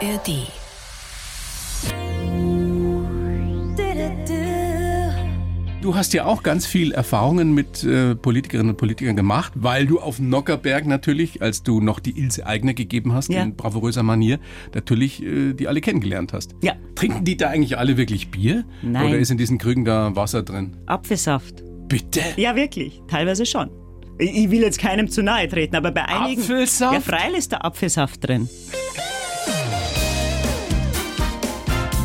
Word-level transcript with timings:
ARD. 0.00 0.46
Du 5.80 5.94
hast 5.94 6.12
ja 6.12 6.24
auch 6.26 6.42
ganz 6.42 6.66
viel 6.66 6.92
Erfahrungen 6.92 7.54
mit 7.54 7.82
äh, 7.84 8.14
Politikerinnen 8.14 8.70
und 8.70 8.76
Politikern 8.76 9.16
gemacht, 9.16 9.52
weil 9.54 9.86
du 9.86 10.00
auf 10.00 10.18
Nockerberg 10.18 10.86
natürlich, 10.86 11.40
als 11.40 11.62
du 11.62 11.80
noch 11.80 12.00
die 12.00 12.18
Ilse 12.18 12.46
Eigner 12.46 12.74
gegeben 12.74 13.12
hast, 13.14 13.30
Ja. 13.30 13.42
in 13.42 13.54
bravouröser 13.56 14.02
Manier, 14.02 14.38
natürlich 14.74 15.22
äh, 15.22 15.54
die 15.54 15.68
alle 15.68 15.80
kennengelernt 15.80 16.32
hast. 16.32 16.54
Ja. 16.62 16.74
Trinken 16.94 17.24
die 17.24 17.36
da 17.36 17.48
eigentlich 17.48 17.78
alle 17.78 17.96
wirklich 17.96 18.30
Bier? 18.30 18.64
Nein. 18.82 19.06
Oder 19.06 19.18
ist 19.18 19.30
in 19.30 19.38
diesen 19.38 19.58
Krügen 19.58 19.84
da 19.84 20.14
Wasser 20.16 20.42
drin? 20.42 20.76
Apfelsaft. 20.86 21.62
Bitte? 21.88 22.20
Ja, 22.36 22.54
wirklich. 22.56 23.00
Teilweise 23.08 23.46
schon. 23.46 23.70
Ich 24.18 24.50
will 24.50 24.62
jetzt 24.62 24.80
keinem 24.80 25.08
zu 25.08 25.22
nahe 25.22 25.46
treten, 25.48 25.76
aber 25.76 25.92
bei 25.92 26.04
einigen. 26.04 26.42
Apfelsaft? 26.42 26.94
Ja, 26.94 27.00
freilich 27.00 27.38
ist 27.38 27.52
der 27.52 27.64
Apfelsaft 27.64 28.26
drin. 28.26 28.48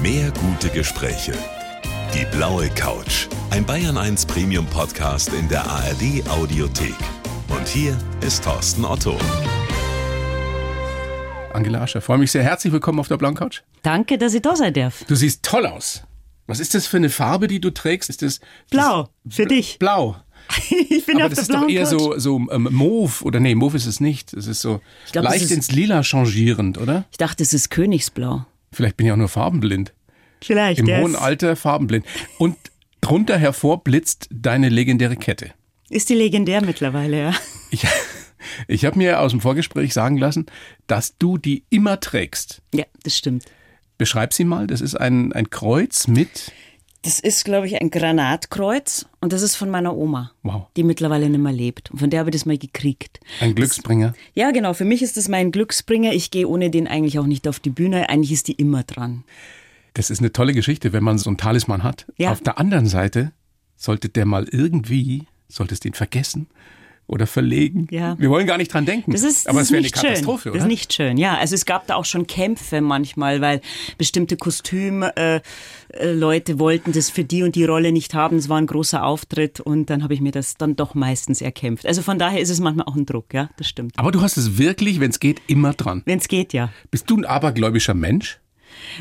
Mehr 0.03 0.31
gute 0.31 0.69
Gespräche. 0.69 1.33
Die 2.13 2.25
blaue 2.35 2.69
Couch. 2.69 3.27
Ein 3.49 3.65
Bayern 3.65 3.97
1 3.97 4.25
Premium 4.25 4.65
Podcast 4.67 5.31
in 5.33 5.47
der 5.49 5.63
ARD 5.65 6.27
Audiothek. 6.29 6.95
Und 7.49 7.67
hier 7.67 7.97
ist 8.21 8.43
Thorsten 8.43 8.85
Otto. 8.85 9.17
Angela 11.53 11.81
Ascher, 11.81 12.01
freue 12.01 12.17
mich 12.17 12.31
sehr. 12.31 12.43
Herzlich 12.43 12.71
willkommen 12.73 12.99
auf 12.99 13.07
der 13.07 13.17
Blauen 13.17 13.35
Couch. 13.35 13.61
Danke, 13.83 14.17
dass 14.17 14.33
ich 14.33 14.41
da 14.41 14.55
sein 14.55 14.73
darf. 14.73 15.03
Du 15.07 15.15
siehst 15.15 15.43
toll 15.43 15.65
aus. 15.65 16.03
Was 16.47 16.59
ist 16.59 16.75
das 16.75 16.85
für 16.87 16.97
eine 16.97 17.09
Farbe, 17.09 17.47
die 17.47 17.61
du 17.61 17.69
trägst? 17.71 18.09
Ist 18.09 18.21
das 18.21 18.39
Blau, 18.69 19.09
für 19.29 19.45
dich. 19.45 19.79
blau? 19.79 20.17
Ich 20.89 21.05
bin 21.05 21.17
Aber 21.17 21.25
auf 21.27 21.33
das 21.33 21.47
der 21.47 21.55
ist 21.55 21.63
doch 21.63 21.69
eher 21.69 21.83
Couch. 21.83 21.89
so, 21.91 22.19
so 22.19 22.37
ähm, 22.51 22.67
Mauve. 22.71 23.23
Oder 23.23 23.39
nee, 23.39 23.55
Mauve 23.55 23.75
ist 23.77 23.85
es 23.85 23.99
nicht. 23.99 24.33
Es 24.33 24.47
ist 24.47 24.59
so 24.61 24.81
glaub, 25.11 25.23
leicht 25.25 25.43
ist- 25.45 25.51
ins 25.51 25.71
Lila 25.71 26.01
changierend, 26.03 26.77
oder? 26.77 27.05
Ich 27.11 27.17
dachte, 27.17 27.43
es 27.43 27.53
ist 27.53 27.69
Königsblau. 27.69 28.45
Vielleicht 28.73 28.97
bin 28.97 29.07
ich 29.07 29.11
auch 29.11 29.17
nur 29.17 29.29
farbenblind. 29.29 29.93
Vielleicht. 30.41 30.79
Im 30.79 30.87
hohen 30.87 31.15
Alter 31.15 31.55
farbenblind. 31.55 32.05
Und 32.37 32.57
drunter 33.01 33.37
hervor 33.37 33.83
blitzt 33.83 34.27
deine 34.31 34.69
legendäre 34.69 35.15
Kette. 35.15 35.51
ist 35.89 36.09
die 36.09 36.15
legendär 36.15 36.63
mittlerweile, 36.63 37.17
ja. 37.17 37.33
Ich, 37.71 37.85
ich 38.67 38.85
habe 38.85 38.97
mir 38.97 39.19
aus 39.19 39.31
dem 39.31 39.41
Vorgespräch 39.41 39.93
sagen 39.93 40.17
lassen, 40.17 40.45
dass 40.87 41.17
du 41.17 41.37
die 41.37 41.63
immer 41.69 41.99
trägst. 41.99 42.61
Ja, 42.73 42.85
das 43.03 43.17
stimmt. 43.17 43.45
Beschreib 43.97 44.33
sie 44.33 44.43
mal. 44.43 44.67
Das 44.67 44.81
ist 44.81 44.95
ein, 44.95 45.31
ein 45.33 45.49
Kreuz 45.49 46.07
mit. 46.07 46.51
Das 47.03 47.19
ist, 47.19 47.43
glaube 47.45 47.67
ich, 47.67 47.79
ein 47.81 47.89
Granatkreuz 47.91 49.05
und 49.21 49.33
das 49.33 49.41
ist 49.41 49.55
von 49.55 49.69
meiner 49.69 49.95
Oma, 49.95 50.31
Wow. 50.41 50.67
die 50.77 50.83
mittlerweile 50.83 51.29
nicht 51.29 51.41
mehr 51.41 51.51
lebt. 51.51 51.91
Und 51.91 51.99
von 51.99 52.09
der 52.09 52.21
habe 52.21 52.29
ich 52.29 52.33
das 52.35 52.45
mal 52.45 52.57
gekriegt. 52.57 53.19
Ein 53.41 53.55
Glücksbringer. 53.55 54.13
Ja, 54.33 54.51
genau. 54.51 54.73
Für 54.73 54.85
mich 54.85 55.01
ist 55.01 55.17
das 55.17 55.27
mein 55.27 55.51
Glücksbringer. 55.51 56.13
Ich 56.13 56.31
gehe 56.31 56.47
ohne 56.47 56.69
den 56.69 56.87
eigentlich 56.87 57.19
auch 57.19 57.25
nicht 57.25 57.47
auf 57.47 57.59
die 57.59 57.69
Bühne. 57.69 58.09
Eigentlich 58.09 58.31
ist 58.31 58.47
die 58.47 58.53
immer 58.53 58.83
dran. 58.83 59.23
Das 59.93 60.09
ist 60.09 60.19
eine 60.19 60.31
tolle 60.33 60.53
Geschichte, 60.53 60.93
wenn 60.93 61.03
man 61.03 61.17
so 61.17 61.29
einen 61.29 61.37
Talisman 61.37 61.83
hat. 61.83 62.05
Ja. 62.17 62.31
Auf 62.31 62.41
der 62.41 62.57
anderen 62.57 62.87
Seite 62.87 63.31
sollte 63.75 64.07
der 64.09 64.25
mal 64.25 64.47
irgendwie, 64.49 65.23
solltest 65.49 65.83
du 65.83 65.89
ihn 65.89 65.93
vergessen 65.93 66.47
oder 67.07 67.27
verlegen. 67.27 67.87
Ja. 67.91 68.17
Wir 68.17 68.29
wollen 68.29 68.47
gar 68.47 68.57
nicht 68.57 68.73
dran 68.73 68.85
denken. 68.85 69.11
Das 69.11 69.23
ist, 69.23 69.47
Aber 69.47 69.59
das 69.59 69.67
es 69.67 69.71
wäre 69.71 69.79
eine 69.79 69.89
Katastrophe, 69.89 70.43
schön. 70.43 70.51
oder? 70.51 70.59
Das 70.59 70.65
ist 70.65 70.71
nicht 70.71 70.93
schön, 70.93 71.17
ja. 71.17 71.37
Also 71.37 71.55
es 71.55 71.65
gab 71.65 71.87
da 71.87 71.95
auch 71.95 72.05
schon 72.05 72.27
Kämpfe 72.27 72.81
manchmal, 72.81 73.41
weil 73.41 73.61
bestimmte 73.97 74.37
Kostüm 74.37 75.03
äh, 75.03 75.41
äh, 75.89 76.59
wollten 76.59 76.91
das 76.91 77.09
für 77.09 77.23
die 77.23 77.43
und 77.43 77.55
die 77.55 77.65
Rolle 77.65 77.91
nicht 77.91 78.13
haben. 78.13 78.37
Es 78.37 78.49
war 78.49 78.57
ein 78.57 78.67
großer 78.67 79.03
Auftritt 79.03 79.59
und 79.59 79.89
dann 79.89 80.03
habe 80.03 80.13
ich 80.13 80.21
mir 80.21 80.31
das 80.31 80.55
dann 80.55 80.75
doch 80.75 80.95
meistens 80.95 81.41
erkämpft. 81.41 81.85
Also 81.85 82.01
von 82.01 82.17
daher 82.17 82.39
ist 82.39 82.49
es 82.49 82.59
manchmal 82.59 82.85
auch 82.87 82.95
ein 82.95 83.05
Druck, 83.05 83.33
ja, 83.33 83.49
das 83.57 83.67
stimmt. 83.67 83.93
Aber 83.97 84.11
du 84.11 84.21
hast 84.21 84.37
es 84.37 84.57
wirklich, 84.57 84.99
wenn 84.99 85.11
es 85.11 85.19
geht, 85.19 85.41
immer 85.47 85.73
dran. 85.73 86.03
Wenn 86.05 86.19
es 86.19 86.27
geht, 86.27 86.53
ja. 86.53 86.71
Bist 86.89 87.09
du 87.09 87.17
ein 87.17 87.25
abergläubischer 87.25 87.93
Mensch? 87.93 88.39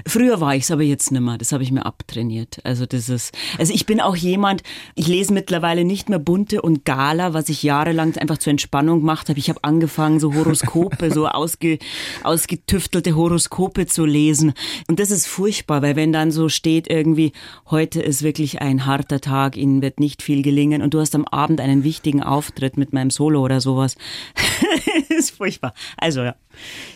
Früher 0.07 0.41
war 0.41 0.55
ich's, 0.55 0.71
aber 0.71 0.83
jetzt 0.83 1.13
nimmer. 1.13 1.39
Das 1.39 1.53
habe 1.53 1.63
ich 1.63 1.73
mir 1.73 1.85
abtrainiert. 1.87 2.61
Also 2.65 2.87
das 2.87 3.09
ist, 3.09 3.35
also 3.59 3.73
ich 3.73 3.87
bin 3.87 4.01
auch 4.01 4.17
jemand, 4.17 4.63
ich 4.95 5.09
lese 5.09 5.33
mittlerweile 5.33 5.85
nicht 5.85 6.09
mehr 6.09 6.19
Bunte 6.19 6.63
und 6.63 6.85
Gala, 6.85 7.35
was 7.35 7.49
ich 7.49 7.63
jahrelang 7.63 8.17
einfach 8.17 8.39
zur 8.39 8.51
Entspannung 8.51 9.01
gemacht 9.01 9.29
habe. 9.29 9.39
Ich 9.39 9.49
habe 9.49 9.63
angefangen, 9.63 10.21
so 10.21 10.35
Horoskope, 10.35 11.11
so 11.11 11.29
ausge, 11.29 11.79
ausgetüftelte 12.23 13.17
Horoskope 13.17 13.87
zu 13.87 14.05
lesen. 14.05 14.53
Und 14.89 15.01
das 15.01 15.11
ist 15.11 15.27
furchtbar, 15.27 15.83
weil 15.83 15.97
wenn 15.97 16.13
dann 16.13 16.31
so 16.31 16.49
steht 16.49 16.89
irgendwie, 16.89 17.33
heute 17.71 18.01
ist 18.01 18.23
wirklich 18.23 18.61
ein 18.61 18.87
harter 18.87 19.21
Tag, 19.21 19.57
Ihnen 19.57 19.83
wird 19.83 20.01
nicht 20.01 20.23
viel 20.23 20.43
gelingen 20.43 20.83
und 20.83 20.95
du 20.95 21.01
hast 21.01 21.15
am 21.15 21.25
Abend 21.25 21.61
einen 21.61 21.85
wichtigen 21.85 22.23
Auftritt 22.23 22.77
mit 22.77 22.93
meinem 22.93 23.11
Solo 23.11 23.43
oder 23.43 23.61
sowas. 23.61 23.97
ist 25.09 25.37
furchtbar. 25.37 25.75
Also 25.97 26.23
ja, 26.23 26.35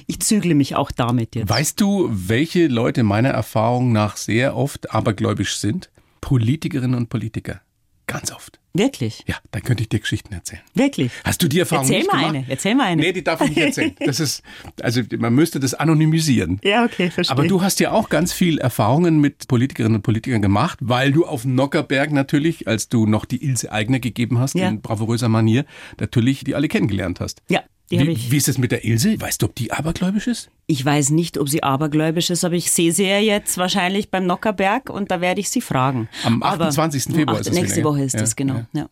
ich 0.06 0.20
zügle 0.20 0.54
mich 0.54 0.76
auch 0.76 0.90
damit 0.90 1.34
jetzt. 1.34 1.48
Weißt 1.48 1.80
du, 1.80 2.08
welche 2.10 2.65
Leute 2.68 3.02
meiner 3.02 3.30
Erfahrung 3.30 3.92
nach 3.92 4.16
sehr 4.16 4.56
oft 4.56 4.92
abergläubisch 4.92 5.56
sind? 5.56 5.90
Politikerinnen 6.20 6.94
und 6.96 7.08
Politiker. 7.08 7.60
Ganz 8.08 8.30
oft. 8.30 8.60
Wirklich? 8.72 9.24
Ja, 9.26 9.34
dann 9.50 9.62
könnte 9.62 9.82
ich 9.82 9.88
dir 9.88 9.98
Geschichten 9.98 10.32
erzählen. 10.32 10.60
Wirklich? 10.74 11.10
Hast 11.24 11.42
du 11.42 11.48
die 11.48 11.58
Erfahrung 11.58 11.84
Erzähl 11.86 11.98
nicht 11.98 12.12
mal 12.12 12.18
gemacht? 12.18 12.34
eine, 12.36 12.44
erzähl 12.48 12.74
mal 12.76 12.84
eine. 12.84 13.02
Nee, 13.02 13.12
die 13.12 13.24
darf 13.24 13.40
ich 13.40 13.48
nicht 13.48 13.58
erzählen. 13.58 13.96
Das 14.04 14.20
ist, 14.20 14.42
also 14.80 15.00
man 15.18 15.34
müsste 15.34 15.58
das 15.58 15.74
anonymisieren. 15.74 16.60
Ja, 16.62 16.84
okay, 16.84 17.10
verstehe. 17.10 17.32
Aber 17.36 17.48
du 17.48 17.62
hast 17.62 17.80
ja 17.80 17.90
auch 17.90 18.08
ganz 18.08 18.32
viel 18.32 18.58
Erfahrungen 18.58 19.20
mit 19.20 19.48
Politikerinnen 19.48 19.96
und 19.96 20.02
Politikern 20.02 20.40
gemacht, 20.42 20.78
weil 20.82 21.10
du 21.10 21.26
auf 21.26 21.44
Nockerberg 21.44 22.12
natürlich, 22.12 22.68
als 22.68 22.88
du 22.88 23.06
noch 23.06 23.24
die 23.24 23.42
Ilse 23.44 23.72
Eigner 23.72 23.98
gegeben 23.98 24.38
hast, 24.38 24.54
Ja. 24.54 24.68
in 24.68 24.82
bravouröser 24.82 25.28
Manier, 25.28 25.64
natürlich 25.98 26.44
die 26.44 26.54
alle 26.54 26.68
kennengelernt 26.68 27.18
hast. 27.18 27.42
Ja, 27.48 27.62
Wie, 27.88 28.30
wie 28.32 28.36
ist 28.36 28.48
es 28.48 28.58
mit 28.58 28.72
der 28.72 28.84
Ilse? 28.84 29.20
Weißt 29.20 29.42
du, 29.42 29.46
ob 29.46 29.54
die 29.54 29.70
abergläubisch 29.72 30.26
ist? 30.26 30.50
Ich 30.66 30.84
weiß 30.84 31.10
nicht, 31.10 31.38
ob 31.38 31.48
sie 31.48 31.62
abergläubisch 31.62 32.30
ist, 32.30 32.44
aber 32.44 32.54
ich 32.56 32.72
sehe 32.72 32.92
sie 32.92 33.04
ja 33.04 33.18
jetzt 33.20 33.58
wahrscheinlich 33.58 34.10
beim 34.10 34.26
Nockerberg 34.26 34.90
und 34.90 35.10
da 35.12 35.20
werde 35.20 35.40
ich 35.40 35.50
sie 35.50 35.60
fragen. 35.60 36.08
Am 36.24 36.42
Aber- 36.42 36.66
28. 36.66 37.04
Februar 37.14 37.36
Ach, 37.36 37.40
ist 37.40 37.48
das 37.48 37.54
Nächste 37.54 37.76
wieder, 37.78 37.88
Woche 37.90 38.02
ist 38.02 38.14
Ja, 38.14 38.20
das, 38.20 38.34
genau. 38.34 38.54
ja. 38.54 38.66
Ja. 38.72 38.86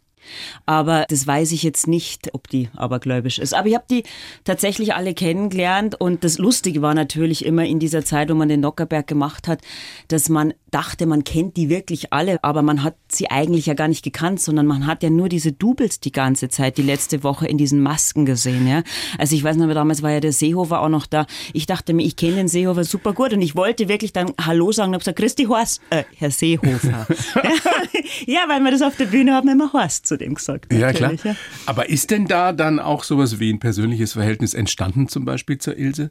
Aber 0.67 1.07
das 1.09 1.27
weiß 1.27 1.53
ich 1.53 1.63
jetzt 1.63 1.87
nicht, 1.87 2.35
ob 2.35 2.49
die 2.49 2.69
abergläubisch 2.77 3.39
ist. 3.39 3.55
Aber 3.55 3.69
ich 3.69 3.75
habe 3.75 3.85
die 3.91 4.05
tatsächlich 4.45 4.95
alle 4.95 5.15
kennengelernt 5.15 6.01
und 6.01 6.25
das 6.25 6.39
Lustige 6.39 6.83
war 6.83 6.95
natürlich 6.95 7.45
immer 7.45 7.65
in 7.65 7.79
dieser 7.79 8.05
Zeit, 8.05 8.31
wo 8.31 8.35
man 8.35 8.49
den 8.49 8.61
Nockerberg 8.61 9.07
gemacht 9.07 9.49
hat, 9.49 9.61
dass 10.09 10.29
man 10.29 10.55
dachte, 10.71 11.07
man 11.07 11.23
kennt 11.23 11.57
die 11.57 11.69
wirklich 11.69 12.13
alle, 12.13 12.43
aber 12.43 12.63
man 12.63 12.83
hat 12.83 12.97
sie 13.09 13.31
eigentlich 13.31 13.67
ja 13.67 13.75
gar 13.75 13.89
nicht 13.89 14.03
gekannt, 14.03 14.41
sondern 14.41 14.67
man 14.67 14.87
hat 14.87 15.03
ja 15.05 15.11
nur 15.11 15.29
diese 15.29 15.53
Doubles 15.53 16.01
die 16.01 16.11
ganze 16.11 16.49
Zeit, 16.49 16.79
die 16.79 16.83
letzte 16.83 17.23
Woche 17.23 17.47
in 17.47 17.59
diesen 17.59 17.81
Masken 17.81 18.27
gesehen. 18.27 18.67
Ja? 18.67 18.83
Also 19.17 19.37
ich 19.37 19.45
weiß 19.45 19.57
noch, 19.57 19.73
damals 19.73 20.03
war 20.03 20.11
ja 20.11 20.21
der 20.21 20.33
Seehofer 20.33 20.81
auch 20.81 20.89
noch 20.89 21.07
da. 21.07 21.27
Ich 21.53 21.67
dachte 21.67 21.95
mir, 21.95 22.03
ich 22.05 22.17
kenne 22.17 22.37
den 22.37 22.49
Seehofer 22.49 22.83
super 22.85 23.13
gut 23.13 23.33
und 23.33 23.41
ich 23.41 23.55
wollte 23.55 23.89
wirklich 23.89 24.13
dann 24.13 24.33
Hallo 24.41 24.73
sagen 24.73 24.89
und 24.89 24.95
habe 24.95 25.01
gesagt, 25.01 25.19
Christi 25.19 25.45
Horst, 25.45 25.81
äh, 25.91 26.03
Herr 26.17 26.31
Seehofer. 26.31 27.07
ja, 27.37 27.51
ja, 28.27 28.41
weil 28.49 28.61
wir 28.61 28.71
das 28.71 28.83
auf 28.83 28.97
der 28.97 29.07
Bühne 29.07 29.35
haben, 29.35 29.49
immer 29.49 29.73
Horst 29.73 30.07
zu 30.15 30.19
dem 30.19 30.35
gesagt. 30.35 30.73
Ja, 30.73 30.93
klar. 30.93 31.13
Ja. 31.25 31.37
Aber 31.67 31.89
ist 31.89 32.11
denn 32.11 32.27
da 32.27 32.53
dann 32.53 32.79
auch 32.79 33.05
sowas 33.05 33.41
wie 33.41 33.53
ein 33.53 33.59
persönliches 33.59 34.13
Verhältnis 34.13 34.55
entstanden, 34.55 35.09
zum 35.09 35.25
Beispiel 35.25 35.59
zur 35.59 35.77
Ilse? 35.77 36.11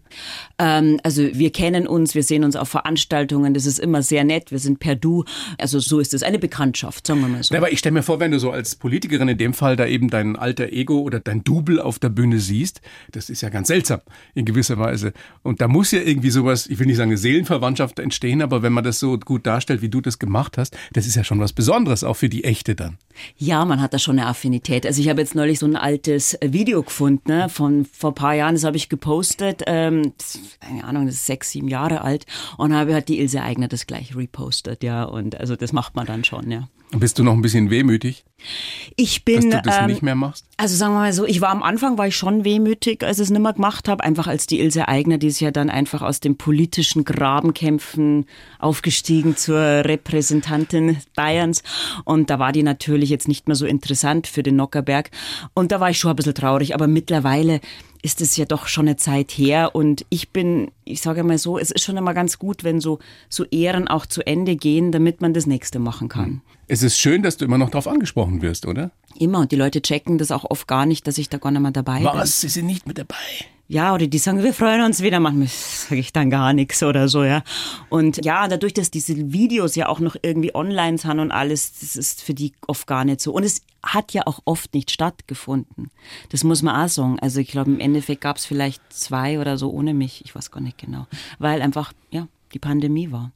Ähm, 0.59 1.00
also 1.03 1.24
wir 1.34 1.52
kennen 1.52 1.88
uns, 1.88 2.16
wir 2.16 2.24
sehen 2.24 2.44
uns 2.44 2.56
auf 2.56 2.69
Veranstaltungen, 2.69 3.53
das 3.53 3.66
ist 3.66 3.80
immer 3.80 4.02
sehr 4.02 4.24
nett, 4.24 4.52
wir 4.52 4.59
sind 4.59 4.80
per 4.80 4.96
Du. 4.96 5.24
Also 5.58 5.80
so 5.80 6.00
ist 6.00 6.14
es, 6.14 6.24
eine 6.24 6.40
Bekanntschaft, 6.40 7.08
sagen 7.08 7.22
wir 7.22 7.28
mal 7.30 7.44
so. 7.44 7.53
Na, 7.53 7.59
aber 7.59 7.72
ich 7.72 7.80
stelle 7.80 7.94
mir 7.94 8.03
vor, 8.03 8.19
wenn 8.19 8.31
du 8.31 8.40
so 8.40 8.52
als 8.52 8.75
Politikerin 8.75 9.28
in 9.30 9.38
dem 9.38 9.53
Fall 9.53 9.75
da 9.75 9.86
eben 9.86 10.09
dein 10.09 10.35
alter 10.35 10.72
Ego 10.72 11.00
oder 11.00 11.20
dein 11.20 11.44
Double 11.44 11.80
auf 11.80 12.00
der 12.00 12.09
Bühne 12.09 12.40
siehst, 12.40 12.81
das 13.12 13.30
ist 13.30 13.41
ja 13.41 13.50
ganz 13.50 13.70
seltsam 13.70 14.02
in 14.34 14.46
gewisser 14.46 14.78
Weise. 14.78 15.14
Und 15.44 15.62
da 15.62 15.68
muss 15.68 15.91
ja 15.91 16.02
irgendwie 16.02 16.30
sowas, 16.30 16.68
ich 16.68 16.80
will 16.80 16.88
nicht 16.88 16.97
sagen 16.97 17.12
eine 17.12 17.18
Seelenverwandtschaft 17.18 18.00
entstehen, 18.00 18.41
aber 18.41 18.62
wenn 18.64 18.74
man 18.74 18.84
das 18.84 19.00
so 19.00 19.18
gut 19.18 19.46
darstellt, 19.46 19.81
wie 19.81 19.90
du 19.90 20.02
das 20.02 20.20
gemacht 20.20 20.58
hast, 20.58 20.75
das 20.91 21.08
ist 21.08 21.16
ja 21.16 21.24
schon 21.24 21.40
was 21.40 21.53
Besonderes, 21.53 22.03
auch 22.03 22.16
für 22.16 22.30
die 22.30 22.44
Echte 22.44 22.75
dann. 22.75 22.97
Ja, 23.38 23.64
man 23.66 23.81
hat 23.81 23.93
da 23.94 24.00
schon 24.00 24.20
eine 24.20 24.28
Affinität. 24.28 24.86
Also 24.86 25.02
ich 25.02 25.09
habe 25.09 25.22
jetzt 25.22 25.36
neulich 25.36 25.59
so 25.59 25.66
ein 25.66 25.76
altes 25.76 26.38
Video 26.44 26.84
gefunden 26.84 27.31
ne, 27.31 27.50
von 27.50 27.86
vor 27.86 28.12
ein 28.12 28.16
paar 28.16 28.34
Jahren, 28.34 28.56
das 28.56 28.64
habe 28.64 28.78
ich 28.78 28.90
gepostet, 28.90 29.64
ähm, 29.67 30.14
keine 30.59 30.84
Ahnung, 30.84 31.06
das 31.06 31.16
ist 31.16 31.26
sechs, 31.26 31.52
sieben 31.52 31.67
Jahre 31.67 32.02
alt 32.02 32.26
und 32.58 32.73
habe 32.73 32.96
hat 32.96 33.08
die 33.08 33.20
Ilse 33.20 33.41
Eigner 33.41 33.67
das 33.67 33.88
gleich 33.88 34.16
repostet, 34.16 34.84
ja. 34.84 35.03
Und 35.03 35.40
also 35.40 35.56
das 35.56 35.73
macht 35.73 35.96
man 35.96 36.06
dann 36.06 36.23
schon, 36.23 36.52
ja. 36.52 36.67
Bist 36.99 37.17
du 37.17 37.23
noch 37.23 37.34
ein 37.34 37.41
bisschen 37.41 37.69
wehmütig, 37.69 38.23
Ich 38.95 39.25
bin, 39.25 39.49
dass 39.49 39.61
du 39.61 39.69
das 39.69 39.79
ähm, 39.79 39.87
nicht 39.87 40.01
mehr 40.01 40.16
machst? 40.16 40.45
Also 40.57 40.75
sagen 40.75 40.93
wir 40.93 40.99
mal 40.99 41.13
so, 41.13 41.25
ich 41.25 41.41
war 41.41 41.49
am 41.49 41.63
Anfang 41.63 41.97
war 41.97 42.07
ich 42.07 42.16
schon 42.16 42.43
wehmütig, 42.43 43.03
als 43.03 43.17
ich 43.17 43.23
es 43.23 43.29
nicht 43.31 43.41
mehr 43.41 43.53
gemacht 43.53 43.87
habe, 43.87 44.03
einfach 44.03 44.28
als 44.28 44.47
die 44.47 44.59
Ilse 44.59 44.87
Aigner, 44.87 45.17
die 45.17 45.28
ist 45.28 45.40
ja 45.40 45.51
dann 45.51 45.69
einfach 45.69 46.01
aus 46.01 46.19
den 46.19 46.37
politischen 46.37 47.03
Grabenkämpfen 47.03 48.25
aufgestiegen 48.59 49.35
zur 49.35 49.59
Repräsentantin 49.59 50.97
Bayerns. 51.16 51.63
Und 52.05 52.29
da 52.29 52.40
war 52.40 52.51
die 52.51 52.63
natürlich 52.63 53.09
jetzt 53.09 53.28
nicht 53.28 53.47
mehr 53.47 53.55
so 53.55 53.66
interessant 53.66 54.28
für 54.28 54.43
den 54.43 54.55
Nockerberg 54.55 55.09
und 55.53 55.72
da 55.72 55.79
war 55.79 55.90
ich 55.90 55.99
schon 55.99 56.11
ein 56.11 56.16
bisschen 56.16 56.35
traurig, 56.35 56.75
aber 56.75 56.87
mittlerweile 56.87 57.59
ist 58.03 58.20
es 58.20 58.35
ja 58.35 58.44
doch 58.44 58.67
schon 58.67 58.88
eine 58.88 58.97
Zeit 58.97 59.32
her 59.32 59.73
und 59.73 60.05
ich 60.09 60.29
bin, 60.29 60.72
ich 60.84 61.02
sage 61.02 61.23
mal 61.23 61.38
so, 61.38 61.58
es 61.58 61.72
ist 61.72 61.84
schon 61.84 61.96
immer 61.96 62.14
ganz 62.14 62.38
gut, 62.38 62.64
wenn 62.66 62.82
so, 62.82 63.00
so 63.29 63.46
Ehren 63.46 63.88
auch 63.88 64.05
zu 64.05 64.28
Ende 64.28 64.58
gehen, 64.58 64.91
damit 64.91 65.22
man 65.22 65.34
das 65.34 65.47
nächste 65.47 65.79
machen 65.79 66.09
kann. 66.09 66.41
Es 66.67 66.84
ist 66.84 67.00
schön, 67.00 67.23
dass 67.23 67.38
du 67.38 67.46
immer 67.46 67.58
noch 67.58 67.70
darauf 67.70 67.88
angesprochen 67.88 68.41
wirst, 68.41 68.67
oder? 68.67 68.91
Immer 69.17 69.40
und 69.40 69.53
die 69.53 69.55
Leute 69.55 69.82
checken 69.82 70.17
das 70.17 70.32
auch 70.32 70.44
oft 70.50 70.67
gar 70.67 70.85
nicht, 70.85 71.08
dass 71.08 71.17
ich 71.17 71.29
da 71.29 71.38
gar 71.38 71.52
nicht 71.52 71.61
mehr 71.61 71.72
dabei 71.72 72.00
bin. 72.00 72.08
Was? 72.08 72.41
Sie 72.41 72.50
sind 72.50 72.66
nicht 72.66 72.85
mit 72.85 72.97
dabei. 72.97 73.16
ja, 73.70 73.94
oder 73.94 74.08
die 74.08 74.17
sagen, 74.17 74.44
wir 74.44 74.53
freuen 74.53 74.82
uns 74.82 75.02
wieder, 75.02 75.22
manchmal 75.22 75.47
sage 75.47 76.02
ich 76.02 76.11
dann 76.11 76.29
gar 76.29 76.52
nichts 76.52 76.84
oder 76.84 77.08
so, 77.08 77.23
ja. 77.23 77.41
Und 77.90 78.23
ja, 78.26 78.50
dadurch, 78.50 78.73
dass 78.73 78.91
diese 78.91 79.32
Videos 79.32 79.76
ja 79.76 79.88
auch 79.88 80.02
noch 80.02 80.17
irgendwie 80.22 80.53
online 80.53 80.97
sind 80.97 81.20
und 81.20 81.32
alles, 81.32 81.79
das 81.79 81.96
ist 81.96 82.22
für 82.22 82.34
die 82.34 82.52
oft 82.67 82.85
gar 82.85 83.05
nicht 83.05 83.22
so. 83.22 83.32
Und 83.32 83.44
es 83.44 83.61
hat 83.84 84.14
ja 84.14 84.24
auch 84.26 84.40
oft 84.46 84.74
nicht 84.74 84.91
stattgefunden. 84.91 85.91
Das 86.30 86.44
muss 86.44 86.62
man 86.62 86.84
auch 86.84 86.90
sagen. 86.90 87.20
Also 87.20 87.40
ich 87.40 87.50
glaube, 87.50 87.72
im 87.72 87.80
Endeffekt 87.80 88.22
gab 88.22 88.38
es 88.38 88.46
vielleicht 88.46 88.82
zwei 88.91 89.40
oder 89.40 89.58
so 89.58 89.72
ohne 89.72 89.94
mich, 89.94 90.24
ich 90.26 90.34
weiß 90.34 90.52
gar 90.52 90.62
nicht 90.62 90.78
genau. 90.78 91.06
Weil 91.38 91.62
einfach, 91.62 91.94
ja, 92.09 92.28
die 92.53 92.59
Pandemie 92.59 93.12
war. 93.12 93.32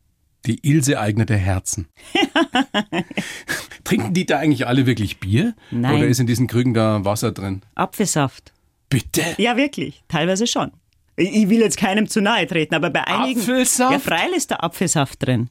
Die 0.45 0.59
Ilse 0.65 0.99
eignete 0.99 1.35
Herzen. 1.35 1.87
Trinken 3.83 4.13
die 4.13 4.25
da 4.25 4.39
eigentlich 4.39 4.65
alle 4.65 4.85
wirklich 4.85 5.19
Bier? 5.19 5.55
Nein. 5.71 5.95
Oder 5.95 6.07
ist 6.07 6.19
in 6.19 6.27
diesen 6.27 6.47
Krügen 6.47 6.73
da 6.73 7.03
Wasser 7.03 7.31
drin? 7.31 7.61
Apfelsaft. 7.75 8.53
Bitte? 8.89 9.23
Ja, 9.37 9.57
wirklich. 9.57 10.03
Teilweise 10.07 10.47
schon. 10.47 10.71
Ich 11.17 11.49
will 11.49 11.59
jetzt 11.59 11.77
keinem 11.77 12.07
zu 12.07 12.21
nahe 12.21 12.45
treten, 12.47 12.75
aber 12.75 12.89
bei 12.89 13.05
einigen. 13.05 13.41
Apfelsaft? 13.41 13.91
Ja, 13.91 13.99
freilich 13.99 14.37
ist 14.37 14.51
der 14.51 14.63
Apfelsaft 14.63 15.25
drin. 15.25 15.49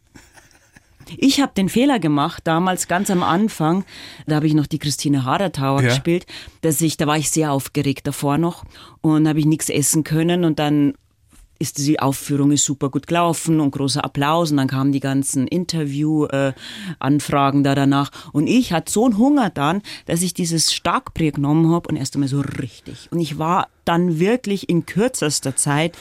Ich 1.17 1.41
habe 1.41 1.53
den 1.57 1.69
Fehler 1.69 1.99
gemacht, 1.99 2.43
damals 2.45 2.89
ganz 2.89 3.11
am 3.11 3.23
Anfang, 3.23 3.85
da 4.27 4.37
habe 4.37 4.47
ich 4.47 4.55
noch 4.55 4.67
die 4.67 4.79
Christine 4.79 5.25
Hadertauer 5.25 5.83
Ja. 5.83 5.89
gespielt, 5.89 6.27
dass 6.63 6.81
ich, 6.81 6.97
da 6.97 7.07
war 7.07 7.17
ich 7.17 7.31
sehr 7.31 7.53
aufgeregt 7.53 8.07
davor 8.07 8.39
noch 8.39 8.65
und 9.01 9.29
habe 9.29 9.39
ich 9.39 9.47
nichts 9.47 9.69
essen 9.69 10.05
können 10.05 10.45
und 10.45 10.59
dann 10.59 10.95
ist 11.59 11.79
die 11.79 12.01
Aufführung 12.01 12.53
ist 12.53 12.67
super 12.67 12.91
gut 12.91 13.07
gelaufen 13.07 13.61
und 13.61 13.71
großer 13.71 14.05
Applaus 14.05 14.51
und 14.51 14.59
dann 14.59 14.69
kamen 14.69 14.93
die 14.93 15.01
ganzen 15.01 15.47
Interview-Anfragen 15.47 17.65
da 17.65 17.75
danach 17.75 18.11
und 18.33 18.47
ich 18.47 18.73
hatte 18.73 18.93
so 18.93 19.05
einen 19.07 19.19
Hunger 19.19 19.51
dann, 19.51 19.83
dass 20.07 20.23
ich 20.23 20.35
dieses 20.35 20.73
Starkbier 20.75 21.33
genommen 21.33 21.73
habe 21.73 21.89
und 21.89 21.97
erst 21.97 22.15
einmal 22.15 22.29
so 22.29 22.41
richtig 22.41 23.09
und 23.11 23.21
ich 23.21 23.39
war 23.39 23.69
dann 23.85 24.19
wirklich 24.19 24.69
in 24.69 24.87
kürzester 24.87 25.57
Zeit 25.57 25.97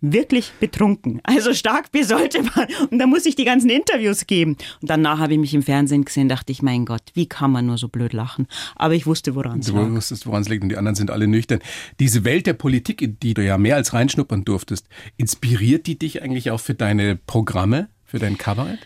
wirklich 0.00 0.52
betrunken. 0.60 1.20
Also 1.24 1.52
Starkbier 1.54 2.04
sollte 2.04 2.42
man. 2.42 2.66
Und 2.90 2.98
da 2.98 3.06
muss 3.06 3.26
ich 3.26 3.34
die 3.36 3.44
ganzen 3.44 3.70
Interviews 3.70 4.26
geben. 4.26 4.56
Und 4.80 4.90
danach 4.90 5.18
habe 5.18 5.32
ich 5.34 5.38
mich 5.38 5.54
im 5.54 5.62
Fernsehen 5.62 6.04
gesehen, 6.04 6.28
dachte 6.28 6.52
ich, 6.52 6.62
mein 6.62 6.84
Gott, 6.84 7.02
wie 7.14 7.26
kann 7.26 7.50
man 7.50 7.66
nur 7.66 7.78
so 7.78 7.88
blöd 7.88 8.12
lachen? 8.12 8.46
Aber 8.76 8.94
ich 8.94 9.06
wusste, 9.06 9.34
woran 9.34 9.60
es 9.60 9.66
Du 9.66 9.76
lag. 9.76 9.90
wusstest, 9.90 10.26
woran 10.26 10.42
es 10.42 10.48
liegt 10.48 10.62
und 10.62 10.68
die 10.68 10.76
anderen 10.76 10.94
sind 10.94 11.10
alle 11.10 11.26
nüchtern. 11.26 11.60
Diese 12.00 12.24
Welt 12.24 12.46
der 12.46 12.54
Politik, 12.54 13.02
in 13.02 13.18
die 13.20 13.34
du 13.34 13.44
ja 13.44 13.58
mehr 13.58 13.76
als 13.76 13.92
reinschnuppern 13.92 14.44
durftest, 14.44 14.86
inspiriert 15.16 15.86
die 15.86 15.98
dich 15.98 16.22
eigentlich 16.22 16.50
auch 16.50 16.60
für 16.60 16.74
deine 16.74 17.16
Programme, 17.16 17.88
für 18.04 18.18
dein 18.18 18.38
Kabarett? 18.38 18.78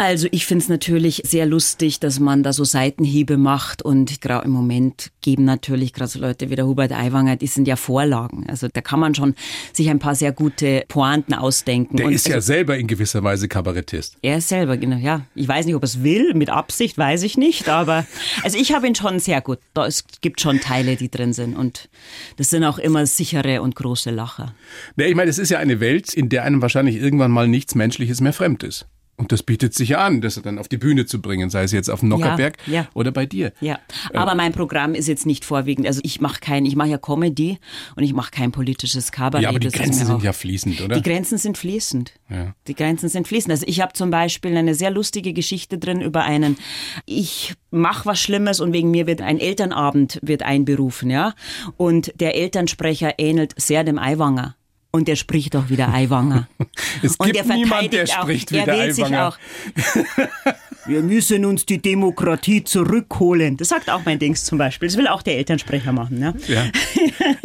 Also 0.00 0.28
ich 0.30 0.46
finde 0.46 0.62
es 0.62 0.68
natürlich 0.68 1.22
sehr 1.24 1.44
lustig, 1.44 1.98
dass 1.98 2.20
man 2.20 2.44
da 2.44 2.52
so 2.52 2.62
Seitenhiebe 2.62 3.36
macht 3.36 3.82
und 3.82 4.20
gerade 4.20 4.44
im 4.44 4.52
Moment 4.52 5.10
geben 5.22 5.44
natürlich 5.44 5.92
gerade 5.92 6.08
so 6.08 6.20
Leute 6.20 6.50
wie 6.50 6.54
der 6.54 6.68
Hubert 6.68 6.92
Aiwanger, 6.92 7.34
die 7.34 7.48
sind 7.48 7.66
ja 7.66 7.74
Vorlagen. 7.74 8.46
Also 8.48 8.68
da 8.72 8.80
kann 8.80 9.00
man 9.00 9.16
schon 9.16 9.34
sich 9.72 9.90
ein 9.90 9.98
paar 9.98 10.14
sehr 10.14 10.30
gute 10.30 10.84
Pointen 10.86 11.34
ausdenken. 11.34 11.96
Der 11.96 12.06
und 12.06 12.12
ist 12.12 12.28
ja 12.28 12.36
also, 12.36 12.46
selber 12.46 12.78
in 12.78 12.86
gewisser 12.86 13.24
Weise 13.24 13.48
Kabarettist. 13.48 14.16
er 14.22 14.38
ist 14.38 14.48
selber, 14.48 14.76
genau, 14.76 14.98
ja. 14.98 15.26
Ich 15.34 15.48
weiß 15.48 15.66
nicht, 15.66 15.74
ob 15.74 15.82
er 15.82 15.86
es 15.86 16.04
will, 16.04 16.32
mit 16.32 16.48
Absicht 16.48 16.96
weiß 16.96 17.24
ich 17.24 17.36
nicht, 17.36 17.68
aber 17.68 18.06
also 18.44 18.56
ich 18.56 18.72
habe 18.72 18.86
ihn 18.86 18.94
schon 18.94 19.18
sehr 19.18 19.40
gut. 19.40 19.58
Da, 19.74 19.84
es 19.84 20.04
gibt 20.20 20.40
schon 20.40 20.60
Teile, 20.60 20.94
die 20.94 21.10
drin 21.10 21.32
sind 21.32 21.56
und 21.56 21.88
das 22.36 22.50
sind 22.50 22.62
auch 22.62 22.78
immer 22.78 23.04
sichere 23.04 23.62
und 23.62 23.74
große 23.74 24.12
Lacher. 24.12 24.54
Ja, 24.96 25.06
ich 25.06 25.16
meine, 25.16 25.28
es 25.28 25.38
ist 25.38 25.50
ja 25.50 25.58
eine 25.58 25.80
Welt, 25.80 26.14
in 26.14 26.28
der 26.28 26.44
einem 26.44 26.62
wahrscheinlich 26.62 26.94
irgendwann 26.94 27.32
mal 27.32 27.48
nichts 27.48 27.74
Menschliches 27.74 28.20
mehr 28.20 28.32
fremd 28.32 28.62
ist. 28.62 28.86
Und 29.18 29.32
das 29.32 29.42
bietet 29.42 29.74
sich 29.74 29.90
ja 29.90 29.98
an, 29.98 30.20
das 30.20 30.40
dann 30.40 30.58
auf 30.58 30.68
die 30.68 30.78
Bühne 30.78 31.04
zu 31.04 31.20
bringen, 31.20 31.50
sei 31.50 31.64
es 31.64 31.72
jetzt 31.72 31.90
auf 31.90 32.00
dem 32.00 32.08
Nockerberg 32.08 32.56
Ja, 32.66 32.72
ja. 32.72 32.88
oder 32.94 33.10
bei 33.10 33.26
dir. 33.26 33.52
Ja, 33.60 33.80
aber 34.14 34.36
mein 34.36 34.52
Programm 34.52 34.94
ist 34.94 35.08
jetzt 35.08 35.26
nicht 35.26 35.44
vorwiegend, 35.44 35.88
also 35.88 36.00
ich 36.04 36.20
mache 36.20 36.40
kein, 36.40 36.64
ich 36.64 36.76
mache 36.76 36.88
ja 36.88 36.98
Comedy 36.98 37.58
und 37.96 38.04
ich 38.04 38.14
mache 38.14 38.30
kein 38.30 38.52
politisches 38.52 39.10
Kabarett. 39.10 39.42
Ja, 39.42 39.48
aber 39.48 39.58
die 39.58 39.70
Grenzen 39.70 40.06
sind 40.06 40.22
ja 40.22 40.32
fließend, 40.32 40.80
oder? 40.80 40.94
Die 40.94 41.02
Grenzen 41.02 41.36
sind 41.36 41.58
fließend. 41.58 42.12
Ja. 42.30 42.54
Die 42.68 42.74
Grenzen 42.74 43.08
sind 43.08 43.26
fließend. 43.26 43.50
Also 43.50 43.64
ich 43.66 43.80
habe 43.80 43.92
zum 43.92 44.10
Beispiel 44.10 44.56
eine 44.56 44.76
sehr 44.76 44.92
lustige 44.92 45.32
Geschichte 45.32 45.78
drin 45.78 46.00
über 46.00 46.22
einen, 46.22 46.56
ich 47.04 47.54
mache 47.70 48.06
was 48.06 48.20
Schlimmes 48.20 48.60
und 48.60 48.72
wegen 48.72 48.92
mir 48.92 49.08
wird 49.08 49.20
ein 49.20 49.40
Elternabend 49.40 50.20
wird 50.22 50.44
einberufen, 50.44 51.10
ja. 51.10 51.34
Und 51.76 52.12
der 52.20 52.36
Elternsprecher 52.36 53.14
ähnelt 53.18 53.54
sehr 53.60 53.82
dem 53.82 53.98
Aiwanger. 53.98 54.54
Und 54.90 55.06
der 55.06 55.16
spricht 55.16 55.54
auch 55.54 55.68
wieder 55.68 55.92
Aiwanger. 55.92 56.48
Es 57.02 57.16
und 57.16 57.30
gibt 57.32 57.46
niemand, 57.46 57.92
der 57.92 58.04
auch, 58.04 58.22
spricht 58.22 58.50
wie 58.52 58.56
er 58.56 58.64
der 58.64 58.74
wählt 58.78 58.94
sich 58.94 59.04
Aiwanger. 59.04 59.28
auch. 59.28 59.38
Wir 60.86 61.02
müssen 61.02 61.44
uns 61.44 61.66
die 61.66 61.82
Demokratie 61.82 62.64
zurückholen. 62.64 63.58
Das 63.58 63.68
sagt 63.68 63.90
auch 63.90 64.00
mein 64.06 64.18
Dings 64.18 64.44
zum 64.46 64.56
Beispiel. 64.56 64.88
Das 64.88 64.96
will 64.96 65.06
auch 65.06 65.20
der 65.22 65.36
Elternsprecher 65.36 65.92
machen. 65.92 66.18
Ne? 66.18 66.34
Ja. 66.46 66.64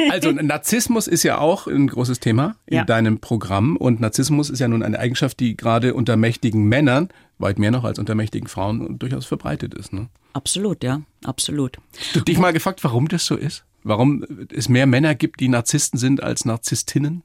Also 0.10 0.31
Narzissmus 0.31 1.07
ist 1.07 1.24
ja 1.24 1.40
auch 1.40 1.68
ein 1.68 1.88
großes 1.88 2.19
Thema 2.19 2.56
in 2.68 2.78
Ja. 2.78 2.86
deinem 2.86 3.19
Programm 3.19 3.75
und 3.75 4.00
Narzissmus 4.00 4.50
ist 4.50 4.60
ja 4.60 4.68
nun 4.68 4.84
eine 4.84 5.00
Eigenschaft, 5.00 5.40
die 5.40 5.57
gerade 5.57 5.94
unter 5.95 6.16
mächtigen 6.16 6.63
Männern, 6.66 7.10
weit 7.40 7.57
mehr 7.60 7.72
noch 7.72 7.84
als 7.84 8.00
unter 8.00 8.13
mächtigen 8.16 8.48
Frauen, 8.48 9.00
durchaus 9.00 9.25
verbreitet 9.25 9.74
ist. 9.74 9.92
Ne? 9.92 10.07
Absolut, 10.34 10.84
ja, 10.84 11.01
absolut. 11.24 11.78
Hast 11.98 12.16
du 12.16 12.22
dich 12.22 12.38
mal 12.38 12.54
gefragt, 12.54 12.84
warum 12.84 13.07
das 13.07 13.25
so 13.25 13.36
ist? 13.36 13.63
Warum 13.84 14.24
es 14.54 14.69
mehr 14.69 14.86
Männer 14.86 15.16
gibt, 15.16 15.40
die 15.40 15.50
Narzissten 15.50 16.00
sind 16.00 16.22
als 16.24 16.45
Narzisstinnen? 16.45 17.24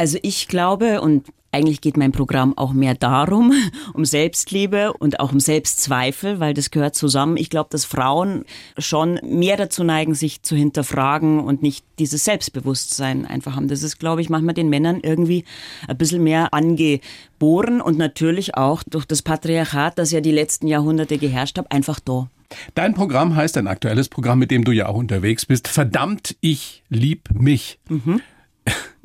Also 0.00 0.16
ich 0.22 0.48
glaube, 0.48 1.02
und 1.02 1.26
eigentlich 1.52 1.82
geht 1.82 1.98
mein 1.98 2.10
Programm 2.10 2.56
auch 2.56 2.72
mehr 2.72 2.94
darum, 2.94 3.52
um 3.92 4.06
Selbstliebe 4.06 4.94
und 4.94 5.20
auch 5.20 5.30
um 5.30 5.40
Selbstzweifel, 5.40 6.40
weil 6.40 6.54
das 6.54 6.70
gehört 6.70 6.94
zusammen. 6.94 7.36
Ich 7.36 7.50
glaube, 7.50 7.68
dass 7.70 7.84
Frauen 7.84 8.46
schon 8.78 9.20
mehr 9.22 9.58
dazu 9.58 9.84
neigen, 9.84 10.14
sich 10.14 10.40
zu 10.40 10.56
hinterfragen 10.56 11.40
und 11.40 11.60
nicht 11.60 11.84
dieses 11.98 12.24
Selbstbewusstsein 12.24 13.26
einfach 13.26 13.56
haben. 13.56 13.68
Das 13.68 13.82
ist, 13.82 13.98
glaube 13.98 14.22
ich, 14.22 14.30
manchmal 14.30 14.54
den 14.54 14.70
Männern 14.70 15.00
irgendwie 15.02 15.44
ein 15.86 15.98
bisschen 15.98 16.22
mehr 16.22 16.54
angeboren 16.54 17.82
und 17.82 17.98
natürlich 17.98 18.54
auch 18.54 18.82
durch 18.84 19.04
das 19.04 19.20
Patriarchat, 19.20 19.98
das 19.98 20.12
ja 20.12 20.22
die 20.22 20.32
letzten 20.32 20.66
Jahrhunderte 20.66 21.18
geherrscht 21.18 21.58
hat, 21.58 21.70
einfach 21.70 22.00
da. 22.00 22.30
Dein 22.74 22.94
Programm 22.94 23.36
heißt, 23.36 23.58
ein 23.58 23.66
aktuelles 23.66 24.08
Programm, 24.08 24.38
mit 24.38 24.50
dem 24.50 24.64
du 24.64 24.72
ja 24.72 24.88
auch 24.88 24.96
unterwegs 24.96 25.44
bist, 25.44 25.68
Verdammt, 25.68 26.38
ich 26.40 26.84
lieb 26.88 27.28
mich. 27.34 27.78
Mhm. 27.90 28.22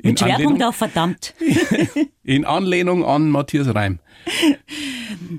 Mit 0.06 0.20
Schwerpunkt 0.20 0.62
auf 0.62 0.76
verdammt. 0.76 1.34
in 2.24 2.44
Anlehnung 2.44 3.04
an 3.04 3.30
Matthias 3.30 3.74
Reim. 3.74 3.98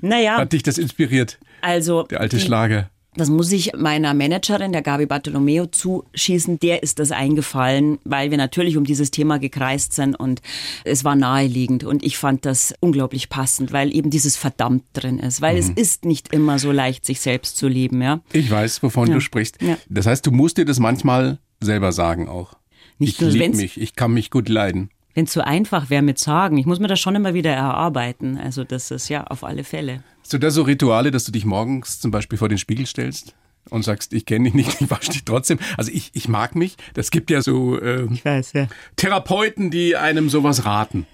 Naja, 0.02 0.38
Hat 0.38 0.54
dich 0.54 0.64
das 0.64 0.78
inspiriert, 0.78 1.40
also 1.62 2.04
der 2.04 2.22
alte 2.22 2.40
Schlager? 2.40 2.90
Das 3.16 3.30
muss 3.30 3.52
ich 3.52 3.72
meiner 3.75 4.14
Managerin, 4.14 4.72
der 4.72 4.84
Gabi 4.84 5.08
Bartolomeo, 5.08 5.66
zuschießen. 5.66 6.60
Der 6.60 6.84
ist 6.84 7.00
das 7.00 7.12
eingefallen, 7.12 7.98
weil 8.04 8.30
wir 8.30 8.38
natürlich 8.38 8.78
um 8.78 8.84
dieses 8.84 9.10
Thema 9.10 9.40
gekreist 9.40 9.94
sind 9.94 10.14
und 10.16 10.44
es 10.84 11.03
war 11.03 11.15
naheliegend. 11.15 11.84
Und 11.84 12.03
ich 12.03 12.20
fand 12.20 12.46
das 12.46 12.75
unglaublich 12.80 13.30
passend, 13.30 13.74
weil 13.74 13.91
eben 13.96 14.12
dieses 14.12 14.38
Verdammt 14.38 14.84
drin 14.94 15.18
ist. 15.18 15.41
Weil 15.41 15.56
Mhm. 15.56 15.60
es 15.62 15.70
ist 15.72 16.06
nicht 16.06 16.32
immer 16.32 16.60
so 16.60 16.72
leicht, 16.72 17.06
sich 17.06 17.20
selbst 17.20 17.58
zu 17.58 17.68
lieben, 17.68 18.03
ja. 18.03 18.22
Ich 18.34 18.51
weiß, 18.51 18.84
wovon 18.84 19.10
du 19.10 19.20
sprichst. 19.20 19.63
Ja. 19.63 19.80
Das 19.89 20.06
heißt, 20.06 20.24
du 20.27 20.32
musst 20.32 20.60
dir 20.60 20.65
das 20.65 20.77
manchmal 20.77 21.39
selber 21.60 21.91
sagen 21.94 22.30
auch. 22.30 22.53
Nicht 23.00 23.13
ich 23.16 23.22
nur, 23.22 23.30
lieb 23.32 23.42
wenn's- 23.42 23.58
mich, 23.58 23.80
ich 23.82 23.96
kann 23.96 24.12
mich 24.13 24.32
gut 24.32 24.50
leiden. 24.50 24.89
Wenn 25.13 25.25
es 25.25 25.34
so 25.34 25.42
einfach 25.42 25.89
wäre 25.89 26.04
mit 26.04 26.20
Sagen. 26.20 26.58
Ich 26.58 26.66
muss 26.68 26.80
mir 26.80 26.88
das 26.88 27.00
schon 27.00 27.16
immer 27.16 27.34
wieder 27.34 27.51
erarbeiten. 27.51 28.38
Also 28.38 28.63
das 28.63 28.92
ist 28.92 29.10
ja 29.10 29.24
auf 29.25 29.44
alle 29.44 29.63
Fälle. 29.63 30.04
Hast 30.22 30.32
du 30.34 30.38
da 30.38 30.51
so 30.51 30.62
Rituale, 30.62 31.10
dass 31.10 31.25
du 31.25 31.32
dich 31.32 31.44
morgens 31.46 32.00
zum 32.00 32.12
Beispiel 32.12 32.38
vor 32.38 32.50
den 32.50 32.60
Spiegel 32.60 32.86
stellst 32.86 33.34
und 33.72 33.82
sagst, 33.84 34.13
ich 34.13 34.25
kenne 34.25 34.46
dich 34.46 34.54
nicht, 34.54 34.80
ich 34.82 34.92
wasche 34.92 35.12
dich 35.12 35.25
trotzdem? 35.25 35.58
Also 35.75 35.92
ich, 35.92 36.12
ich 36.13 36.27
mag 36.27 36.56
mich. 36.56 36.75
Das 36.94 37.10
gibt 37.10 37.32
ja 37.32 37.42
so 37.42 37.82
Ich 38.12 38.24
weiß, 38.24 38.54
ja. 38.54 38.68
Therapeuten, 38.96 39.72
die 39.72 39.96
einem 39.96 40.30
sowas 40.30 40.66
raten. 40.66 41.08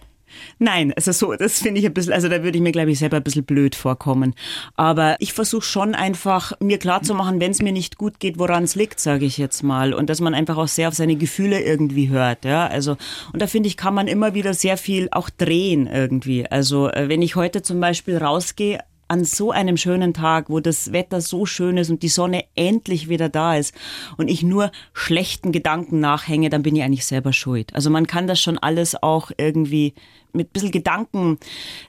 Nein, 0.59 0.93
also 0.93 1.11
so, 1.11 1.33
das 1.33 1.59
finde 1.59 1.79
ich 1.79 1.85
ein 1.85 1.93
bisschen, 1.93 2.13
also 2.13 2.29
da 2.29 2.43
würde 2.43 2.57
ich 2.57 2.63
mir, 2.63 2.71
glaube 2.71 2.91
ich, 2.91 2.99
selber 2.99 3.17
ein 3.17 3.23
bisschen 3.23 3.43
blöd 3.43 3.75
vorkommen. 3.75 4.33
Aber 4.75 5.15
ich 5.19 5.33
versuche 5.33 5.63
schon 5.63 5.95
einfach, 5.95 6.53
mir 6.59 6.77
klarzumachen, 6.77 7.39
wenn 7.39 7.51
es 7.51 7.61
mir 7.61 7.71
nicht 7.71 7.97
gut 7.97 8.19
geht, 8.19 8.39
woran 8.39 8.63
es 8.63 8.75
liegt, 8.75 8.99
sage 8.99 9.25
ich 9.25 9.37
jetzt 9.37 9.63
mal. 9.63 9.93
Und 9.93 10.09
dass 10.09 10.21
man 10.21 10.33
einfach 10.33 10.57
auch 10.57 10.67
sehr 10.67 10.87
auf 10.87 10.93
seine 10.93 11.15
Gefühle 11.15 11.61
irgendwie 11.61 12.09
hört. 12.09 12.45
Ja, 12.45 12.67
also, 12.67 12.97
und 13.31 13.41
da 13.41 13.47
finde 13.47 13.67
ich, 13.67 13.77
kann 13.77 13.93
man 13.93 14.07
immer 14.07 14.33
wieder 14.33 14.53
sehr 14.53 14.77
viel 14.77 15.07
auch 15.11 15.29
drehen 15.29 15.87
irgendwie. 15.87 16.49
Also, 16.49 16.89
äh, 16.89 17.09
wenn 17.09 17.21
ich 17.21 17.35
heute 17.35 17.61
zum 17.61 17.79
Beispiel 17.79 18.17
rausgehe, 18.17 18.79
an 19.07 19.25
so 19.25 19.51
einem 19.51 19.77
schönen 19.77 20.13
Tag, 20.13 20.49
wo 20.49 20.59
das 20.59 20.91
Wetter 20.91 21.21
so 21.21 21.45
schön 21.45 21.77
ist 21.77 21.91
und 21.91 22.01
die 22.01 22.09
Sonne 22.09 22.45
endlich 22.55 23.09
wieder 23.09 23.29
da 23.29 23.55
ist 23.55 23.75
und 24.17 24.27
ich 24.27 24.41
nur 24.41 24.71
schlechten 24.93 25.51
Gedanken 25.51 25.99
nachhänge, 25.99 26.49
dann 26.49 26.63
bin 26.63 26.75
ich 26.75 26.81
eigentlich 26.81 27.05
selber 27.05 27.31
schuld. 27.31 27.75
Also 27.75 27.89
man 27.89 28.07
kann 28.07 28.27
das 28.27 28.41
schon 28.41 28.57
alles 28.57 29.01
auch 29.01 29.31
irgendwie 29.37 29.93
mit 30.33 30.49
ein 30.49 30.51
bisschen 30.53 30.71
Gedanken, 30.71 31.37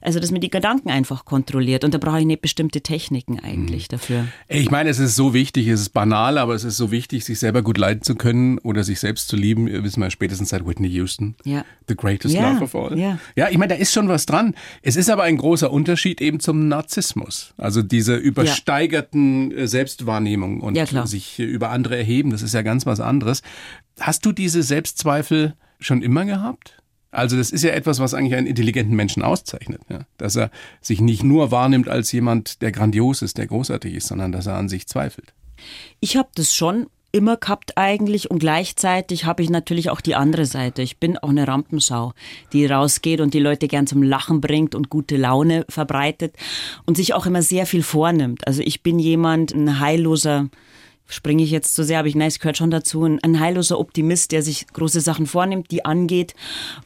also 0.00 0.20
dass 0.20 0.30
man 0.30 0.40
die 0.40 0.50
Gedanken 0.50 0.90
einfach 0.90 1.24
kontrolliert 1.24 1.84
und 1.84 1.94
da 1.94 1.98
brauche 1.98 2.20
ich 2.20 2.26
nicht 2.26 2.42
bestimmte 2.42 2.80
Techniken 2.82 3.40
eigentlich 3.40 3.88
dafür. 3.88 4.26
Ich 4.48 4.70
meine, 4.70 4.90
es 4.90 4.98
ist 4.98 5.16
so 5.16 5.34
wichtig, 5.34 5.66
es 5.68 5.80
ist 5.80 5.88
banal, 5.90 6.38
aber 6.38 6.54
es 6.54 6.64
ist 6.64 6.76
so 6.76 6.90
wichtig, 6.90 7.24
sich 7.24 7.38
selber 7.38 7.62
gut 7.62 7.78
leiden 7.78 8.02
zu 8.02 8.14
können 8.14 8.58
oder 8.58 8.84
sich 8.84 9.00
selbst 9.00 9.28
zu 9.28 9.36
lieben. 9.36 9.66
Wir 9.66 9.82
wissen 9.82 10.00
wir 10.00 10.10
spätestens 10.10 10.50
seit 10.50 10.66
Whitney 10.66 10.88
Houston. 10.88 11.34
Ja. 11.44 11.64
The 11.88 11.96
greatest 11.96 12.34
Ja, 12.34 12.52
love 12.52 12.64
of 12.64 12.74
all. 12.74 12.98
ja. 12.98 13.18
ja, 13.36 13.48
ich 13.50 13.58
meine, 13.58 13.74
da 13.74 13.80
ist 13.80 13.92
schon 13.92 14.08
was 14.08 14.26
dran. 14.26 14.54
Es 14.82 14.96
ist 14.96 15.10
aber 15.10 15.24
ein 15.24 15.36
großer 15.36 15.70
Unterschied 15.70 16.20
eben 16.20 16.40
zum 16.40 16.68
Narzissmus. 16.68 17.54
Also 17.56 17.82
diese 17.82 18.16
übersteigerten 18.16 19.52
äh, 19.52 19.66
Selbstwahrnehmung 19.66 20.60
und 20.60 20.76
Ja, 20.76 21.06
sich 21.06 21.38
über 21.38 21.70
andere 21.70 21.96
erheben, 21.96 22.30
das 22.30 22.42
ist 22.42 22.54
ja 22.54 22.62
ganz 22.62 22.86
was 22.86 23.00
anderes. 23.00 23.42
Hast 24.00 24.24
du 24.26 24.32
diese 24.32 24.62
Selbstzweifel 24.62 25.54
schon 25.78 26.02
immer 26.02 26.24
gehabt? 26.24 26.76
Also 27.14 27.36
das 27.36 27.50
ist 27.50 27.62
ja 27.62 27.70
etwas, 27.70 28.00
was 28.00 28.12
eigentlich 28.12 28.34
einen 28.34 28.46
intelligenten 28.46 28.96
Menschen 28.96 29.22
auszeichnet, 29.22 29.80
ja? 29.88 30.00
dass 30.18 30.36
er 30.36 30.50
sich 30.80 31.00
nicht 31.00 31.22
nur 31.22 31.50
wahrnimmt 31.50 31.88
als 31.88 32.10
jemand, 32.12 32.60
der 32.62 32.72
grandios 32.72 33.22
ist, 33.22 33.38
der 33.38 33.46
großartig 33.46 33.94
ist, 33.94 34.08
sondern 34.08 34.32
dass 34.32 34.46
er 34.46 34.56
an 34.56 34.68
sich 34.68 34.86
zweifelt. 34.86 35.32
Ich 36.00 36.16
habe 36.16 36.28
das 36.34 36.54
schon 36.54 36.86
immer 37.12 37.36
gehabt 37.36 37.78
eigentlich 37.78 38.28
und 38.28 38.40
gleichzeitig 38.40 39.24
habe 39.24 39.42
ich 39.44 39.48
natürlich 39.48 39.88
auch 39.88 40.00
die 40.00 40.16
andere 40.16 40.46
Seite. 40.46 40.82
Ich 40.82 40.98
bin 40.98 41.16
auch 41.16 41.28
eine 41.28 41.46
Rampensau, 41.46 42.12
die 42.52 42.66
rausgeht 42.66 43.20
und 43.20 43.34
die 43.34 43.38
Leute 43.38 43.68
gern 43.68 43.86
zum 43.86 44.02
Lachen 44.02 44.40
bringt 44.40 44.74
und 44.74 44.90
gute 44.90 45.16
Laune 45.16 45.64
verbreitet 45.68 46.34
und 46.86 46.96
sich 46.96 47.14
auch 47.14 47.26
immer 47.26 47.42
sehr 47.42 47.66
viel 47.66 47.84
vornimmt. 47.84 48.48
Also 48.48 48.62
ich 48.62 48.82
bin 48.82 48.98
jemand, 48.98 49.54
ein 49.54 49.78
heilloser 49.78 50.48
springe 51.06 51.42
ich 51.42 51.50
jetzt 51.50 51.74
zu 51.74 51.84
sehr, 51.84 51.98
aber 51.98 52.08
ich, 52.08 52.14
nein, 52.14 52.28
es 52.28 52.38
gehört 52.38 52.56
schon 52.56 52.70
dazu, 52.70 53.04
ein, 53.04 53.22
ein 53.22 53.40
heilloser 53.40 53.78
Optimist, 53.78 54.32
der 54.32 54.42
sich 54.42 54.66
große 54.68 55.00
Sachen 55.00 55.26
vornimmt, 55.26 55.70
die 55.70 55.84
angeht 55.84 56.34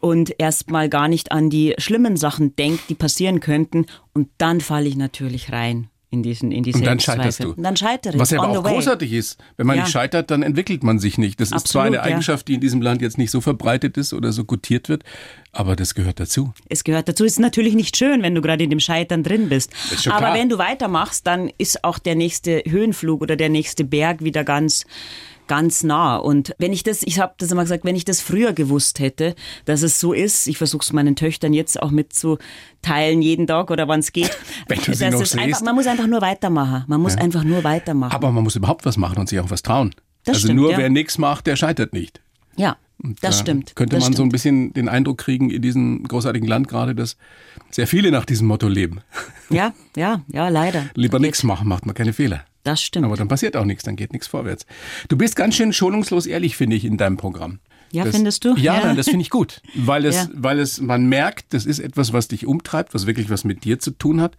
und 0.01 0.35
erstmal 0.39 0.89
gar 0.89 1.09
nicht 1.09 1.33
an 1.33 1.51
die 1.51 1.75
schlimmen 1.79 2.17
Sachen 2.17 2.57
denkt, 2.57 2.89
die 2.89 2.95
passieren 2.95 3.41
könnten. 3.41 3.87
Und 4.15 4.29
dann 4.39 4.61
falle 4.61 4.89
ich 4.89 4.97
natürlich 4.97 5.53
rein 5.53 5.89
in 6.11 6.23
diesen 6.23 6.53
in 6.53 6.63
diese 6.63 6.79
Und 6.79 6.87
dann 6.87 7.01
scheiterst 7.01 7.45
du. 7.45 7.51
Und 7.53 7.63
dann 7.63 7.77
scheitere 7.77 8.15
ich. 8.15 8.19
Was 8.21 8.31
ja 8.31 8.41
aber 8.41 8.59
auch 8.59 8.65
großartig 8.65 9.13
ist. 9.13 9.39
Wenn 9.59 9.67
man 9.67 9.77
Ja. 9.77 9.83
nicht 9.83 9.93
scheitert, 9.93 10.31
dann 10.31 10.43
entwickelt 10.43 10.83
man 10.83 10.99
sich 10.99 11.19
nicht. 11.19 11.39
Das 11.39 11.53
ist 11.53 11.69
zwar 11.69 11.83
Absolut, 11.83 11.87
eine 11.87 11.97
ja. 11.97 12.03
Eigenschaft, 12.15 12.49
die 12.49 12.55
in 12.55 12.61
diesem 12.61 12.81
Land 12.81 13.03
jetzt 13.03 13.19
nicht 13.19 13.31
so 13.31 13.41
verbreitet 13.43 13.99
ist 13.99 14.15
oder 14.15 14.33
so 14.33 14.45
gutiert 14.45 14.89
wird, 14.89 15.05
aber 15.53 15.77
das 15.77 15.95
gehört 15.95 16.19
dazu. 16.19 16.55
Es 16.71 16.83
gehört 16.85 17.09
dazu. 17.09 17.25
Ist 17.25 17.39
natürlich 17.39 17.75
nicht 17.75 17.97
schön, 17.97 18.23
wenn 18.23 18.35
du 18.35 18.41
gerade 18.41 18.65
in 18.65 18.71
dem 18.71 18.81
Scheitern 18.81 19.23
drin 19.23 19.51
bist. 19.51 19.71
Ist 19.93 20.05
schon 20.05 20.13
Aber 20.13 20.27
klar. 20.27 20.35
wenn 20.35 20.49
du 20.49 20.57
weitermachst, 20.57 21.27
dann 21.27 21.51
ist 21.59 21.85
auch 21.85 21.99
der 21.99 22.15
nächste 22.15 22.63
Höhenflug 22.67 23.21
oder 23.21 23.37
der 23.37 23.51
nächste 23.51 23.85
Berg 23.85 24.25
wieder 24.25 24.45
ganz 24.45 24.87
ganz 25.49 25.83
nah 25.83 26.17
und 26.17 26.55
wenn 26.59 26.73
ich 26.73 26.83
das 26.85 27.03
ich 27.03 27.19
habe 27.19 27.35
das 27.39 27.51
immer 27.51 27.63
gesagt 27.63 27.85
wenn 27.85 27.97
ich 27.97 28.05
das 28.05 28.21
früher 28.21 28.53
gewusst 28.53 29.01
hätte 29.01 29.35
dass 29.65 29.83
es 29.83 29.99
so 29.99 30.13
ist 30.13 30.47
ich 30.47 30.59
versuche 30.59 30.83
es 30.85 30.93
meinen 30.93 31.17
Töchtern 31.17 31.53
jetzt 31.53 31.83
auch 31.83 31.91
mitzuteilen 31.91 33.23
jeden 33.23 33.47
Tag 33.47 33.71
oder 33.71 33.89
wann 33.89 34.01
es 34.01 34.13
geht 34.13 34.31
Wenn 34.69 34.79
du 34.81 34.95
sie 34.95 35.11
noch 35.11 35.21
es 35.21 35.35
einfach, 35.35 35.47
siehst. 35.59 35.65
man 35.65 35.75
muss 35.75 35.87
einfach 35.87 36.07
nur 36.07 36.21
weitermachen 36.21 36.85
man 36.87 37.01
muss 37.01 37.17
einfach 37.17 37.43
nur 37.45 37.65
weitermachen 37.65 38.13
Aber 38.15 38.31
man 38.31 38.45
muss 38.45 38.55
überhaupt 38.57 38.85
was 38.87 38.97
machen 38.97 39.19
und 39.19 39.29
sich 39.29 39.41
auch 39.41 39.51
was 39.51 39.63
trauen. 39.63 39.95
Das 40.25 40.37
also 40.37 40.47
stimmt, 40.49 40.61
nur 40.61 40.73
ja. 40.73 40.79
wer 40.79 40.91
nichts 40.91 41.19
macht, 41.19 41.47
der 41.47 41.57
scheitert 41.57 41.93
nicht. 41.93 42.21
ja 42.57 42.77
das 43.01 43.21
Da 43.21 43.33
stimmt 43.33 43.77
Könnte 43.77 43.97
das 43.97 44.05
man 44.05 44.13
so 44.13 44.23
ein 44.23 44.27
stimmt. 44.27 44.33
bisschen 44.33 44.73
den 44.75 44.89
Eindruck 44.89 45.19
kriegen 45.19 45.51
in 45.51 45.63
diesem 45.63 46.03
großartigen 46.03 46.49
Land 46.49 46.69
gerade, 46.69 46.95
dass 46.95 47.17
sehr 47.71 47.87
viele 47.87 48.11
nach 48.11 48.25
diesem 48.25 48.47
Motto 48.49 48.69
leben. 48.69 49.01
ja 49.51 49.73
ja 49.97 50.23
ja 50.33 50.49
leider 50.49 50.87
Lieber 50.95 51.19
nichts 51.19 51.43
machen, 51.45 51.69
macht 51.69 51.87
man 51.87 51.95
keine 51.95 52.13
Fehler. 52.13 52.45
Das 52.69 52.81
stimmt 52.83 53.07
Aber 53.07 53.17
dann 53.17 53.29
passiert 53.29 53.57
auch 53.57 53.65
nichts, 53.65 53.85
dann 53.85 53.97
geht 53.97 54.13
nichts 54.13 54.27
vorwärts. 54.29 54.67
Du 55.09 55.17
bist 55.17 55.37
ganz 55.37 55.55
schön 55.57 55.73
schonungslos 55.73 56.27
ehrlich, 56.27 56.57
finde 56.57 56.77
ich, 56.77 56.85
in 56.85 56.97
deinem 56.97 57.17
Programm. 57.17 57.59
Ja, 57.91 58.05
findest 58.05 58.45
du? 58.45 58.55
Ja, 58.57 58.79
Ja. 58.79 58.85
Nein, 58.87 58.97
das 58.97 59.07
finde 59.07 59.23
ich 59.23 59.31
gut, 59.31 59.63
weil 59.75 60.05
es, 60.05 60.17
Ja. 60.17 60.29
weil 60.35 60.59
es, 60.59 60.81
man 60.81 61.07
merkt, 61.07 61.55
das 61.55 61.65
ist 61.67 61.79
etwas, 61.79 62.13
was 62.13 62.29
dich 62.29 62.47
umtreibt, 62.47 62.93
was 62.95 63.07
wirklich 63.07 63.31
was 63.31 63.45
mit 63.45 63.65
dir 63.65 63.79
zu 63.79 63.91
tun 63.93 64.21
hat, 64.21 64.37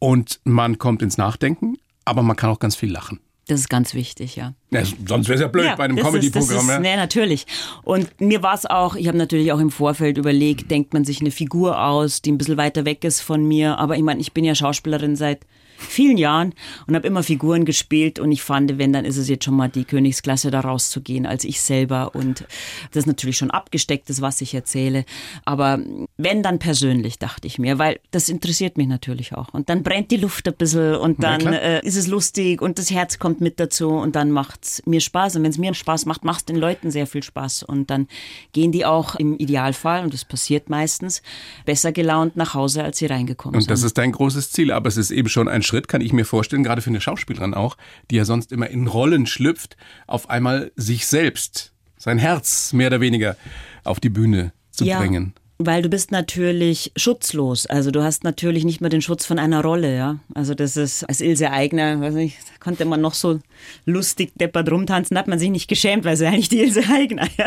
und 0.00 0.40
man 0.44 0.78
kommt 0.78 1.00
ins 1.00 1.16
Nachdenken, 1.16 1.76
aber 2.04 2.22
man 2.22 2.34
kann 2.36 2.50
auch 2.50 2.58
ganz 2.58 2.74
viel 2.74 2.90
lachen. 2.90 3.20
das 3.46 3.60
ist 3.60 3.68
ganz 3.68 3.94
wichtig 3.94 4.34
ja 4.36 4.54
Ja, 4.70 4.82
sonst 5.06 5.28
wäre 5.28 5.34
es 5.36 5.40
ja 5.42 5.46
blöd 5.48 5.70
bei 5.76 5.84
einem 5.84 5.96
das 5.96 6.06
Comedy-Programm. 6.06 6.66
das 6.66 6.76
Ja. 6.76 6.80
Nee, 6.80 6.96
natürlich. 6.96 7.46
Und 7.84 8.20
mir 8.20 8.42
war 8.42 8.54
es 8.54 8.66
auch, 8.66 8.96
ich 8.96 9.06
habe 9.08 9.18
natürlich 9.18 9.52
auch 9.52 9.60
im 9.60 9.70
Vorfeld 9.70 10.18
überlegt, 10.18 10.70
denkt 10.70 10.92
man 10.92 11.04
sich 11.04 11.20
eine 11.20 11.30
Figur 11.30 11.80
aus, 11.84 12.20
die 12.22 12.32
ein 12.32 12.38
bisschen 12.38 12.56
weiter 12.56 12.84
weg 12.84 13.04
ist 13.04 13.20
von 13.20 13.44
mir. 13.46 13.78
Aber 13.78 13.96
ich 13.96 14.02
meine, 14.02 14.20
ich 14.20 14.32
bin 14.32 14.44
ja 14.44 14.54
Schauspielerin 14.56 15.14
seit 15.16 15.40
vielen 15.82 16.16
Jahren 16.16 16.54
und 16.86 16.94
habe 16.94 17.06
immer 17.06 17.22
Figuren 17.22 17.64
gespielt 17.64 18.18
und 18.18 18.32
ich 18.32 18.42
fand, 18.42 18.78
wenn, 18.78 18.92
dann 18.92 19.04
ist 19.04 19.16
es 19.16 19.28
jetzt 19.28 19.44
schon 19.44 19.54
mal 19.54 19.68
die 19.68 19.84
Königsklasse 19.84 20.50
da 20.50 20.60
rauszugehen 20.60 21.26
als 21.26 21.44
ich 21.44 21.60
selber 21.60 22.14
und 22.14 22.46
das 22.92 23.02
ist 23.02 23.06
natürlich 23.06 23.36
schon 23.36 23.50
abgesteckt, 23.50 24.08
das 24.08 24.20
was 24.20 24.40
ich 24.40 24.54
erzähle, 24.54 25.04
aber 25.44 25.80
wenn 26.16 26.42
dann 26.42 26.58
persönlich, 26.58 27.18
dachte 27.18 27.46
ich 27.46 27.58
mir, 27.58 27.78
weil 27.78 28.00
das 28.10 28.28
interessiert 28.28 28.76
mich 28.76 28.86
natürlich 28.86 29.34
auch 29.34 29.52
und 29.52 29.68
dann 29.68 29.82
brennt 29.82 30.10
die 30.10 30.16
Luft 30.16 30.46
ein 30.48 30.54
bisschen 30.54 30.96
und 30.96 31.22
dann 31.22 31.40
äh, 31.46 31.80
ist 31.84 31.96
es 31.96 32.06
lustig 32.06 32.62
und 32.62 32.78
das 32.78 32.90
Herz 32.90 33.18
kommt 33.18 33.40
mit 33.40 33.58
dazu 33.60 33.90
und 33.90 34.16
dann 34.16 34.30
macht's 34.30 34.82
mir 34.86 35.00
Spaß 35.00 35.36
und 35.36 35.42
wenn 35.42 35.50
es 35.50 35.58
mir 35.58 35.74
Spaß 35.74 36.06
macht, 36.06 36.24
macht 36.24 36.48
den 36.48 36.56
Leuten 36.56 36.90
sehr 36.90 37.06
viel 37.06 37.22
Spaß 37.22 37.62
und 37.64 37.90
dann 37.90 38.08
gehen 38.52 38.72
die 38.72 38.84
auch 38.84 39.14
im 39.16 39.36
Idealfall 39.36 40.04
und 40.04 40.14
das 40.14 40.24
passiert 40.24 40.70
meistens 40.70 41.22
besser 41.64 41.92
gelaunt 41.92 42.36
nach 42.36 42.54
Hause, 42.54 42.84
als 42.84 42.98
sie 42.98 43.06
reingekommen 43.06 43.56
Und 43.56 43.62
sind. 43.62 43.70
das 43.70 43.82
ist 43.82 43.98
dein 43.98 44.12
großes 44.12 44.52
Ziel, 44.52 44.72
aber 44.72 44.88
es 44.88 44.96
ist 44.96 45.10
eben 45.10 45.28
schon 45.28 45.48
ein 45.48 45.62
Schritt, 45.72 45.88
kann 45.88 46.02
ich 46.02 46.12
mir 46.12 46.26
vorstellen, 46.26 46.62
gerade 46.62 46.82
für 46.82 46.90
eine 46.90 47.00
Schauspielerin 47.00 47.54
auch, 47.54 47.78
die 48.10 48.16
ja 48.16 48.26
sonst 48.26 48.52
immer 48.52 48.68
in 48.68 48.86
Rollen 48.86 49.24
schlüpft, 49.24 49.78
auf 50.06 50.28
einmal 50.28 50.70
sich 50.76 51.06
selbst, 51.06 51.72
sein 51.96 52.18
Herz 52.18 52.74
mehr 52.74 52.88
oder 52.88 53.00
weniger 53.00 53.36
auf 53.82 53.98
die 53.98 54.10
Bühne 54.10 54.52
zu 54.70 54.84
bringen. 54.84 55.32
Weil 55.56 55.80
du 55.80 55.88
bist 55.88 56.12
natürlich 56.12 56.92
schutzlos. 56.94 57.64
Also 57.64 57.90
du 57.90 58.02
hast 58.02 58.22
natürlich 58.22 58.64
nicht 58.64 58.82
mehr 58.82 58.90
den 58.90 59.00
Schutz 59.00 59.24
von 59.24 59.38
einer 59.38 59.62
Rolle, 59.62 59.96
ja. 59.96 60.18
Also 60.34 60.54
das 60.54 60.76
ist 60.76 61.04
als 61.04 61.22
Ilse 61.22 61.50
Aigner, 61.50 61.98
weiß 62.02 62.14
nicht, 62.14 62.36
konnte 62.60 62.84
man 62.84 63.00
noch 63.00 63.14
so 63.14 63.40
lustig 63.84 64.32
deppert 64.36 64.70
rumtanzen, 64.70 65.16
hat 65.18 65.28
man 65.28 65.38
sich 65.38 65.50
nicht 65.50 65.68
geschämt, 65.68 66.04
weil 66.04 66.16
sie 66.16 66.26
eigentlich 66.26 66.48
die 66.48 66.60
Ilse 66.60 66.82
Aigner, 66.92 67.28
ja. 67.36 67.46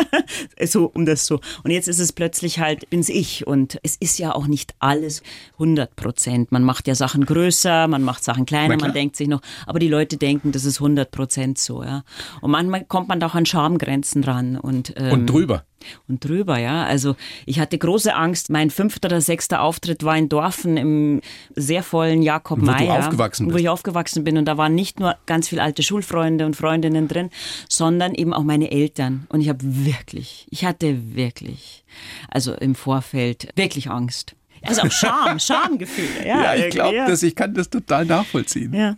So, 0.68 0.92
um 0.94 1.06
das 1.06 1.26
so. 1.26 1.40
Und 1.64 1.72
jetzt 1.72 1.88
ist 1.88 2.00
es 2.00 2.12
plötzlich 2.14 2.60
halt, 2.60 2.90
bin's 2.90 3.10
ich. 3.10 3.46
Und 3.48 3.80
es 3.84 3.96
ist 3.98 4.20
ja 4.20 4.34
auch 4.34 4.48
nicht 4.48 4.74
alles 4.80 5.22
100 5.54 5.96
Prozent. 5.96 6.52
Man 6.52 6.64
macht 6.64 6.88
ja 6.88 6.96
Sachen 6.96 7.26
größer, 7.26 7.88
man 7.88 8.04
macht 8.04 8.24
Sachen 8.24 8.46
kleiner, 8.46 8.78
man 8.78 8.94
denkt 8.94 9.16
sich 9.16 9.28
noch, 9.28 9.42
aber 9.66 9.80
die 9.80 9.88
Leute 9.88 10.18
denken, 10.18 10.52
das 10.52 10.66
ist 10.66 10.78
100 10.78 11.12
Prozent 11.12 11.58
so, 11.58 11.84
ja. 11.84 12.04
Und 12.42 12.52
manchmal 12.52 12.84
kommt 12.86 13.08
man 13.08 13.20
da 13.20 13.28
auch 13.28 13.36
an 13.36 13.46
Schamgrenzen 13.46 14.24
ran 14.24 14.58
und, 14.58 14.94
ähm, 14.98 15.12
Und 15.12 15.26
drüber. 15.28 15.64
und 16.08 16.24
drüber, 16.24 16.58
ja. 16.58 16.84
Also 16.86 17.16
ich 17.46 17.60
hatte 17.60 17.78
große 17.78 18.14
Angst. 18.16 18.50
Mein 18.50 18.70
fünfter 18.70 19.08
oder 19.08 19.22
sechster 19.22 19.62
Auftritt 19.62 20.04
war 20.04 20.18
in 20.18 20.30
Dorfen 20.30 20.78
im 20.78 21.22
sehr 21.56 21.84
vollen 21.84 22.22
Jakob 22.22 22.60
Wo 22.62 22.66
du 22.66 22.72
Meyer, 22.72 23.00
aufgewachsen 23.00 23.46
wo 23.48 23.52
bist. 23.52 23.62
ich 23.62 23.70
aufgewachsen 23.70 24.24
bin. 24.24 24.38
Und 24.38 24.46
da 24.46 24.58
waren 24.58 24.74
nicht 24.76 25.00
nur 25.00 25.16
ganz 25.26 25.48
viele 25.50 25.62
alte 25.64 25.84
Schulfreunde 26.06 26.46
und 26.46 26.56
Freundinnen 26.56 27.08
drin, 27.08 27.30
sondern 27.70 28.14
eben 28.14 28.34
auch 28.34 28.44
meine 28.44 28.72
Eltern. 28.72 29.26
Und 29.30 29.42
ich 29.42 29.50
habe 29.50 29.60
wirklich, 29.64 30.48
ich 30.50 30.66
hatte 30.66 31.16
wirklich, 31.16 31.84
also 32.30 32.54
im 32.54 32.76
Vorfeld 32.76 33.50
wirklich 33.56 33.90
Angst. 33.90 34.36
Also 34.62 34.82
auch 34.84 34.92
Scham, 34.92 35.40
Schamgefühle. 35.40 36.26
Ja, 36.26 36.56
Ja, 36.56 36.66
ich 36.66 36.70
glaube, 36.72 36.96
ja. 36.96 37.08
dass 37.08 37.24
ich 37.24 37.36
kann 37.36 37.54
das 37.54 37.70
total 37.70 38.06
nachvollziehen. 38.06 38.74
Ja. 38.74 38.96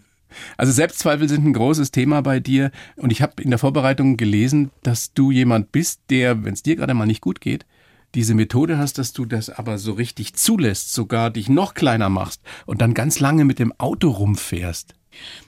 Also 0.58 0.72
Selbstzweifel 0.72 1.30
sind 1.30 1.46
ein 1.46 1.54
großes 1.54 1.92
Thema 1.92 2.22
bei 2.22 2.40
dir 2.40 2.72
und 2.98 3.12
ich 3.12 3.22
habe 3.22 3.42
in 3.42 3.50
der 3.50 3.60
Vorbereitung 3.60 4.18
gelesen, 4.18 4.72
dass 4.84 5.14
du 5.14 5.32
jemand 5.32 5.72
bist, 5.72 6.02
der, 6.10 6.44
wenn 6.44 6.54
es 6.54 6.64
dir 6.64 6.76
gerade 6.76 6.94
mal 6.94 7.06
nicht 7.06 7.22
gut 7.22 7.42
geht, 7.42 7.66
diese 8.14 8.36
Methode 8.36 8.78
hast, 8.78 8.98
dass 8.98 9.14
du 9.14 9.26
das 9.26 9.50
aber 9.50 9.78
so 9.78 9.94
richtig 9.94 10.34
zulässt, 10.34 10.94
sogar 10.94 11.32
dich 11.32 11.50
noch 11.50 11.74
kleiner 11.74 12.10
machst 12.10 12.42
und 12.66 12.82
dann 12.82 12.94
ganz 12.94 13.20
lange 13.20 13.46
mit 13.46 13.58
dem 13.58 13.74
Auto 13.78 14.10
rumfährst. 14.10 14.97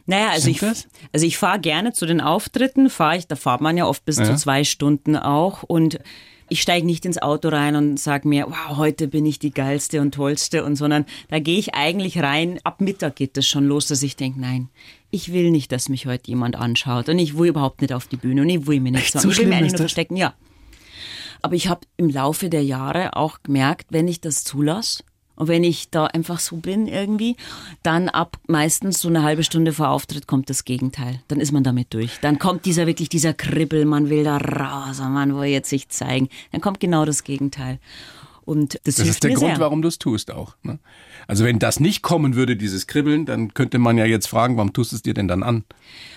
Naja, 0.06 0.30
also 0.30 0.42
Stimmt 0.52 0.56
ich, 0.56 0.60
das? 0.62 0.88
also 1.14 1.26
ich 1.26 1.38
fahre 1.38 1.60
gerne 1.60 1.94
zu 1.94 2.06
den 2.06 2.22
Auftritten, 2.22 2.90
fahre 2.90 3.18
ich, 3.18 3.28
da 3.28 3.36
fahrt 3.36 3.62
man 3.62 3.78
ja 3.78 3.86
oft 3.86 4.04
bis 4.06 4.18
Ja. 4.18 4.26
zu 4.26 4.36
zwei 4.36 4.64
Stunden 4.64 5.16
auch 5.16 5.64
und 5.64 6.00
ich 6.52 6.64
steige 6.64 6.84
nicht 6.86 7.06
ins 7.06 7.20
Auto 7.22 7.50
rein 7.50 7.76
und 7.76 8.00
sage 8.00 8.28
mir, 8.28 8.48
wow, 8.48 8.78
heute 8.78 9.08
bin 9.08 9.24
ich 9.28 9.38
die 9.38 9.52
geilste 9.52 10.02
und 10.02 10.16
tollste 10.16 10.64
und 10.66 10.78
sondern 10.78 11.06
da 11.30 11.38
gehe 11.38 11.60
ich 11.60 11.76
eigentlich 11.76 12.18
rein, 12.24 12.60
ab 12.64 12.82
Mittag 12.82 13.18
geht 13.18 13.38
das 13.38 13.46
schon 13.46 13.66
los, 13.66 13.86
dass 13.86 14.02
ich 14.02 14.16
denke, 14.16 14.42
nein, 14.42 14.70
ich 15.12 15.32
will 15.32 15.52
nicht, 15.52 15.72
dass 15.72 15.90
mich 15.90 16.08
heute 16.08 16.32
jemand 16.32 16.56
anschaut 16.56 17.08
und 17.08 17.20
ich 17.20 17.38
will 17.38 17.50
überhaupt 17.50 17.82
nicht 17.82 17.94
auf 17.94 18.08
die 18.08 18.18
Bühne 18.18 18.42
und 18.42 18.50
ich 18.50 18.66
will 18.66 18.80
mich 18.80 18.94
nicht 18.94 19.12
so, 19.12 19.20
ich 19.20 19.26
will 19.26 19.34
schlimm 19.34 19.50
mich 19.50 19.58
eigentlich 19.60 19.68
ist 19.68 19.72
nur 19.74 19.78
das? 19.86 19.92
verstecken, 19.92 20.18
ja. 20.18 20.34
Aber 21.44 21.54
ich 21.54 21.68
habe 21.68 21.82
im 21.98 22.10
Laufe 22.10 22.50
der 22.50 22.64
Jahre 22.64 23.16
auch 23.16 23.44
gemerkt, 23.44 23.88
wenn 23.92 24.08
ich 24.08 24.20
das 24.20 24.44
zulasse 24.44 25.04
und 25.39 25.48
wenn 25.48 25.63
ich 25.63 25.89
da 25.89 26.05
einfach 26.05 26.38
so 26.39 26.58
bin 26.58 26.86
irgendwie, 26.86 27.38
dann 27.81 28.10
ab 28.10 28.38
meistens 28.48 29.00
so 29.00 29.08
eine 29.08 29.24
halbe 29.24 29.43
Stunde 29.43 29.72
vor 29.72 29.89
Auftritt 29.89 30.27
kommt 30.27 30.50
das 30.50 30.65
Gegenteil. 30.65 31.22
Dann 31.29 31.39
ist 31.39 31.53
man 31.53 31.63
damit 31.63 31.93
durch. 31.93 32.19
Dann 32.22 32.39
kommt 32.39 32.65
dieser 32.65 32.86
wirklich 32.88 33.08
dieser 33.08 33.34
Kribbel, 33.34 33.86
man 33.86 34.10
will 34.10 34.25
da 34.25 34.38
raus, 34.38 35.00
man 35.00 35.36
will 35.36 35.46
jetzt 35.46 35.69
sich 35.69 35.88
zeigen. 35.88 36.27
Dann 36.51 36.60
kommt 36.60 36.81
genau 36.81 37.05
das 37.05 37.24
Gegenteil. 37.24 37.79
Und 38.50 38.79
das, 38.84 38.96
Das 38.96 39.08
ist 39.08 39.24
der 39.24 39.36
Grund, 39.36 39.51
sehr. 39.51 39.60
warum 39.60 39.84
du 39.84 39.88
es 39.88 40.00
tust 40.00 40.32
auch. 40.32 40.56
Ne? 40.63 40.79
Also 41.27 41.46
wenn 41.46 41.60
das 41.60 41.79
nicht 41.79 42.01
kommen 42.01 42.34
würde, 42.34 42.56
dieses 42.56 42.88
Kribbeln, 42.88 43.27
dann 43.27 43.53
könnte 43.53 43.77
man 43.77 43.96
ja 43.96 44.06
jetzt 44.06 44.27
fragen, 44.27 44.58
warum 44.58 44.74
tust 44.74 44.91
du 44.91 44.96
es 44.96 45.03
dir 45.03 45.13
denn 45.13 45.27
dann 45.27 45.44
an? 45.44 45.65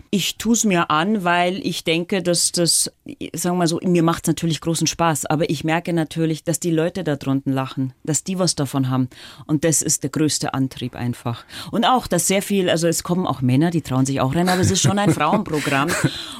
Ich 0.08 0.38
tue 0.38 0.54
es 0.54 0.64
mir 0.64 0.90
an, 0.90 1.24
weil 1.24 1.60
ich 1.62 1.84
denke, 1.84 2.22
dass 2.22 2.50
das, 2.50 2.90
sagen 3.34 3.56
wir 3.56 3.58
mal 3.58 3.66
so, 3.66 3.80
mir 3.84 4.02
macht 4.02 4.24
es 4.24 4.28
natürlich 4.28 4.62
großen 4.62 4.86
Spaß, 4.86 5.26
aber 5.26 5.50
ich 5.50 5.62
merke 5.62 5.92
natürlich, 5.92 6.42
dass 6.42 6.58
die 6.58 6.70
Leute 6.70 7.04
da 7.04 7.16
drunten 7.16 7.52
lachen, 7.52 7.92
dass 8.02 8.24
die 8.24 8.38
was 8.38 8.54
davon 8.54 8.88
haben. 8.88 9.10
Und 9.46 9.64
das 9.64 9.82
ist 9.82 10.02
der 10.02 10.08
größte 10.08 10.54
Antrieb 10.54 10.94
einfach. 10.94 11.44
Und 11.70 11.84
auch, 11.84 12.06
dass 12.06 12.26
sehr 12.28 12.40
viel, 12.40 12.70
also 12.70 12.88
es 12.88 13.02
kommen 13.02 13.26
auch 13.26 13.42
Männer, 13.42 13.70
die 13.70 13.82
trauen 13.82 14.06
sich 14.06 14.22
auch 14.22 14.34
rein, 14.34 14.48
aber 14.48 14.62
es 14.62 14.70
ist 14.70 14.80
schon 14.80 14.98
ein 14.98 15.10
Frauenprogramm. 15.14 15.90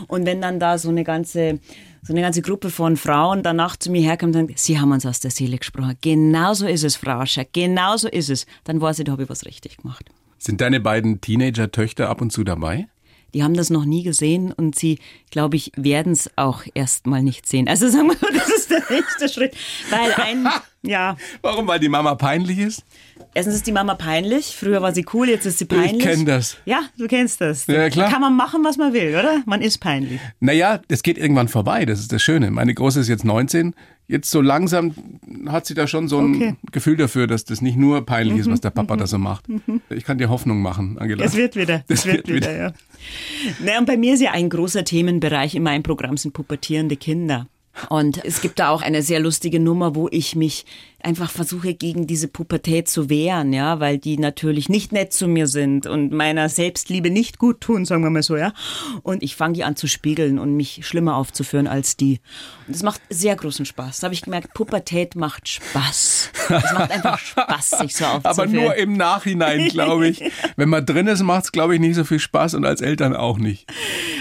Und 0.09 0.25
wenn 0.25 0.41
dann 0.41 0.59
da 0.59 0.79
so 0.79 0.89
eine 0.89 1.05
ganze 1.05 1.61
so 2.03 2.13
eine 2.13 2.23
ganze 2.23 2.43
Gruppe 2.43 2.71
von 2.71 2.97
Frauen 2.97 3.45
danach 3.45 3.77
zu 3.77 3.91
mir 3.91 4.03
herkommt 4.03 4.35
und 4.35 4.49
sagt, 4.49 4.59
Sie 4.59 4.81
haben 4.81 4.91
uns 4.91 5.07
aus 5.07 5.21
der 5.21 5.31
Seele 5.31 5.59
gesprochen. 5.59 5.97
Genauso 6.01 6.67
ist 6.67 6.83
es, 6.83 6.97
Frau 6.97 7.21
Ascher, 7.21 7.45
genauso 7.45 8.09
ist 8.09 8.29
es. 8.29 8.47
Dann 8.65 8.81
weiß 8.81 8.99
ich, 8.99 9.05
da 9.05 9.13
habe 9.13 9.23
ich 9.23 9.29
was 9.29 9.47
richtig 9.47 9.79
gemacht. 9.79 10.11
Sind 10.39 10.61
deine 10.61 10.81
beiden 10.81 11.21
Teenager-Töchter 11.21 12.09
ab 12.09 12.21
und 12.21 12.33
zu 12.33 12.43
dabei? 12.43 12.89
Die 13.33 13.45
haben 13.45 13.55
das 13.55 13.71
noch 13.71 13.85
nie 13.85 14.03
gesehen 14.03 14.53
und 14.53 14.75
sie, 14.75 14.99
glaube 15.31 15.57
ich, 15.57 15.71
werden 15.77 16.13
es 16.13 16.29
auch 16.37 16.65
erstmal 16.75 17.23
nicht 17.23 17.49
sehen. 17.49 17.69
Also 17.69 17.89
sagen 17.89 18.09
wir 18.09 18.17
mal, 18.21 18.33
das 18.39 18.49
ist 18.49 18.71
der 18.71 18.83
nächste 18.91 19.29
Schritt. 19.29 19.57
Weil 19.89 20.13
ein, 20.15 20.49
ja. 20.83 21.17
Warum? 21.41 21.67
Weil 21.67 21.81
die 21.81 21.89
Mama 21.89 22.15
peinlich 22.15 22.59
ist? 22.59 22.85
Erstens 23.35 23.57
ist 23.57 23.67
die 23.67 23.73
Mama 23.73 23.95
peinlich. 23.95 24.55
Früher 24.57 24.83
war 24.83 24.93
sie 24.93 25.07
cool, 25.15 25.29
jetzt 25.29 25.47
ist 25.47 25.59
sie 25.59 25.65
peinlich. 25.65 25.93
Ich 25.95 25.99
kenne 26.01 26.25
das. 26.25 26.59
Ja, 26.67 26.81
du 26.99 27.07
kennst 27.07 27.41
das. 27.41 27.67
Ja, 27.67 27.89
klar. 27.89 28.07
Da 28.07 28.13
kann 28.13 28.21
man 28.21 28.37
machen, 28.37 28.63
was 28.65 28.77
man 28.77 28.93
will, 28.93 29.11
oder? 29.19 29.43
Man 29.47 29.63
ist 29.63 29.79
peinlich. 29.79 30.21
Naja, 30.41 30.81
das 30.89 31.03
geht 31.03 31.17
irgendwann 31.19 31.49
vorbei, 31.49 31.87
das 31.87 32.01
ist 32.01 32.13
das 32.13 32.23
Schöne. 32.23 32.51
Meine 32.51 32.75
Große 32.75 33.01
ist 33.01 33.09
jetzt 33.09 33.25
19. 33.25 33.75
Jetzt 34.09 34.31
so 34.31 34.43
langsam 34.43 34.95
hat 35.47 35.65
sie 35.65 35.73
da 35.75 35.87
schon 35.87 36.09
so 36.09 36.19
ein 36.19 36.35
Okay. 36.35 36.55
Gefühl 36.73 36.97
dafür, 36.97 37.27
dass 37.27 37.45
das 37.45 37.63
nicht 37.63 37.77
nur 37.79 38.05
peinlich 38.05 38.39
ist, 38.41 38.51
was 38.51 38.61
der 38.61 38.71
Papa 38.71 38.97
da 38.97 39.07
so 39.07 39.17
macht. 39.17 39.47
Ich 39.89 40.05
kann 40.05 40.19
dir 40.19 40.29
Hoffnung 40.29 40.61
machen, 40.61 40.99
Angela. 40.99 41.25
Es 41.25 41.35
wird 41.35 41.57
wieder. 41.57 41.85
Das 41.89 42.01
Es 42.01 42.07
wird, 42.07 42.27
wird 42.29 42.37
wieder, 42.37 42.51
wieder. 42.51 42.63
ja. 42.65 42.73
Na, 43.65 43.79
und 43.79 43.87
bei 43.87 43.97
mir 43.97 44.13
ist 44.15 44.21
ja 44.21 44.33
ein 44.33 44.51
großer 44.51 44.85
Themenbereich 44.85 45.55
in 45.55 45.63
meinem 45.63 45.83
Programm 45.83 46.17
sind 46.19 46.35
pubertierende 46.35 46.97
Kinder. 46.97 47.47
Und 47.89 48.25
es 48.25 48.41
gibt 48.41 48.59
da 48.59 48.71
auch 48.71 48.83
eine 48.83 49.03
sehr 49.03 49.21
lustige 49.21 49.59
Nummer, 49.59 49.95
wo 49.95 50.09
ich 50.11 50.37
mich 50.37 50.65
einfach 51.05 51.31
versuche, 51.31 51.75
gegen 51.75 52.07
diese 52.07 52.29
Pubertät 52.29 52.89
zu 52.89 53.09
wehren, 53.09 53.53
ja, 53.53 53.81
weil 53.81 53.99
die 53.99 54.19
natürlich 54.19 54.69
nicht 54.69 54.93
nett 54.93 55.13
zu 55.13 55.29
mir 55.29 55.47
sind 55.47 55.87
und 55.87 56.13
meiner 56.13 56.49
Selbstliebe 56.49 57.11
nicht 57.11 57.39
gut 57.39 57.61
tun, 57.61 57.85
sagen 57.85 58.03
wir 58.03 58.11
mal 58.11 58.23
so, 58.23 58.37
ja. 58.37 58.53
Und 59.03 59.23
ich 59.23 59.37
fange 59.37 59.55
die 59.55 59.65
an 59.65 59.77
zu 59.77 59.87
spiegeln 59.87 60.39
und 60.39 60.57
mich 60.57 60.87
schlimmer 60.87 61.17
aufzuführen 61.17 61.67
als 61.67 61.97
die. 61.97 62.21
Und 62.67 62.77
das 62.77 62.83
macht 62.83 63.01
sehr 63.11 63.37
großen 63.37 63.67
Spaß. 63.67 64.01
Da 64.01 64.07
habe 64.07 64.15
ich 64.15 64.23
gemerkt, 64.23 64.55
Pubertät 64.55 65.17
macht 65.17 65.49
Spaß. 65.49 66.31
Es 66.49 66.73
macht 66.73 66.91
einfach 66.91 67.19
Spaß, 67.19 67.71
sich 67.71 67.97
so 67.97 68.05
aufzuführen. 68.05 68.25
Aber 68.25 68.47
nur 68.47 68.75
im 68.77 68.97
Nachhinein, 68.97 69.69
glaube 69.69 70.09
ich. 70.09 70.23
Wenn 70.57 70.69
man 70.69 70.85
drin 70.87 71.07
ist, 71.07 71.23
macht 71.23 71.45
es, 71.45 71.53
glaube 71.53 71.75
ich, 71.75 71.81
nicht 71.81 71.95
so 71.95 72.05
viel 72.05 72.19
Spaß 72.19 72.55
und 72.55 72.65
als 72.65 72.81
Eltern 72.81 73.15
auch 73.15 73.39
nicht. 73.39 73.71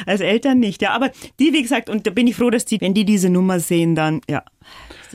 Als 0.06 0.22
Eltern 0.22 0.60
nicht, 0.60 0.82
ja. 0.82 0.92
Aber 0.92 1.12
die, 1.40 1.54
wie 1.54 1.62
gesagt, 1.62 1.90
und 1.90 2.08
da 2.08 2.12
bin 2.12 2.28
ich 2.28 2.36
froh, 2.36 2.50
dass 2.50 2.66
die, 2.66 2.82
wenn 2.82 2.94
die 2.94 3.06
diese 3.06 3.30
Nummer 3.30 3.60
sehen, 3.60 3.96
dann, 3.96 4.22
ja, 4.30 4.44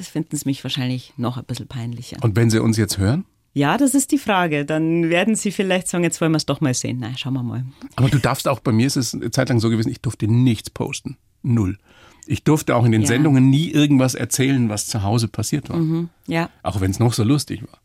finden 0.04 0.36
sie 0.36 0.44
mich 0.46 0.62
wahrscheinlich 0.64 1.12
noch 1.16 1.36
ein 1.36 1.44
bisschen 1.44 1.66
peinlicher. 1.68 2.16
Und 2.22 2.36
wenn 2.36 2.50
sie 2.50 2.62
uns 2.62 2.76
jetzt 2.76 2.98
hören? 2.98 3.24
Ja, 3.54 3.78
das 3.78 3.94
ist 3.94 4.12
die 4.12 4.18
Frage. 4.18 4.66
Dann 4.66 5.08
werden 5.08 5.34
sie 5.34 5.50
vielleicht 5.50 5.88
sagen, 5.88 6.04
jetzt 6.04 6.20
wollen 6.20 6.32
wir 6.32 6.36
es 6.36 6.44
doch 6.46 6.60
mal 6.60 6.74
sehen. 6.74 6.98
Na, 7.00 7.16
schauen 7.16 7.32
wir 7.34 7.42
mal. 7.42 7.64
Aber 7.96 8.10
du 8.10 8.18
darfst 8.18 8.46
auch, 8.48 8.60
bei 8.60 8.70
mir 8.72 8.86
ist 8.86 8.96
es 8.96 9.14
eine 9.14 9.30
Zeit 9.30 9.48
lang 9.48 9.60
so 9.60 9.70
gewesen, 9.70 9.88
ich 9.90 10.00
durfte 10.02 10.28
nichts 10.28 10.68
posten. 10.68 11.16
Null. 11.42 11.78
Ich 12.26 12.44
durfte 12.44 12.76
auch 12.76 12.84
in 12.84 12.92
den 12.92 13.02
Ja. 13.02 13.06
Sendungen 13.08 13.48
nie 13.48 13.70
irgendwas 13.70 14.14
erzählen, 14.14 14.68
was 14.68 14.86
zu 14.86 15.02
Hause 15.02 15.28
passiert 15.28 15.70
war. 15.70 15.80
Ja. 16.26 16.50
Auch 16.62 16.80
wenn 16.80 16.90
es 16.90 16.98
noch 16.98 17.14
so 17.14 17.24
lustig 17.24 17.62
war. 17.62 17.78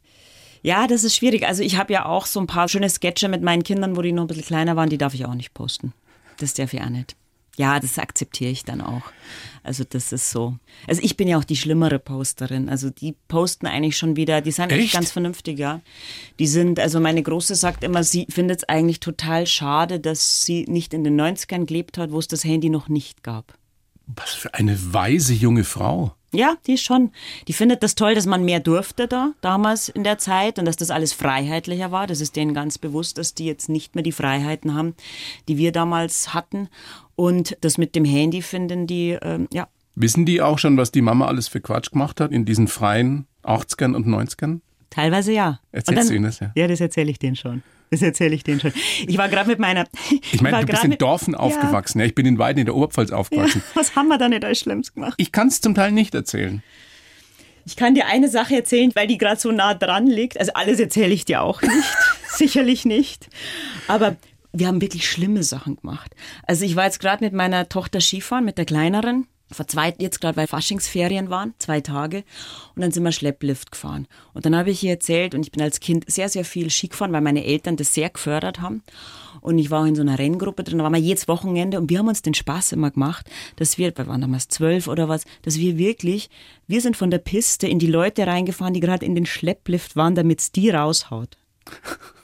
Ja, 0.63 0.88
das 0.88 1.03
ist 1.03 1.15
schwierig. 1.15 1.48
Also 1.48 1.63
ich 1.63 1.77
habe 1.77 1.94
ja 1.94 2.06
auch 2.06 2.25
so 2.25 2.39
ein 2.39 2.48
paar 2.48 2.68
schöne 2.68 2.89
Sketche 2.89 3.30
mit 3.30 3.41
meinen 3.41 3.63
Kindern, 3.63 3.96
wo 3.96 4.01
die 4.01 4.12
noch 4.12 4.24
ein 4.24 4.27
bisschen 4.27 4.44
kleiner 4.44 4.75
waren, 4.75 4.89
die 4.89 4.98
darf 4.98 5.13
ich 5.13 5.25
auch 5.25 5.36
nicht 5.36 5.53
posten. 5.53 5.94
Das 6.38 6.53
darf 6.53 6.74
ich 6.74 6.82
auch 6.82 6.89
nicht. 6.89 7.15
Ja, 7.62 7.80
das 7.80 8.00
akzeptiere 8.00 8.50
ich 8.50 8.63
dann 8.63 8.82
auch. 8.82 9.03
Also 9.62 9.84
das 9.88 10.12
ist 10.12 10.32
so. 10.32 10.58
Also 10.88 11.00
ich 11.03 11.15
bin 11.15 11.27
ja 11.27 11.38
auch 11.38 11.44
die 11.44 11.56
schlimmere 11.56 12.00
Posterin. 12.00 12.70
Also 12.70 12.89
die 12.89 13.15
posten 13.27 13.68
eigentlich 13.68 13.98
schon 13.98 14.15
wieder, 14.15 14.41
die 14.41 14.50
sind 14.51 14.72
eigentlich 14.72 14.94
ganz 14.94 15.12
vernünftig, 15.12 15.60
ja. 15.60 15.82
Die 16.39 16.48
sind, 16.48 16.80
also 16.80 17.00
meine 17.00 17.22
Große 17.22 17.53
sagt 17.53 17.84
immer, 17.84 18.03
sie 18.03 18.25
findet 18.32 18.63
es 18.63 18.63
eigentlich 18.68 19.00
total 19.00 19.46
schade, 19.46 20.00
dass 20.00 20.44
sie 20.44 20.65
nicht 20.68 20.96
in 20.96 21.03
den 21.03 21.22
90ern 21.22 21.68
gelebt 21.68 22.00
hat, 22.00 22.12
wo 22.12 22.18
es 22.18 22.27
das 22.27 22.44
Handy 22.44 22.72
noch 22.72 22.89
nicht 22.89 23.22
gab. 23.22 23.53
Was 24.08 24.32
für 24.32 24.56
eine 24.56 24.91
weise 24.91 25.36
junge 25.36 25.63
Frau. 25.63 26.15
Ja, 26.34 26.56
die 26.65 26.75
ist 26.75 26.84
schon. 26.84 27.12
Die 27.50 27.53
findet 27.53 27.84
das 27.84 27.96
toll, 27.96 28.15
dass 28.15 28.25
man 28.25 28.46
mehr 28.46 28.62
durfte 28.62 29.08
da 29.08 29.34
damals 29.41 29.89
in 29.89 30.06
der 30.06 30.18
Zeit 30.18 30.60
und 30.60 30.65
dass 30.65 30.77
das 30.77 30.89
alles 30.89 31.12
freiheitlicher 31.12 31.91
war. 31.91 32.08
Das 32.08 32.22
ist 32.22 32.38
denen 32.38 32.53
ganz 32.53 32.77
bewusst, 32.77 33.18
dass 33.18 33.34
die 33.34 33.46
jetzt 33.46 33.68
nicht 33.68 33.96
mehr 33.96 34.03
die 34.03 34.13
Freiheiten 34.13 34.74
haben, 34.74 34.96
die 35.50 35.58
wir 35.58 35.74
damals 35.74 36.34
hatten. 36.34 36.70
Und 37.22 37.56
das 37.62 37.78
mit 37.78 37.94
dem 37.96 38.04
Handy 38.04 38.42
finden 38.42 38.88
die, 38.88 39.16
ähm, 39.22 39.48
ja. 39.54 39.68
Wissen 39.94 40.25
die 40.25 40.42
auch 40.42 40.58
schon, 40.58 40.75
was 40.78 40.92
die 40.92 41.01
Mama 41.04 41.28
alles 41.28 41.48
für 41.48 41.62
Quatsch 41.62 41.92
gemacht 41.92 42.20
hat 42.20 42.32
in 42.32 42.46
diesen 42.46 42.68
freien 42.68 43.28
80ern 43.44 43.94
und 43.94 44.08
90ern? 44.08 44.62
Teilweise 44.90 45.32
ja. 45.32 45.60
Erzählst 45.72 46.01
Und 46.03 46.10
du 46.10 46.16
ihnen 46.16 46.24
das, 46.25 46.40
ja? 46.40 46.51
Ja, 46.55 46.68
das 46.68 46.81
erzähle 46.81 47.12
ich 47.12 47.20
denen 47.20 47.36
schon. 47.36 47.62
Das 47.92 48.01
erzähle 48.01 48.34
ich 48.34 48.44
denen 48.44 48.60
schon. 48.60 48.74
Ich 49.05 49.18
war 49.20 49.29
gerade 49.29 49.50
mit 49.50 49.60
meiner. 49.60 49.86
Ich 50.31 50.42
meine, 50.42 50.62
du 50.62 50.66
bist 50.66 50.84
in 50.84 50.90
mit- 50.92 51.01
Dorfen 51.01 51.36
aufgewachsen. 51.36 52.00
Ja. 52.00 52.05
ich 52.05 52.16
bin 52.16 52.25
in 52.25 52.40
Weiden 52.40 52.57
in 52.60 52.66
der 52.66 52.75
Oberpfalz 52.75 53.12
Ja, 53.12 53.18
aufgewachsen. 53.18 53.62
was 53.75 53.96
haben 53.96 54.07
wir 54.07 54.18
da 54.18 54.27
nicht 54.27 54.44
alles 54.44 54.60
Schlimmes 54.60 54.92
gemacht? 54.94 55.14
Ich 55.18 55.31
kann 55.31 55.48
es 55.50 55.62
zum 55.62 55.75
Teil 55.75 55.92
nicht 55.92 56.16
erzählen. 56.16 56.64
Ich 57.66 57.75
kann 57.75 57.94
dir 57.94 58.07
eine 58.07 58.29
Sache 58.29 58.55
erzählen, 58.55 58.90
weil 58.96 59.05
die 59.05 59.20
gerade 59.20 59.40
so 59.40 59.51
nah 59.51 59.75
dran 59.75 60.07
liegt. 60.07 60.40
Also 60.40 60.53
alles 60.53 60.79
erzähle 60.79 61.14
ich 61.14 61.25
dir 61.25 61.44
auch 61.44 61.62
nicht. 61.62 61.72
Sicherlich 62.29 62.86
nicht. 62.86 63.27
Aber 63.88 64.16
wir 64.53 64.68
haben 64.68 64.81
wirklich 64.81 65.09
schlimme 65.09 65.44
Sachen 65.44 65.77
gemacht. 65.77 66.16
Also 66.46 66.66
ich 66.66 66.75
war 66.75 66.85
jetzt 66.85 67.00
gerade 67.00 67.24
mit 67.24 67.33
meiner 67.33 67.70
Tochter 67.70 68.01
Skifahren, 68.01 68.46
mit 68.46 68.57
der 68.57 68.66
kleineren. 68.66 69.27
Vor 69.53 69.68
zwei, 69.68 69.94
jetzt 69.98 70.22
gerade, 70.22 70.37
weil 70.37 70.48
Faschingsferien 70.48 71.29
waren, 71.29 71.53
zwei 71.57 71.81
Tage. 71.81 72.24
Und 72.74 72.81
dann 72.81 72.92
sind 72.92 73.03
wir 73.03 73.11
Schlepplift 73.11 73.72
gefahren. 73.72 74.07
Und 74.33 74.46
dann 74.46 74.55
habe 74.55 74.72
ich 74.72 74.81
ihr 74.81 74.92
erzählt, 74.92 75.35
und 75.35 75.42
ich 75.42 75.51
bin 75.51 75.61
als 75.61 75.81
Kind 75.81 76.09
sehr, 76.09 76.29
sehr 76.29 76.46
viel 76.46 76.70
Ski 76.70 76.87
gefahren, 76.87 77.11
weil 77.11 77.22
meine 77.22 77.44
Eltern 77.44 77.75
das 77.75 77.94
sehr 77.94 78.09
gefördert 78.09 78.61
haben. 78.61 78.81
Und 79.42 79.57
ich 79.57 79.70
war 79.70 79.81
auch 79.81 79.85
in 79.85 79.96
so 79.96 80.01
einer 80.01 80.20
Renngruppe 80.20 80.64
drin, 80.64 80.77
da 80.77 80.85
waren 80.85 80.94
wir 80.94 81.01
jedes 81.01 81.27
Wochenende 81.27 81.79
und 81.79 81.90
wir 81.90 82.00
haben 82.00 82.07
uns 82.07 82.22
den 82.22 82.35
Spaß 82.35 82.74
immer 82.74 82.92
gemacht, 82.92 83.29
dass 83.55 83.77
wir, 83.77 83.92
wir 83.98 84.07
waren 84.07 84.22
damals 84.22 84.48
zwölf 84.48 84.87
oder 84.87 85.09
was, 85.09 85.25
dass 85.42 85.57
wir 85.57 85.77
wirklich, 85.77 86.29
wir 86.68 86.79
sind 86.79 86.96
von 86.96 87.09
der 87.09 87.18
Piste 87.18 87.68
in 87.68 87.79
die 87.79 87.87
Leute 87.87 88.27
reingefahren, 88.27 88.74
die 88.74 88.79
gerade 88.79 89.05
in 89.05 89.16
den 89.16 89.25
Schlepplift 89.25 89.96
waren, 89.96 90.16
damit 90.16 90.40
es 90.40 90.51
die 90.51 90.70
raushaut. 90.70 91.37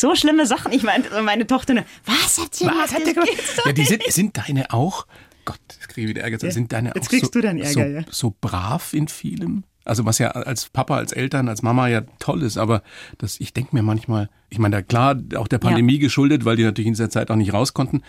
so 0.00 0.14
schlimme 0.14 0.46
Sachen. 0.46 0.72
Ich 0.72 0.82
meine, 0.82 1.04
meine 1.22 1.46
Tochter, 1.46 1.74
nur, 1.74 1.84
was 2.04 2.38
hat 2.38 2.54
sie 2.54 2.66
Was 2.66 2.94
hat 2.94 3.06
der 3.06 3.14
gemacht? 3.14 3.30
gemacht? 3.30 3.62
Ja, 3.64 3.72
die 3.72 3.84
sind, 3.84 4.02
sind 4.08 4.38
deine 4.38 4.72
auch, 4.72 5.06
Gott, 5.44 5.60
jetzt 5.68 5.88
kriege 5.88 6.06
ich 6.06 6.08
wieder 6.10 6.22
Ärger. 6.22 6.38
Sind 6.50 6.72
deine 6.72 6.92
jetzt 6.94 7.06
auch 7.06 7.10
kriegst 7.10 7.32
so, 7.32 7.40
du 7.40 7.40
dann 7.40 7.58
Ärger, 7.58 7.72
so, 7.72 7.80
ja. 7.80 8.02
so 8.10 8.34
brav 8.40 8.92
in 8.92 9.08
vielem? 9.08 9.64
Also 9.84 10.04
was 10.04 10.18
ja 10.18 10.32
als 10.32 10.68
Papa, 10.68 10.98
als 10.98 11.12
Eltern, 11.12 11.48
als 11.48 11.62
Mama 11.62 11.88
ja 11.88 12.02
toll 12.18 12.42
ist, 12.42 12.58
aber 12.58 12.82
das, 13.16 13.40
ich 13.40 13.54
denke 13.54 13.74
mir 13.74 13.82
manchmal, 13.82 14.28
ich 14.50 14.58
meine, 14.58 14.76
da 14.76 14.82
klar, 14.82 15.16
auch 15.36 15.48
der 15.48 15.56
Pandemie 15.56 15.98
geschuldet, 15.98 16.44
weil 16.44 16.56
die 16.56 16.64
natürlich 16.64 16.88
in 16.88 16.92
dieser 16.92 17.08
Zeit 17.08 17.30
auch 17.30 17.36
nicht 17.36 17.54
raus 17.54 17.72
konnten, 17.72 18.02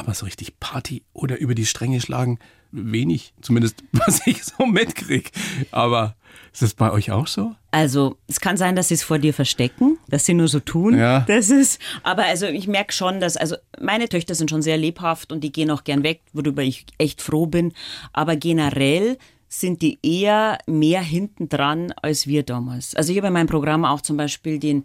aber 0.00 0.14
so 0.14 0.24
richtig 0.24 0.58
Party 0.58 1.02
oder 1.12 1.38
über 1.38 1.54
die 1.54 1.66
Stränge 1.66 2.00
schlagen, 2.00 2.38
wenig, 2.72 3.34
zumindest 3.40 3.82
was 3.92 4.26
ich 4.26 4.44
so 4.44 4.66
mitkrieg. 4.66 5.30
Aber 5.70 6.16
ist 6.52 6.62
das 6.62 6.74
bei 6.74 6.90
euch 6.90 7.12
auch 7.12 7.26
so? 7.26 7.54
Also, 7.70 8.16
es 8.26 8.40
kann 8.40 8.56
sein, 8.56 8.74
dass 8.74 8.88
sie 8.88 8.94
es 8.94 9.02
vor 9.02 9.18
dir 9.18 9.32
verstecken, 9.32 9.98
dass 10.08 10.26
sie 10.26 10.34
nur 10.34 10.48
so 10.48 10.58
tun. 10.58 10.98
Ja. 10.98 11.20
Das 11.20 11.50
ist, 11.50 11.80
aber 12.02 12.24
also 12.24 12.46
ich 12.46 12.66
merke 12.66 12.92
schon, 12.92 13.20
dass, 13.20 13.36
also 13.36 13.56
meine 13.80 14.08
Töchter 14.08 14.34
sind 14.34 14.50
schon 14.50 14.62
sehr 14.62 14.76
lebhaft 14.76 15.32
und 15.32 15.42
die 15.42 15.52
gehen 15.52 15.70
auch 15.70 15.84
gern 15.84 16.02
weg, 16.02 16.22
worüber 16.32 16.62
ich 16.62 16.86
echt 16.98 17.22
froh 17.22 17.46
bin. 17.46 17.72
Aber 18.12 18.36
generell 18.36 19.18
sind 19.52 19.82
die 19.82 19.98
eher 20.02 20.58
mehr 20.66 21.02
hinten 21.02 21.48
dran 21.48 21.92
als 22.00 22.26
wir 22.28 22.44
damals. 22.44 22.94
Also 22.94 23.10
ich 23.10 23.18
habe 23.18 23.26
in 23.26 23.32
meinem 23.34 23.48
Programm 23.48 23.84
auch 23.84 24.00
zum 24.00 24.16
Beispiel 24.16 24.60
den, 24.60 24.84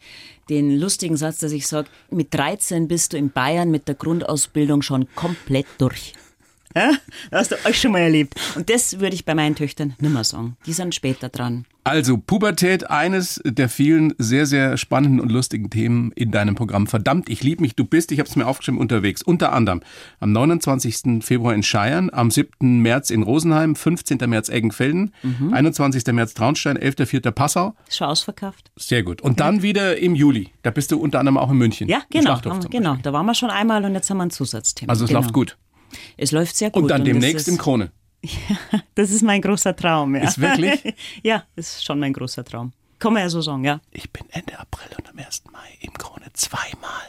den 0.49 0.77
lustigen 0.77 1.17
Satz, 1.17 1.37
dass 1.37 1.51
ich 1.51 1.67
sage, 1.67 1.87
mit 2.09 2.33
13 2.33 2.87
bist 2.87 3.13
du 3.13 3.17
in 3.17 3.29
Bayern 3.31 3.69
mit 3.69 3.87
der 3.87 3.95
Grundausbildung 3.95 4.81
schon 4.81 5.07
komplett 5.15 5.67
durch. 5.77 6.13
Ja? 6.75 6.91
Das 7.31 7.51
hast 7.51 7.51
du 7.51 7.69
euch 7.69 7.79
schon 7.79 7.91
mal 7.91 7.99
erlebt. 7.99 8.35
Und 8.55 8.69
das 8.69 8.99
würde 8.99 9.15
ich 9.15 9.25
bei 9.25 9.33
meinen 9.33 9.55
Töchtern 9.55 9.95
nimmer 9.99 10.23
sagen. 10.23 10.57
Die 10.65 10.73
sind 10.73 10.93
später 10.93 11.29
dran. 11.29 11.65
Also 11.87 12.17
Pubertät, 12.17 12.89
eines 12.89 13.39
der 13.45 13.69
vielen 13.69 14.13
sehr, 14.17 14.47
sehr 14.47 14.75
spannenden 14.75 15.19
und 15.19 15.31
lustigen 15.31 15.69
Themen 15.69 16.11
in 16.13 16.31
deinem 16.31 16.55
Programm. 16.55 16.87
Verdammt, 16.87 17.29
ich 17.29 17.43
liebe 17.43 17.61
mich, 17.61 17.75
du 17.75 17.85
bist, 17.85 18.11
ich 18.11 18.17
habe 18.17 18.27
es 18.27 18.35
mir 18.35 18.47
aufgeschrieben, 18.47 18.79
unterwegs. 18.79 19.21
Unter 19.21 19.53
anderem 19.53 19.81
am 20.19 20.31
29. 20.31 21.23
Februar 21.23 21.53
in 21.53 21.61
Scheiern, 21.61 22.09
am 22.11 22.31
7. 22.31 22.81
März 22.81 23.11
in 23.11 23.21
Rosenheim, 23.21 23.75
15. 23.75 24.17
März 24.27 24.49
Eggenfelden, 24.49 25.13
Mhm. 25.21 25.53
21. 25.53 26.11
März 26.13 26.33
Traunstein, 26.33 26.75
11.4. 26.77 27.31
Passau. 27.31 27.75
Ist 27.87 27.97
schon 27.97 28.07
ausverkauft. 28.07 28.71
Sehr 28.75 29.03
gut. 29.03 29.21
Und 29.21 29.39
dann 29.39 29.61
wieder 29.61 29.97
im 29.97 30.15
Juli. 30.15 30.49
Da 30.63 30.71
bist 30.71 30.91
du 30.91 30.97
unter 30.99 31.19
anderem 31.19 31.37
auch 31.37 31.51
in 31.51 31.57
München. 31.57 31.87
Ja, 31.87 32.01
genau. 32.09 32.39
Genau. 32.69 32.97
Da 33.03 33.13
waren 33.13 33.27
wir 33.27 33.35
schon 33.35 33.51
einmal 33.51 33.85
und 33.85 33.93
jetzt 33.93 34.09
haben 34.09 34.17
wir 34.17 34.23
ein 34.25 34.31
Zusatzthema. 34.31 34.89
Also 34.91 35.05
es 35.05 35.09
genau. 35.09 35.21
läuft 35.21 35.33
gut. 35.33 35.57
Es 36.17 36.31
läuft 36.31 36.55
sehr 36.55 36.71
gut. 36.71 36.83
Und 36.83 36.89
dann 36.89 37.01
das 37.01 37.11
demnächst 37.13 37.47
im 37.47 37.57
Krone. 37.57 37.91
Das 38.95 39.11
ist 39.11 39.21
mein 39.23 39.41
großer 39.41 39.75
Traum, 39.75 40.15
ja. 40.15 40.23
Ist 40.23 40.39
wirklich? 40.39 40.95
ja, 41.23 41.43
ist 41.55 41.83
schon 41.85 41.99
mein 41.99 42.13
großer 42.13 42.43
Traum. 42.43 42.71
Kann 42.97 43.13
man 43.13 43.21
ja 43.23 43.29
so 43.29 43.41
sagen, 43.41 43.63
ja. 43.65 43.81
Ich 43.91 44.09
bin 44.11 44.23
Ende 44.31 44.57
April 44.57 44.87
und 44.97 45.09
am 45.09 45.17
1. 45.19 45.43
Mai 45.51 45.67
im 45.81 45.93
Krone 45.93 46.25
zweimal. 46.33 47.03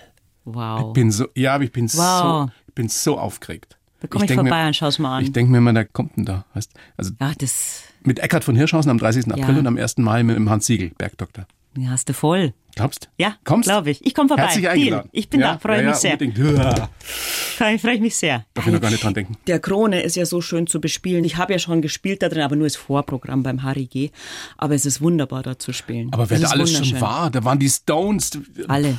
Wow. 0.45 0.89
Ich 0.89 0.93
bin 0.95 1.11
so, 1.11 1.27
ja, 1.35 1.55
aber 1.55 1.65
ich 1.65 1.73
bin 1.73 1.87
Wow. 1.87 2.49
so, 2.49 2.51
ich 2.69 2.75
bin 2.75 2.89
so 2.89 3.19
aufgeregt. 3.19 3.77
da 4.01 4.09
komme 4.09 4.25
ich, 4.25 4.29
denk 4.29 4.41
vorbei 4.41 4.63
mir, 4.63 4.67
und 4.69 4.75
schau's 4.77 4.99
mal 4.99 5.21
Ich 5.23 5.29
an. 5.29 5.33
denke 5.33 5.53
mir 5.53 5.59
immer, 5.59 5.73
da 5.73 5.85
kommt 5.85 6.17
denn 6.17 6.25
da. 6.25 6.45
Weißt, 6.55 6.73
also 6.97 7.13
Ja, 7.21 7.33
das 7.39 7.83
mit 8.03 8.19
Eckhard 8.19 8.45
von 8.45 8.55
Hirschhausen 8.57 8.91
am 8.91 8.99
30. 8.99 9.29
April 9.33 9.55
Ja. 9.55 9.59
und 9.61 9.67
am 9.67 9.77
1. 9.79 9.99
Mai 9.99 10.23
mit 10.23 10.37
dem 10.37 10.51
Hans 10.51 10.67
Siegel, 10.67 10.91
Bergdoktor. 10.99 11.47
Ja, 11.83 11.91
hast 11.91 12.09
du 12.09 12.13
voll. 12.13 12.55
Glaubst? 12.75 13.09
Ja, 13.17 13.37
Kommst? 13.45 13.69
glaube 13.69 13.91
ich. 13.91 14.05
Ich 14.05 14.15
komme 14.15 14.29
vorbei. 14.29 14.43
Herzlich 14.43 14.65
Deal. 14.65 14.75
eingeladen. 14.75 15.09
Ich 15.13 15.31
bin 15.31 15.41
ja? 15.41 15.53
da, 15.53 15.59
freue 15.59 15.79
ja, 15.79 15.83
mich 15.85 15.95
ja, 15.95 15.99
sehr. 15.99 16.13
Unbedingt. 16.13 16.39
Ja. 16.39 16.91
Freue 16.99 17.79
freu 17.79 17.93
ich 17.93 18.01
mich 18.01 18.17
sehr. 18.17 18.45
Darf 18.53 18.67
ich 18.67 18.73
noch 18.73 18.81
gar 18.83 18.91
nicht 18.91 19.03
dran 19.03 19.15
denken. 19.15 19.39
Der 19.47 19.61
Krone 19.61 20.03
ist 20.03 20.15
ja 20.15 20.27
so 20.27 20.43
schön 20.43 20.67
zu 20.67 20.79
bespielen. 20.79 21.25
Ich 21.25 21.39
habe 21.39 21.55
ja 21.55 21.59
schon 21.59 21.81
gespielt 21.81 22.23
da 22.23 22.29
drin, 22.29 22.43
aber 22.43 22.55
nur 22.55 22.65
als 22.65 22.77
Vorprogramm 22.77 23.43
beim 23.43 23.63
Harry 23.63 23.87
G. 23.87 24.11
Aber 24.59 24.75
es 24.75 24.85
ist 24.85 25.01
wunderbar, 25.01 25.43
da 25.43 25.59
zu 25.59 25.73
spielen. 25.73 26.13
Aber 26.13 26.29
wer 26.29 26.39
da 26.39 26.49
alles 26.49 26.77
schon 26.77 27.01
war, 27.01 27.31
da 27.31 27.43
waren 27.45 27.59
die 27.59 27.71
Stones. 27.71 28.39
Alle. 28.69 28.99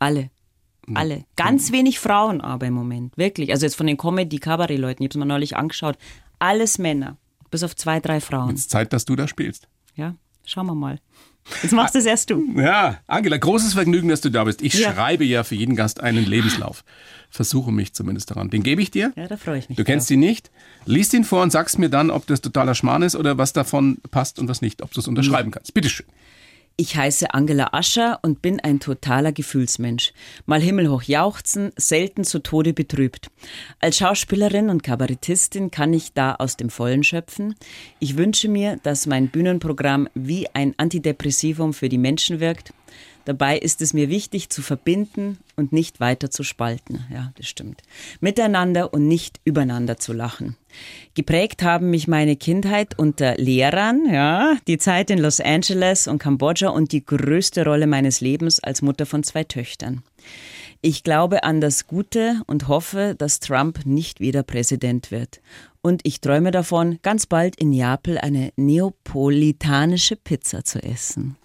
Alle. 0.00 0.30
Alle. 0.94 1.24
Ganz 1.36 1.72
wenig 1.72 1.98
Frauen 1.98 2.40
aber 2.40 2.66
im 2.66 2.74
Moment. 2.74 3.16
Wirklich. 3.16 3.50
Also 3.52 3.66
jetzt 3.66 3.76
von 3.76 3.86
den 3.86 3.96
Comedy-Cabaret-Leuten, 3.96 5.02
ich 5.02 5.06
habe 5.06 5.18
es 5.18 5.20
mir 5.20 5.26
neulich 5.26 5.56
angeschaut. 5.56 5.96
Alles 6.38 6.78
Männer. 6.78 7.16
Bis 7.50 7.62
auf 7.62 7.76
zwei, 7.76 8.00
drei 8.00 8.20
Frauen. 8.20 8.54
Es 8.54 8.62
ist 8.62 8.70
Zeit, 8.70 8.92
dass 8.92 9.04
du 9.04 9.16
da 9.16 9.28
spielst. 9.28 9.68
Ja, 9.94 10.14
schauen 10.44 10.66
wir 10.66 10.74
mal. 10.74 10.98
Jetzt 11.62 11.72
machst 11.72 11.94
du 11.94 11.98
es 12.00 12.06
erst 12.06 12.30
du. 12.30 12.44
Ja, 12.56 12.98
Angela, 13.06 13.36
großes 13.36 13.74
Vergnügen, 13.74 14.08
dass 14.08 14.20
du 14.20 14.30
da 14.30 14.44
bist. 14.44 14.62
Ich 14.62 14.74
Ja. 14.74 14.92
schreibe 14.92 15.24
ja 15.24 15.44
für 15.44 15.54
jeden 15.54 15.76
Gast 15.76 16.00
einen 16.00 16.24
Lebenslauf. 16.26 16.84
Versuche 17.30 17.72
mich 17.72 17.92
zumindest 17.92 18.30
daran. 18.30 18.50
Den 18.50 18.62
gebe 18.62 18.82
ich 18.82 18.90
dir. 18.90 19.12
Ja, 19.16 19.26
da 19.28 19.36
freue 19.36 19.58
ich 19.58 19.68
mich. 19.68 19.76
Du 19.76 19.84
kennst 19.84 20.10
ihn 20.10 20.20
nicht. 20.20 20.50
Lies 20.86 21.12
ihn 21.14 21.24
vor 21.24 21.42
und 21.42 21.50
sagst 21.50 21.78
mir 21.78 21.88
dann, 21.88 22.10
ob 22.10 22.26
das 22.26 22.40
totaler 22.40 22.74
Schmarrn 22.74 23.02
ist 23.02 23.14
oder 23.16 23.38
was 23.38 23.52
davon 23.52 23.98
passt 24.10 24.38
und 24.38 24.48
was 24.48 24.60
nicht, 24.62 24.82
ob 24.82 24.92
du 24.92 25.00
es 25.00 25.08
unterschreiben 25.08 25.50
kannst. 25.50 25.72
Bitteschön. 25.74 26.06
Ich 26.78 26.94
heiße 26.94 27.32
Angela 27.32 27.68
Ascher 27.72 28.18
und 28.20 28.42
bin 28.42 28.60
ein 28.60 28.80
totaler 28.80 29.32
Gefühlsmensch. 29.32 30.12
Mal 30.44 30.60
himmelhoch 30.60 31.04
jauchzen, 31.04 31.72
selten 31.76 32.22
zu 32.22 32.40
Tode 32.40 32.74
betrübt. 32.74 33.30
Als 33.80 33.96
Schauspielerin 33.96 34.68
und 34.68 34.82
Kabarettistin 34.82 35.70
kann 35.70 35.94
ich 35.94 36.12
da 36.12 36.34
aus 36.34 36.58
dem 36.58 36.68
Vollen 36.68 37.02
schöpfen. 37.02 37.54
Ich 37.98 38.18
wünsche 38.18 38.50
mir, 38.50 38.76
dass 38.82 39.06
mein 39.06 39.28
Bühnenprogramm 39.28 40.10
wie 40.12 40.48
ein 40.52 40.74
Antidepressivum 40.76 41.72
für 41.72 41.88
die 41.88 41.96
Menschen 41.96 42.40
wirkt. 42.40 42.74
Dabei 43.26 43.58
ist 43.58 43.82
es 43.82 43.92
mir 43.92 44.08
wichtig 44.08 44.50
zu 44.50 44.62
verbinden 44.62 45.38
und 45.56 45.72
nicht 45.72 45.98
weiter 45.98 46.30
zu 46.30 46.44
spalten. 46.44 47.04
Ja, 47.12 47.32
das 47.36 47.48
stimmt. 47.48 47.82
Miteinander 48.20 48.94
und 48.94 49.08
nicht 49.08 49.40
übereinander 49.44 49.96
zu 49.98 50.12
lachen. 50.12 50.56
Geprägt 51.14 51.64
haben 51.64 51.90
mich 51.90 52.06
meine 52.06 52.36
Kindheit 52.36 52.96
unter 52.96 53.34
Lehrern, 53.36 54.06
ja, 54.08 54.56
die 54.68 54.78
Zeit 54.78 55.10
in 55.10 55.18
Los 55.18 55.40
Angeles 55.40 56.06
und 56.06 56.20
Kambodscha 56.20 56.68
und 56.68 56.92
die 56.92 57.04
größte 57.04 57.64
Rolle 57.64 57.88
meines 57.88 58.20
Lebens 58.20 58.60
als 58.60 58.80
Mutter 58.80 59.06
von 59.06 59.24
zwei 59.24 59.42
Töchtern. 59.42 60.04
Ich 60.80 61.02
glaube 61.02 61.42
an 61.42 61.60
das 61.60 61.88
Gute 61.88 62.42
und 62.46 62.68
hoffe, 62.68 63.16
dass 63.18 63.40
Trump 63.40 63.86
nicht 63.86 64.20
wieder 64.20 64.44
Präsident 64.44 65.10
wird. 65.10 65.40
Und 65.82 66.02
ich 66.04 66.20
träume 66.20 66.52
davon, 66.52 67.00
ganz 67.02 67.26
bald 67.26 67.56
in 67.56 67.70
Neapel 67.70 68.18
eine 68.18 68.52
neapolitanische 68.54 70.14
Pizza 70.14 70.64
zu 70.64 70.80
essen. 70.80 71.36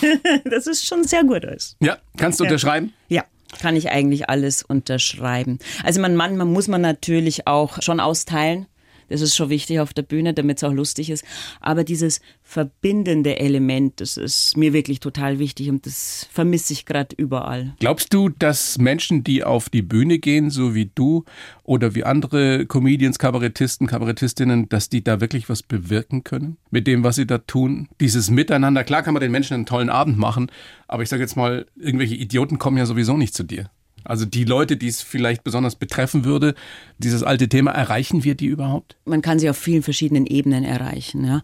Ja, 0.00 0.38
das 0.50 0.66
ist 0.66 0.86
schon 0.86 1.04
sehr 1.04 1.24
gut 1.24 1.46
aus. 1.46 1.76
Ja, 1.80 1.98
kannst 2.16 2.40
du 2.40 2.44
unterschreiben? 2.44 2.92
Ja, 3.08 3.24
kann 3.60 3.76
ich 3.76 3.90
eigentlich 3.90 4.28
alles 4.28 4.62
unterschreiben. 4.62 5.58
Also 5.82 6.00
man, 6.00 6.16
manchmal 6.16 6.46
muss 6.46 6.68
man 6.68 6.80
natürlich 6.80 7.46
auch 7.46 7.80
schon 7.82 8.00
austeilen. 8.00 8.66
Das 9.08 9.20
ist 9.20 9.34
schon 9.34 9.50
wichtig 9.50 9.80
auf 9.80 9.92
der 9.92 10.02
Bühne, 10.02 10.34
damit 10.34 10.58
es 10.58 10.64
auch 10.64 10.72
lustig 10.72 11.10
ist. 11.10 11.24
Aber 11.60 11.84
dieses 11.84 12.20
verbindende 12.42 13.38
Element, 13.38 14.00
das 14.00 14.16
ist 14.16 14.56
mir 14.56 14.72
wirklich 14.72 15.00
total 15.00 15.38
wichtig 15.38 15.70
und 15.70 15.86
das 15.86 16.28
vermisse 16.30 16.72
ich 16.72 16.86
gerade 16.86 17.14
überall. 17.16 17.74
Glaubst 17.80 18.12
du, 18.14 18.28
dass 18.28 18.78
Menschen, 18.78 19.24
die 19.24 19.44
auf 19.44 19.68
die 19.68 19.82
Bühne 19.82 20.18
gehen, 20.18 20.50
so 20.50 20.74
wie 20.74 20.90
du 20.94 21.24
oder 21.62 21.94
wie 21.94 22.04
andere 22.04 22.66
Comedians, 22.66 23.18
Kabarettisten, 23.18 23.86
Kabarettistinnen, 23.86 24.68
dass 24.68 24.88
die 24.88 25.02
da 25.02 25.20
wirklich 25.20 25.48
was 25.48 25.62
bewirken 25.62 26.24
können 26.24 26.58
mit 26.70 26.86
dem, 26.86 27.04
was 27.04 27.16
sie 27.16 27.26
da 27.26 27.38
tun? 27.38 27.88
Dieses 28.00 28.30
Miteinander, 28.30 28.84
klar 28.84 29.02
kann 29.02 29.14
man 29.14 29.20
den 29.20 29.32
Menschen 29.32 29.54
einen 29.54 29.66
tollen 29.66 29.90
Abend 29.90 30.18
machen, 30.18 30.50
aber 30.86 31.02
ich 31.02 31.08
sage 31.08 31.22
jetzt 31.22 31.36
mal, 31.36 31.66
irgendwelche 31.76 32.14
Idioten 32.14 32.58
kommen 32.58 32.76
ja 32.76 32.86
sowieso 32.86 33.16
nicht 33.16 33.34
zu 33.34 33.42
dir. 33.42 33.70
Also 34.04 34.24
die 34.24 34.44
Leute, 34.44 34.76
die 34.76 34.88
es 34.88 35.02
vielleicht 35.02 35.44
besonders 35.44 35.76
betreffen 35.76 36.24
würde, 36.24 36.54
dieses 36.98 37.22
alte 37.22 37.48
Thema, 37.48 37.72
erreichen 37.72 38.24
wir 38.24 38.34
die 38.34 38.46
überhaupt? 38.46 38.96
Man 39.04 39.22
kann 39.22 39.38
sie 39.38 39.50
auf 39.50 39.56
vielen 39.56 39.82
verschiedenen 39.82 40.26
Ebenen 40.26 40.64
erreichen. 40.64 41.24
Ja. 41.24 41.42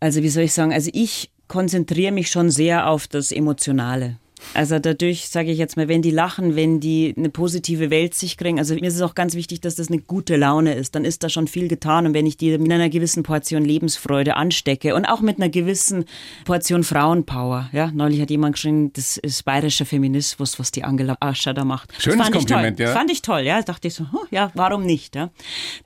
Also 0.00 0.22
wie 0.22 0.28
soll 0.28 0.44
ich 0.44 0.52
sagen, 0.52 0.72
also 0.72 0.90
ich 0.92 1.30
konzentriere 1.48 2.12
mich 2.12 2.30
schon 2.30 2.50
sehr 2.50 2.88
auf 2.88 3.06
das 3.08 3.32
Emotionale. 3.32 4.18
Also 4.54 4.78
dadurch 4.78 5.28
sage 5.28 5.50
ich 5.50 5.58
jetzt 5.58 5.76
mal, 5.76 5.88
wenn 5.88 6.02
die 6.02 6.10
lachen, 6.10 6.56
wenn 6.56 6.80
die 6.80 7.14
eine 7.16 7.30
positive 7.30 7.90
Welt 7.90 8.14
sich 8.14 8.36
kriegen, 8.36 8.58
also 8.58 8.74
mir 8.74 8.88
ist 8.88 8.94
es 8.94 9.02
auch 9.02 9.14
ganz 9.14 9.34
wichtig, 9.34 9.60
dass 9.60 9.76
das 9.76 9.88
eine 9.88 10.00
gute 10.00 10.36
Laune 10.36 10.74
ist, 10.74 10.94
dann 10.94 11.04
ist 11.04 11.22
da 11.22 11.28
schon 11.28 11.48
viel 11.48 11.68
getan 11.68 12.06
und 12.06 12.14
wenn 12.14 12.26
ich 12.26 12.36
die 12.36 12.56
mit 12.58 12.72
einer 12.72 12.88
gewissen 12.88 13.22
Portion 13.22 13.64
Lebensfreude 13.64 14.36
anstecke 14.36 14.94
und 14.94 15.04
auch 15.04 15.20
mit 15.20 15.38
einer 15.38 15.48
gewissen 15.48 16.04
Portion 16.44 16.84
Frauenpower, 16.84 17.68
ja, 17.72 17.90
neulich 17.92 18.20
hat 18.20 18.30
jemand 18.30 18.54
geschrieben, 18.54 18.92
das 18.92 19.16
ist 19.16 19.44
bayerischer 19.44 19.86
Feminismus, 19.86 20.58
was 20.58 20.70
die 20.70 20.84
Angela 20.84 21.16
Ascher 21.20 21.54
da 21.54 21.64
macht. 21.64 21.90
Das 21.94 22.04
Schönes 22.04 22.18
fand 22.18 22.28
ich 22.30 22.46
Kompliment, 22.46 22.76
toll. 22.78 22.86
ja. 22.86 22.92
Fand 22.92 23.10
ich 23.10 23.22
toll, 23.22 23.40
ja, 23.40 23.62
dachte 23.62 23.88
ich 23.88 23.94
so, 23.94 24.04
hm, 24.04 24.18
ja, 24.30 24.50
warum 24.54 24.84
nicht, 24.84 25.14
ja. 25.16 25.30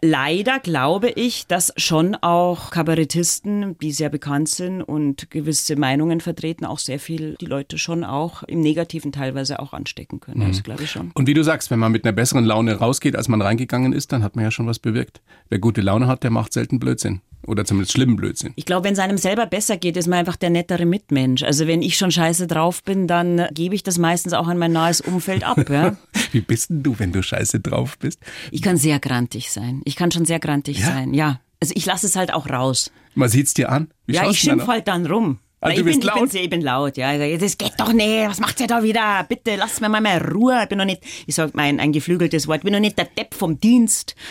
Leider 0.00 0.58
glaube 0.60 1.10
ich, 1.10 1.46
dass 1.46 1.72
schon 1.76 2.14
auch 2.16 2.70
Kabarettisten, 2.70 3.76
die 3.78 3.92
sehr 3.92 4.08
bekannt 4.08 4.48
sind 4.48 4.82
und 4.82 5.30
gewisse 5.30 5.76
Meinungen 5.76 6.20
vertreten, 6.20 6.64
auch 6.64 6.78
sehr 6.78 6.98
viel 6.98 7.36
die 7.40 7.46
Leute 7.46 7.78
schon 7.78 8.04
auch 8.04 8.41
im 8.44 8.60
Negativen 8.60 9.12
teilweise 9.12 9.58
auch 9.60 9.72
anstecken 9.72 10.20
können. 10.20 10.42
Mhm. 10.44 10.48
Das 10.48 10.62
glaube 10.62 10.82
ich 10.84 10.90
schon. 10.90 11.10
Und 11.14 11.26
wie 11.26 11.34
du 11.34 11.42
sagst, 11.44 11.70
wenn 11.70 11.78
man 11.78 11.92
mit 11.92 12.04
einer 12.04 12.12
besseren 12.12 12.44
Laune 12.44 12.74
rausgeht, 12.76 13.16
als 13.16 13.28
man 13.28 13.40
reingegangen 13.42 13.92
ist, 13.92 14.12
dann 14.12 14.22
hat 14.22 14.36
man 14.36 14.44
ja 14.44 14.50
schon 14.50 14.66
was 14.66 14.78
bewirkt. 14.78 15.20
Wer 15.48 15.58
gute 15.58 15.80
Laune 15.80 16.06
hat, 16.06 16.22
der 16.22 16.30
macht 16.30 16.52
selten 16.52 16.78
Blödsinn. 16.78 17.20
Oder 17.44 17.64
zumindest 17.64 17.92
schlimmen 17.92 18.14
Blödsinn. 18.14 18.52
Ich 18.54 18.66
glaube, 18.66 18.84
wenn 18.84 18.92
es 18.92 19.00
einem 19.00 19.18
selber 19.18 19.46
besser 19.46 19.76
geht, 19.76 19.96
ist 19.96 20.06
man 20.06 20.20
einfach 20.20 20.36
der 20.36 20.50
nettere 20.50 20.86
Mitmensch. 20.86 21.42
Also 21.42 21.66
wenn 21.66 21.82
ich 21.82 21.98
schon 21.98 22.12
scheiße 22.12 22.46
drauf 22.46 22.84
bin, 22.84 23.08
dann 23.08 23.48
gebe 23.52 23.74
ich 23.74 23.82
das 23.82 23.98
meistens 23.98 24.32
auch 24.32 24.46
an 24.46 24.58
mein 24.58 24.70
nahes 24.72 25.00
Umfeld 25.00 25.42
ab. 25.42 25.68
Ja? 25.68 25.96
Wie 26.32 26.40
bist 26.40 26.70
denn 26.70 26.84
du, 26.84 26.98
wenn 27.00 27.10
du 27.10 27.20
scheiße 27.20 27.58
drauf 27.58 27.98
bist? 27.98 28.20
Ich 28.52 28.62
kann 28.62 28.76
sehr 28.76 29.00
grantig 29.00 29.50
sein. 29.50 29.80
Ich 29.84 29.96
kann 29.96 30.12
schon 30.12 30.24
sehr 30.24 30.38
grantig 30.38 30.78
Ja? 30.78 30.86
sein, 30.86 31.14
ja. 31.14 31.40
Also 31.60 31.74
ich 31.76 31.84
lasse 31.84 32.06
es 32.06 32.14
halt 32.16 32.32
auch 32.32 32.48
raus. 32.48 32.92
Man 33.14 33.28
sieht's 33.28 33.54
dir 33.54 33.70
an. 33.70 33.88
Wie 34.06 34.14
ja, 34.14 34.22
ich 34.30 34.40
du 34.40 34.46
denn 34.48 34.58
schimpf 34.58 34.68
halt 34.68 34.86
dann 34.88 35.06
rum. 35.06 35.38
Du 35.62 35.68
ich, 35.70 35.84
bin, 35.84 36.00
ich, 36.00 36.12
bin, 36.12 36.42
ich 36.42 36.50
bin 36.50 36.60
laut, 36.60 36.96
ja. 36.96 37.16
Sag, 37.16 37.38
Das 37.38 37.56
geht 37.56 37.72
doch 37.78 37.92
nicht, 37.92 38.28
was 38.28 38.40
macht 38.40 38.58
ihr 38.60 38.66
da 38.66 38.82
wieder? 38.82 39.24
Bitte, 39.28 39.54
lasst 39.56 39.80
mir 39.80 39.88
mal 39.88 40.00
mehr 40.00 40.20
Ruhe. 40.32 40.58
Ich 40.62 40.68
bin 40.68 40.78
noch 40.78 40.84
nicht, 40.84 41.02
ich 41.26 41.34
sag 41.34 41.54
mal 41.54 41.62
ein, 41.62 41.92
geflügeltes 41.92 42.48
Wort, 42.48 42.58
ich 42.58 42.64
bin 42.64 42.72
noch 42.72 42.80
nicht 42.80 42.98
der 42.98 43.04
Depp 43.06 43.34
vom 43.34 43.58
Dienst. 43.60 44.14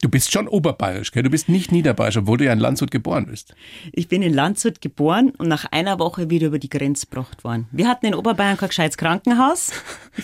Du 0.00 0.08
bist 0.08 0.32
schon 0.32 0.48
oberbayerisch, 0.48 1.10
gell? 1.12 1.22
Du 1.22 1.30
bist 1.30 1.48
nicht 1.48 1.72
niederbayerisch, 1.72 2.16
obwohl 2.18 2.38
du 2.38 2.44
ja 2.44 2.52
in 2.52 2.58
Landshut 2.58 2.90
geboren 2.90 3.26
bist. 3.26 3.54
Ich 3.92 4.08
bin 4.08 4.22
in 4.22 4.32
Landshut 4.32 4.80
geboren 4.80 5.30
und 5.38 5.48
nach 5.48 5.64
einer 5.70 5.98
Woche 5.98 6.30
wieder 6.30 6.46
über 6.48 6.58
die 6.58 6.68
Grenze 6.68 7.06
gebracht 7.06 7.44
worden. 7.44 7.66
Wir 7.72 7.88
hatten 7.88 8.06
in 8.06 8.14
Oberbayern 8.14 8.56
kein 8.56 8.68
gescheites 8.68 8.96
Krankenhaus. 8.96 9.72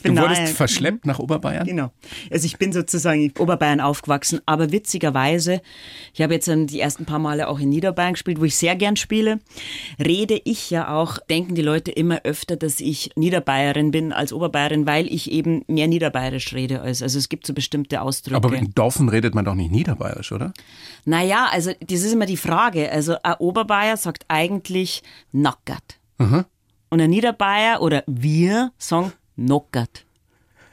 Du 0.03 0.17
wurdest 0.17 0.43
nahe- 0.43 0.47
verschleppt 0.55 1.07
nach 1.07 1.19
Oberbayern? 1.19 1.67
Genau. 1.67 1.91
Also 2.31 2.47
ich 2.47 2.59
bin 2.59 2.73
sozusagen 2.73 3.23
in 3.25 3.33
Oberbayern 3.39 3.81
aufgewachsen, 3.81 4.41
aber 4.47 4.71
witzigerweise, 4.73 5.63
ich 6.15 6.23
habe 6.23 6.35
jetzt 6.35 6.49
ähm, 6.49 6.67
die 6.67 6.81
ersten 6.81 7.05
paar 7.07 7.19
Male 7.19 7.49
auch 7.49 7.59
in 7.59 7.69
Niederbayern 7.71 8.13
gespielt, 8.15 8.41
wo 8.41 8.45
ich 8.45 8.57
sehr 8.57 8.77
gern 8.77 8.97
spiele, 8.97 9.30
rede 9.99 10.41
ich 10.45 10.71
ja 10.71 10.95
auch, 10.95 11.19
denken 11.31 11.55
die 11.55 11.63
Leute 11.63 11.91
immer 11.91 12.21
öfter, 12.25 12.57
dass 12.57 12.81
ich 12.81 13.11
Niederbayerin 13.17 13.91
bin 13.91 14.13
als 14.13 14.33
Oberbayerin, 14.33 14.87
weil 14.87 15.07
ich 15.13 15.31
eben 15.31 15.65
mehr 15.69 15.87
Niederbayerisch 15.89 16.53
rede. 16.55 16.81
als- 16.81 17.03
Also 17.03 17.19
es 17.19 17.29
gibt 17.29 17.47
so 17.47 17.55
bestimmte 17.55 18.01
Ausdrücke. 18.03 18.37
Aber 18.37 18.55
in 18.55 18.73
Dorfen 18.75 19.09
redet 19.09 19.35
man 19.35 19.45
doch 19.45 19.55
nicht 19.55 19.71
niederbayerisch, 19.71 20.33
oder? 20.33 20.53
Naja, 21.05 21.49
also 21.51 21.73
das 21.81 22.01
ist 22.03 22.13
immer 22.13 22.27
die 22.27 22.37
Frage. 22.37 22.91
Also 22.91 23.17
ein 23.23 23.35
Oberbayer 23.39 23.97
sagt 23.97 24.25
eigentlich 24.29 25.03
nackert. 25.33 25.99
Mhm. 26.19 26.45
Und 26.91 27.01
ein 27.01 27.11
Niederbayer 27.11 27.81
oder 27.83 28.03
wir 28.07 28.73
sagen 28.79 29.13
nockert. 29.37 30.05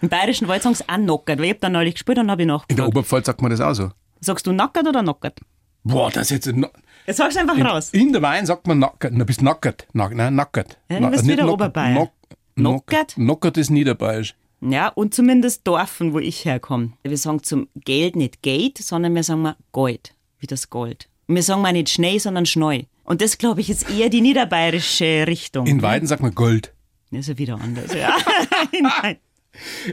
Im 0.02 0.10
bayerischen 0.10 0.48
Wald 0.48 0.62
sagen 0.64 0.76
sie 0.76 0.88
auch 0.88 0.98
nockert, 0.98 1.40
weil 1.40 1.46
ich 1.46 1.52
habe 1.52 1.60
da 1.62 1.70
neulich 1.70 1.96
gespielt 1.96 2.20
und 2.20 2.30
habe 2.30 2.44
ich 2.44 2.50
In 2.68 2.76
der. 2.76 2.88
Oberpfalz 2.88 3.26
sagt 3.26 3.42
man 3.42 3.50
das 3.52 3.62
auch 3.62 3.74
so. 3.74 3.90
Sagst 4.20 4.46
du 4.46 4.52
nackert 4.52 4.88
oder 4.88 5.02
nockert? 5.02 5.40
Boah, 5.84 6.12
das 6.12 6.32
ist 6.32 6.46
jetzt... 6.46 6.60
Jetzt 7.08 7.18
sagst 7.18 7.38
du 7.38 7.42
einfach 7.42 7.58
In, 7.58 7.66
raus. 7.66 7.90
in 7.92 8.12
der 8.12 8.22
Wein 8.22 8.46
sagt 8.46 8.68
man 8.68 8.80
nackert. 8.80 9.14
Na, 9.14 9.24
bist 9.24 9.42
nackert. 9.42 9.88
Nack, 9.94 10.14
nein, 10.14 10.36
nackert. 10.36 10.78
Ja, 10.90 11.00
du 11.00 11.10
bist 11.10 11.24
nicht 11.24 11.38
wieder 11.38 11.52
Oberbayern. 11.52 11.94
Nock, 11.96 12.12
Nockert? 12.56 13.18
Nockert 13.18 13.58
ist 13.58 13.70
niederbayerisch. 13.70 14.36
Ja, 14.62 14.90
und 14.90 15.14
zumindest 15.14 15.66
Dorfen, 15.68 16.14
wo 16.14 16.20
ich 16.20 16.44
herkomme. 16.44 16.94
Wir 17.04 17.18
sagen 17.18 17.44
zum 17.44 17.70
Geld 17.76 18.16
nicht 18.16 18.42
Geld, 18.42 18.80
sondern 18.80 19.16
wir 19.16 19.24
sagen 19.24 19.44
mal 19.44 19.56
Gold, 19.72 20.16
wie 20.40 20.48
das 20.48 20.70
Gold. 20.70 21.08
Und 21.28 21.36
wir 21.36 21.44
sagen 21.44 21.62
mal 21.62 21.72
nicht 21.74 21.90
Schnee, 21.90 22.18
sondern 22.18 22.46
Schneu. 22.46 22.82
Und 23.04 23.22
das, 23.22 23.38
glaube 23.38 23.62
ich, 23.62 23.70
ist 23.70 23.90
eher 23.90 24.10
die 24.10 24.22
niederbayerische 24.22 25.26
Richtung. 25.28 25.66
In 25.68 25.82
Weiden 25.82 26.08
sagt 26.08 26.22
man 26.22 26.36
Gold. 26.36 26.74
Das 27.12 27.22
ist 27.22 27.28
ja 27.30 27.38
wieder 27.38 27.62
anders. 27.62 27.94
Ja. 27.94 28.14
Nein. 29.02 29.18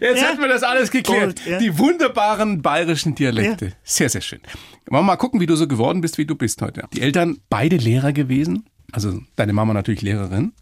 Jetzt 0.01 0.21
Ja. 0.23 0.29
hätten 0.29 0.41
wir 0.41 0.49
das 0.49 0.63
alles 0.63 0.91
geklärt. 0.91 1.37
Gold, 1.37 1.47
ja. 1.47 1.59
Die 1.59 1.79
wunderbaren 1.79 2.63
bayerischen 2.63 3.15
Dialekte. 3.15 3.73
Sehr, 3.83 4.09
sehr 4.09 4.21
schön. 4.21 4.41
Wollen 4.87 5.03
wir 5.03 5.07
mal 5.07 5.17
gucken, 5.17 5.41
wie 5.41 5.47
du 5.47 5.57
so 5.57 5.67
geworden 5.67 6.01
bist, 6.01 6.19
wie 6.19 6.25
du 6.27 6.35
bist 6.35 6.61
heute. 6.63 6.85
Die 6.93 7.01
Eltern 7.01 7.39
beide 7.49 7.77
Lehrer 7.77 8.13
gewesen. 8.13 8.67
Also 8.93 9.21
deine 9.37 9.53
Mama 9.53 9.73
natürlich 9.75 10.03
Lehrerin. 10.03 10.53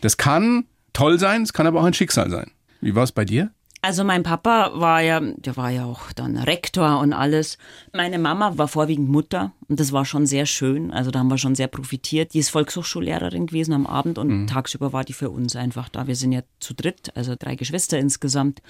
Das 0.00 0.16
kann 0.16 0.64
toll 0.92 1.18
sein, 1.18 1.42
es 1.42 1.52
kann 1.52 1.66
aber 1.66 1.80
auch 1.80 1.84
ein 1.84 1.94
Schicksal 1.94 2.30
sein. 2.30 2.50
Wie 2.80 2.94
war 2.94 3.02
es 3.04 3.12
bei 3.12 3.24
dir? 3.24 3.50
Also 3.84 4.02
mein 4.02 4.22
Papa 4.22 4.70
war 4.76 5.02
ja, 5.02 5.20
der 5.20 5.58
war 5.58 5.68
ja 5.68 5.84
auch 5.84 6.10
dann 6.12 6.38
Rektor 6.38 7.00
und 7.00 7.12
alles. 7.12 7.58
Meine 7.92 8.18
Mama 8.18 8.56
war 8.56 8.66
vorwiegend 8.66 9.10
Mutter 9.10 9.52
und 9.68 9.78
das 9.78 9.92
war 9.92 10.06
schon 10.06 10.24
sehr 10.24 10.46
schön. 10.46 10.90
Also 10.90 11.10
da 11.10 11.18
haben 11.18 11.28
wir 11.28 11.36
schon 11.36 11.54
sehr 11.54 11.66
profitiert. 11.66 12.32
Die 12.32 12.38
ist 12.38 12.48
Volkshochschullehrerin 12.48 13.46
gewesen 13.46 13.74
am 13.74 13.86
Abend 13.86 14.16
und 14.16 14.46
tagsüber 14.46 14.94
war 14.94 15.04
die 15.04 15.12
für 15.12 15.28
uns 15.28 15.54
einfach 15.54 15.90
da. 15.90 16.06
Wir 16.06 16.16
sind 16.16 16.32
ja 16.32 16.40
zu 16.60 16.72
dritt, 16.72 17.14
also 17.14 17.34
drei 17.38 17.56
Geschwister 17.56 17.98
insgesamt. 17.98 18.62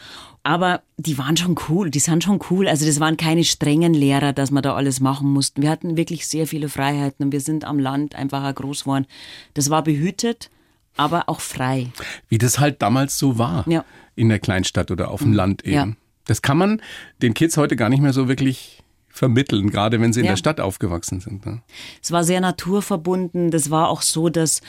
Aber 0.42 0.82
die 0.96 1.16
waren 1.16 1.36
schon 1.36 1.54
cool, 1.68 1.90
die 1.90 2.00
sind 2.00 2.24
schon 2.24 2.40
cool. 2.50 2.66
Also 2.66 2.84
das 2.84 2.98
waren 2.98 3.16
keine 3.16 3.44
strengen 3.44 3.94
Lehrer, 3.94 4.32
dass 4.32 4.50
wir 4.50 4.62
da 4.62 4.74
alles 4.74 4.98
machen 4.98 5.32
mussten. 5.32 5.62
Wir 5.62 5.70
hatten 5.70 5.96
wirklich 5.96 6.26
sehr 6.26 6.48
viele 6.48 6.68
Freiheiten 6.68 7.26
und 7.26 7.30
wir 7.30 7.40
sind 7.40 7.64
am 7.64 7.78
Land 7.78 8.16
einfach 8.16 8.52
groß 8.52 8.80
geworden. 8.82 9.06
Das 9.54 9.70
war 9.70 9.84
behütet. 9.84 10.50
aber 10.96 11.28
auch 11.28 11.40
frei. 11.40 11.88
Wie 12.28 12.38
das 12.38 12.58
halt 12.58 12.82
damals 12.82 13.18
so 13.18 13.38
war. 13.38 13.68
Ja. 13.68 13.84
In 14.16 14.28
der 14.28 14.38
Kleinstadt 14.38 14.90
oder 14.90 15.10
auf 15.10 15.20
dem 15.22 15.32
Land 15.32 15.64
eben. 15.64 15.74
Ja. 15.74 15.88
Das 16.26 16.40
kann 16.42 16.56
man 16.56 16.80
den 17.20 17.34
Kids 17.34 17.56
heute 17.56 17.76
gar 17.76 17.88
nicht 17.88 18.00
mehr 18.00 18.12
so 18.12 18.28
wirklich 18.28 18.80
vermitteln, 19.08 19.70
gerade 19.70 20.00
wenn 20.00 20.12
sie 20.12 20.20
in 20.20 20.26
Ja. 20.26 20.32
der 20.32 20.36
Stadt 20.36 20.60
aufgewachsen 20.60 21.20
sind. 21.20 21.46
Ne? 21.46 21.62
Es 22.02 22.10
war 22.10 22.24
sehr 22.24 22.40
naturverbunden. 22.40 23.52
Das 23.52 23.70
war 23.70 23.88
auch 23.88 24.02
so, 24.02 24.28
dass 24.28 24.60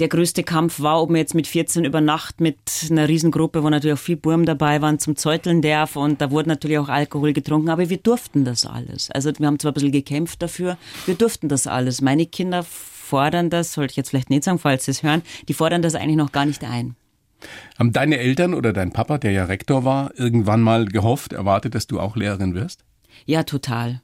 der 0.00 0.08
größte 0.08 0.42
Kampf 0.42 0.80
war, 0.80 1.00
ob 1.00 1.08
man 1.08 1.16
jetzt 1.16 1.34
mit 1.34 1.46
14 1.46 1.86
über 1.86 2.02
Nacht 2.02 2.40
mit 2.40 2.58
einer 2.90 3.08
Riesengruppe, 3.08 3.62
wo 3.62 3.70
natürlich 3.70 3.94
auch 3.94 4.02
viel 4.02 4.16
Burm 4.16 4.44
dabei 4.44 4.82
waren, 4.82 4.98
zum 4.98 5.16
Zeuteln 5.16 5.62
darf. 5.62 5.96
Und 5.96 6.20
da 6.20 6.30
wurde 6.30 6.50
natürlich 6.50 6.78
auch 6.78 6.90
Alkohol 6.90 7.32
getrunken. 7.32 7.70
Aber 7.70 7.88
wir 7.88 7.96
durften 7.96 8.44
das 8.44 8.66
alles. 8.66 9.10
Also 9.10 9.30
wir 9.38 9.46
haben 9.46 9.58
zwar 9.58 9.70
ein 9.70 9.74
bisschen 9.74 9.92
gekämpft 9.92 10.42
dafür. 10.42 10.76
Wir 11.06 11.14
durften 11.14 11.48
das 11.48 11.66
alles. 11.66 12.02
Meine 12.02 12.26
Kinder 12.26 12.64
fordern 12.64 13.48
das, 13.48 13.72
sollte 13.72 13.92
ich 13.92 13.96
jetzt 13.96 14.10
vielleicht 14.10 14.28
nicht 14.28 14.44
sagen, 14.44 14.58
falls 14.58 14.84
sie 14.84 14.90
es 14.90 15.02
hören, 15.02 15.22
die 15.48 15.54
fordern 15.54 15.80
das 15.80 15.94
eigentlich 15.94 16.16
noch 16.16 16.32
gar 16.32 16.44
nicht 16.44 16.64
ein. 16.64 16.96
Haben 17.78 17.92
deine 17.92 18.18
Eltern 18.18 18.54
oder 18.54 18.72
dein 18.72 18.92
Papa, 18.92 19.18
der 19.18 19.32
ja 19.32 19.44
Rektor 19.44 19.84
war, 19.84 20.12
irgendwann 20.18 20.62
mal 20.62 20.86
gehofft, 20.86 21.32
erwartet, 21.32 21.74
dass 21.74 21.86
du 21.86 22.00
auch 22.00 22.16
Lehrerin 22.16 22.54
wirst? 22.54 22.84
Ja, 23.24 23.42
total. 23.42 24.00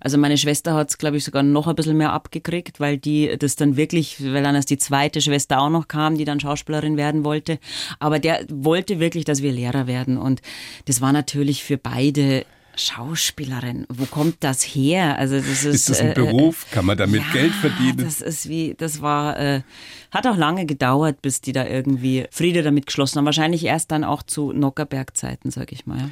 Also 0.00 0.18
meine 0.18 0.38
Schwester 0.38 0.74
hat 0.74 0.90
es, 0.90 0.98
glaube 0.98 1.16
ich, 1.16 1.24
sogar 1.24 1.42
noch 1.42 1.66
ein 1.66 1.74
bisschen 1.74 1.96
mehr 1.96 2.12
abgekriegt, 2.12 2.80
weil 2.80 2.98
die 2.98 3.36
das 3.38 3.56
dann 3.56 3.76
wirklich, 3.76 4.22
weil 4.22 4.42
dann 4.42 4.54
erst 4.54 4.70
die 4.70 4.78
zweite 4.78 5.20
Schwester 5.20 5.60
auch 5.60 5.70
noch 5.70 5.88
kam, 5.88 6.16
die 6.16 6.24
dann 6.24 6.40
Schauspielerin 6.40 6.96
werden 6.96 7.24
wollte. 7.24 7.58
Aber 7.98 8.18
der 8.18 8.44
wollte 8.48 9.00
wirklich, 9.00 9.24
dass 9.24 9.42
wir 9.42 9.52
Lehrer 9.52 9.86
werden. 9.86 10.16
Und 10.16 10.40
das 10.86 11.00
war 11.00 11.12
natürlich 11.12 11.64
für 11.64 11.78
beide 11.78 12.44
Schauspielerin. 12.76 13.86
Wo 13.88 14.06
kommt 14.06 14.36
das 14.40 14.62
her? 14.62 15.18
Also 15.18 15.36
das 15.36 15.46
ist, 15.46 15.64
Ist 15.64 15.90
das 15.90 16.00
ein 16.00 16.10
äh, 16.10 16.14
Beruf? 16.14 16.66
Kann 16.70 16.84
man 16.86 16.96
damit 16.98 17.22
ja, 17.22 17.32
Geld 17.32 17.52
verdienen? 17.52 17.98
Das 17.98 18.20
ist 18.20 18.48
wie, 18.48 18.74
das 18.76 19.00
war, 19.00 19.38
äh, 19.38 19.62
hat 20.10 20.26
auch 20.26 20.36
lange 20.36 20.66
gedauert, 20.66 21.22
bis 21.22 21.40
die 21.40 21.52
da 21.52 21.66
irgendwie 21.66 22.26
Friede 22.30 22.62
damit 22.62 22.86
geschlossen 22.86 23.18
haben. 23.18 23.24
Wahrscheinlich 23.26 23.64
erst 23.64 23.90
dann 23.90 24.04
auch 24.04 24.22
zu 24.22 24.52
Nockerberg-Zeiten, 24.52 25.50
sag 25.50 25.72
ich 25.72 25.86
mal. 25.86 25.98
Ja, 25.98 26.10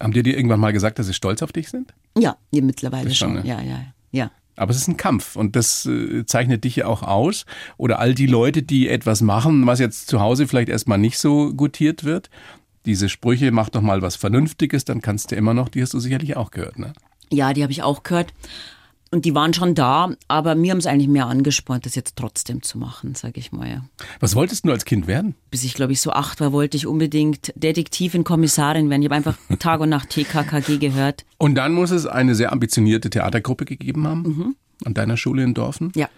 Haben 0.00 0.12
die 0.12 0.22
dir 0.22 0.36
irgendwann 0.36 0.60
mal 0.60 0.72
gesagt, 0.72 0.98
dass 0.98 1.06
sie 1.06 1.14
stolz 1.14 1.42
auf 1.42 1.52
dich 1.52 1.68
sind? 1.68 1.92
ja, 2.18 2.36
ja 2.50 2.62
mittlerweile 2.62 3.08
Das 3.08 3.16
schon, 3.16 3.34
schon. 3.36 3.42
ne? 3.42 3.48
Ja, 3.48 3.60
ja, 3.60 3.80
ja. 4.10 4.30
Aber 4.54 4.70
es 4.70 4.76
ist 4.76 4.86
ein 4.88 4.98
Kampf 4.98 5.34
und 5.34 5.56
das 5.56 5.86
äh, 5.86 6.26
zeichnet 6.26 6.64
dich 6.64 6.76
ja 6.76 6.86
auch 6.86 7.02
aus. 7.02 7.46
Oder 7.78 7.98
all 8.00 8.14
die 8.14 8.26
Leute, 8.26 8.62
die 8.62 8.86
etwas 8.88 9.22
machen, 9.22 9.66
was 9.66 9.80
jetzt 9.80 10.08
zu 10.08 10.20
Hause 10.20 10.46
vielleicht 10.46 10.68
erstmal 10.68 10.98
nicht 10.98 11.18
so 11.18 11.54
gutiert 11.54 12.04
wird. 12.04 12.28
Diese 12.86 13.08
Sprüche, 13.08 13.52
mach 13.52 13.68
doch 13.68 13.82
mal 13.82 14.02
was 14.02 14.16
Vernünftiges, 14.16 14.84
dann 14.84 15.00
kannst 15.02 15.30
du 15.30 15.36
immer 15.36 15.54
noch, 15.54 15.68
die 15.68 15.82
hast 15.82 15.94
du 15.94 16.00
sicherlich 16.00 16.36
auch 16.36 16.50
gehört, 16.50 16.78
ne? 16.78 16.92
Ja, 17.30 17.52
die 17.52 17.62
habe 17.62 17.72
ich 17.72 17.82
auch 17.82 18.02
gehört. 18.02 18.32
Und 19.10 19.26
die 19.26 19.34
waren 19.34 19.52
schon 19.52 19.74
da, 19.74 20.14
aber 20.26 20.54
mir 20.54 20.70
haben 20.70 20.78
es 20.78 20.86
eigentlich 20.86 21.08
mehr 21.08 21.26
angespornt, 21.26 21.84
das 21.84 21.94
jetzt 21.94 22.16
trotzdem 22.16 22.62
zu 22.62 22.78
machen, 22.78 23.14
sage 23.14 23.40
ich 23.40 23.52
mal. 23.52 23.68
Ja. 23.68 23.84
Was 24.20 24.34
wolltest 24.34 24.64
du 24.64 24.70
als 24.70 24.86
Kind 24.86 25.06
werden? 25.06 25.34
Bis 25.50 25.64
ich, 25.64 25.74
glaube 25.74 25.92
ich, 25.92 26.00
so 26.00 26.12
acht 26.12 26.40
war, 26.40 26.52
wollte 26.52 26.78
ich 26.78 26.86
unbedingt 26.86 27.52
Detektivin, 27.54 28.24
Kommissarin 28.24 28.88
werden. 28.88 29.02
Ich 29.02 29.06
habe 29.08 29.16
einfach 29.16 29.36
Tag 29.58 29.80
und 29.80 29.90
Nacht 29.90 30.08
TKKG 30.08 30.78
gehört. 30.78 31.26
Und 31.36 31.56
dann 31.56 31.74
muss 31.74 31.90
es 31.90 32.06
eine 32.06 32.34
sehr 32.34 32.52
ambitionierte 32.52 33.10
Theatergruppe 33.10 33.66
gegeben 33.66 34.06
haben 34.06 34.56
an 34.84 34.94
deiner 34.94 35.16
Schule 35.16 35.44
in 35.44 35.54
Dorfen. 35.54 35.92
Ja. 35.94 36.08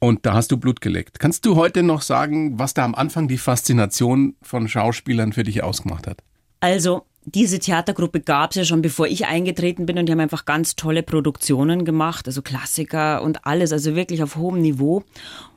Und 0.00 0.26
da 0.26 0.34
hast 0.34 0.52
du 0.52 0.56
Blut 0.56 0.80
geleckt. 0.80 1.18
Kannst 1.18 1.44
du 1.44 1.56
heute 1.56 1.82
noch 1.82 2.02
sagen, 2.02 2.58
was 2.58 2.74
da 2.74 2.84
am 2.84 2.94
Anfang 2.94 3.28
die 3.28 3.38
Faszination 3.38 4.36
von 4.42 4.68
Schauspielern 4.68 5.32
für 5.32 5.42
dich 5.42 5.62
ausgemacht 5.62 6.06
hat? 6.06 6.22
Also, 6.60 7.02
diese 7.24 7.58
Theatergruppe 7.58 8.20
gab 8.20 8.50
es 8.50 8.56
ja 8.56 8.64
schon, 8.64 8.82
bevor 8.82 9.06
ich 9.06 9.26
eingetreten 9.26 9.86
bin 9.86 9.98
und 9.98 10.06
die 10.06 10.12
haben 10.12 10.20
einfach 10.20 10.44
ganz 10.44 10.76
tolle 10.76 11.02
Produktionen 11.02 11.84
gemacht, 11.84 12.26
also 12.26 12.42
Klassiker 12.42 13.22
und 13.22 13.44
alles, 13.44 13.72
also 13.72 13.94
wirklich 13.94 14.22
auf 14.22 14.36
hohem 14.36 14.60
Niveau. 14.60 15.02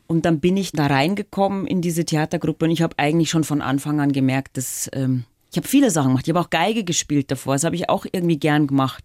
Und 0.07 0.25
dann 0.25 0.39
bin 0.39 0.57
ich 0.57 0.73
da 0.73 0.87
reingekommen 0.87 1.65
in 1.67 1.81
diese 1.81 2.03
Theatergruppe 2.03 2.65
und 2.65 2.71
ich 2.71 2.81
habe 2.81 2.99
eigentlich 2.99 3.29
schon 3.29 3.43
von 3.43 3.61
Anfang 3.61 4.01
an 4.01 4.11
gemerkt, 4.11 4.57
dass 4.57 4.89
ähm, 4.93 5.23
ich 5.51 5.57
habe 5.57 5.67
viele 5.67 5.91
Sachen 5.91 6.09
gemacht. 6.09 6.27
Ich 6.27 6.33
habe 6.33 6.39
auch 6.39 6.49
Geige 6.49 6.85
gespielt 6.85 7.29
davor. 7.29 7.55
Das 7.55 7.65
habe 7.65 7.75
ich 7.75 7.89
auch 7.89 8.05
irgendwie 8.09 8.39
gern 8.39 8.67
gemacht. 8.67 9.03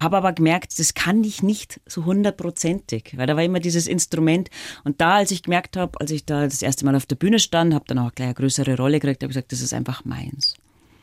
Habe 0.00 0.18
aber 0.18 0.32
gemerkt, 0.32 0.78
das 0.78 0.94
kann 0.94 1.24
ich 1.24 1.42
nicht 1.42 1.80
so 1.84 2.04
hundertprozentig, 2.04 3.14
weil 3.16 3.26
da 3.26 3.34
war 3.34 3.42
immer 3.42 3.58
dieses 3.58 3.88
Instrument. 3.88 4.50
Und 4.84 5.00
da, 5.00 5.16
als 5.16 5.32
ich 5.32 5.42
gemerkt 5.42 5.76
habe, 5.76 6.00
als 6.00 6.12
ich 6.12 6.24
da 6.24 6.44
das 6.44 6.62
erste 6.62 6.84
Mal 6.84 6.94
auf 6.94 7.06
der 7.06 7.16
Bühne 7.16 7.40
stand, 7.40 7.74
habe 7.74 7.84
dann 7.88 7.98
auch 7.98 8.14
gleich 8.14 8.28
eine 8.28 8.34
größere 8.34 8.76
Rolle 8.76 9.00
gekriegt, 9.00 9.22
habe 9.24 9.32
ich 9.32 9.34
gesagt, 9.34 9.50
das 9.50 9.60
ist 9.62 9.74
einfach 9.74 10.04
meins. 10.04 10.54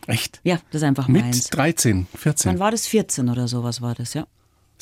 Echt? 0.07 0.39
Ja, 0.43 0.55
das 0.71 0.81
ist 0.81 0.87
einfach 0.87 1.09
Mit 1.09 1.23
meins. 1.23 1.49
13, 1.49 2.07
14. 2.15 2.51
Wann 2.51 2.59
war 2.59 2.71
das? 2.71 2.87
14 2.87 3.27
oder 3.27 3.49
sowas 3.49 3.81
war 3.81 3.93
das, 3.93 4.13
ja. 4.13 4.25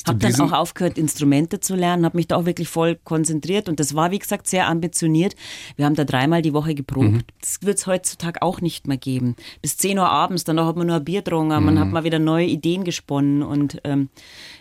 Du 0.04 0.12
Hab 0.12 0.20
dann 0.20 0.40
auch 0.40 0.52
aufgehört, 0.52 0.98
Instrumente 0.98 1.60
zu 1.60 1.74
lernen, 1.74 2.04
habe 2.04 2.16
mich 2.16 2.28
da 2.28 2.36
auch 2.36 2.44
wirklich 2.46 2.68
voll 2.68 2.96
konzentriert 3.02 3.68
und 3.68 3.80
das 3.80 3.94
war, 3.94 4.10
wie 4.10 4.18
gesagt, 4.18 4.46
sehr 4.46 4.68
ambitioniert. 4.68 5.34
Wir 5.76 5.84
haben 5.86 5.94
da 5.94 6.04
dreimal 6.04 6.42
die 6.42 6.52
Woche 6.52 6.74
geprobt. 6.74 7.06
Mhm. 7.08 7.22
Das 7.40 7.58
wird 7.62 7.78
es 7.78 7.86
heutzutage 7.86 8.42
auch 8.42 8.60
nicht 8.60 8.86
mehr 8.86 8.96
geben. 8.98 9.36
Bis 9.62 9.76
10 9.78 9.98
Uhr 9.98 10.08
abends, 10.08 10.44
dann 10.44 10.60
hat 10.60 10.76
man 10.76 10.86
nur 10.86 10.96
ein 10.96 11.04
Bier 11.04 11.22
getrunken, 11.22 11.48
man 11.64 11.74
Mhm. 11.74 11.78
hat 11.80 11.90
mal 11.90 12.04
wieder 12.04 12.18
neue 12.18 12.46
Ideen 12.46 12.84
gesponnen 12.84 13.42
und 13.42 13.80
ähm, 13.84 14.08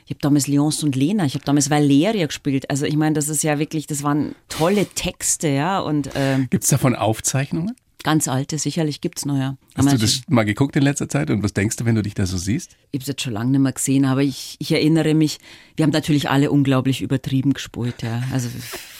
ich 0.05 0.11
habe 0.11 0.19
damals 0.21 0.47
Leonce 0.47 0.83
und 0.83 0.95
Lena, 0.95 1.25
ich 1.25 1.33
habe 1.33 1.45
damals 1.45 1.69
Valeria 1.69 2.27
gespielt. 2.27 2.69
Also 2.69 2.85
ich 2.85 2.95
meine, 2.95 3.13
das 3.13 3.27
ist 3.27 3.43
ja 3.43 3.57
wirklich, 3.59 3.87
das 3.87 4.03
waren 4.03 4.35
tolle 4.49 4.85
Texte, 4.85 5.47
ja, 5.47 5.79
und 5.79 6.09
ähm, 6.15 6.47
Gibt 6.49 6.63
es 6.63 6.69
davon 6.69 6.95
Aufzeichnungen? 6.95 7.75
Ganz 8.05 8.27
alte, 8.27 8.59
sicherlich 8.59 9.01
gibt's 9.01 9.25
ja. 9.25 9.57
Hast 9.75 9.91
du 9.91 9.97
das 9.97 10.21
mal 10.29 10.43
geguckt 10.43 10.75
in 10.75 10.83
letzter 10.83 11.09
Zeit 11.09 11.31
und 11.31 11.41
was 11.41 11.53
denkst 11.53 11.75
du, 11.77 11.85
wenn 11.85 11.95
du 11.95 12.03
dich 12.03 12.13
da 12.13 12.27
so 12.27 12.37
siehst? 12.37 12.77
Ich 12.91 12.99
habe 12.99 13.01
es 13.01 13.07
jetzt 13.07 13.23
schon 13.23 13.33
lange 13.33 13.49
nicht 13.49 13.61
mehr 13.61 13.71
gesehen, 13.71 14.05
aber 14.05 14.21
ich, 14.21 14.57
ich 14.59 14.71
erinnere 14.71 15.15
mich, 15.15 15.39
wir 15.75 15.83
haben 15.83 15.89
natürlich 15.89 16.29
alle 16.29 16.51
unglaublich 16.51 17.01
übertrieben 17.01 17.53
gespult, 17.53 18.03
ja. 18.03 18.21
Also 18.31 18.49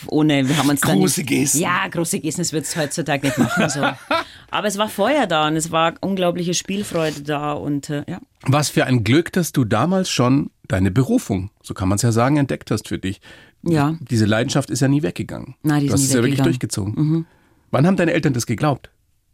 ohne, 0.08 0.48
wir 0.48 0.56
haben 0.58 0.68
uns 0.68 0.80
dann 0.80 0.98
Große 0.98 1.22
Gesten. 1.22 1.60
Ja, 1.60 1.86
große 1.86 2.18
Gesten, 2.18 2.40
das 2.40 2.52
wird 2.52 2.64
es 2.64 2.76
heutzutage 2.76 3.28
nicht 3.28 3.38
machen. 3.38 3.68
So. 3.70 3.80
aber 4.50 4.66
es 4.66 4.76
war 4.76 4.88
Feuer 4.88 5.28
da 5.28 5.46
und 5.46 5.54
es 5.54 5.70
war 5.70 5.94
unglaubliche 6.00 6.52
Spielfreude 6.52 7.22
da 7.22 7.52
und 7.52 7.88
äh, 7.88 8.02
ja. 8.08 8.20
Was 8.42 8.70
für 8.70 8.86
ein 8.86 9.04
Glück, 9.04 9.32
dass 9.32 9.52
du 9.52 9.64
damals 9.64 10.10
schon 10.10 10.50
deine 10.66 10.90
Berufung, 10.90 11.50
so 11.62 11.74
kann 11.74 11.88
man 11.88 11.96
es 11.96 12.02
ja 12.02 12.10
sagen, 12.10 12.38
entdeckt 12.38 12.72
hast 12.72 12.88
für 12.88 12.98
dich. 12.98 13.20
Ja. 13.62 13.96
Diese 14.00 14.24
Leidenschaft 14.24 14.68
ist 14.68 14.80
ja 14.80 14.88
nie 14.88 15.04
weggegangen. 15.04 15.54
Nein, 15.62 15.80
die 15.80 15.86
ist 15.86 15.90
du 15.90 15.94
hast 15.94 16.00
nie 16.00 16.06
es 16.08 16.12
ja 16.12 16.22
wirklich 16.22 16.42
durchgezogen. 16.42 17.26
Wann 17.70 17.86
haben 17.86 17.96
deine 17.96 18.12
Eltern 18.12 18.32
das 18.32 18.46
geglaubt? 18.46 18.90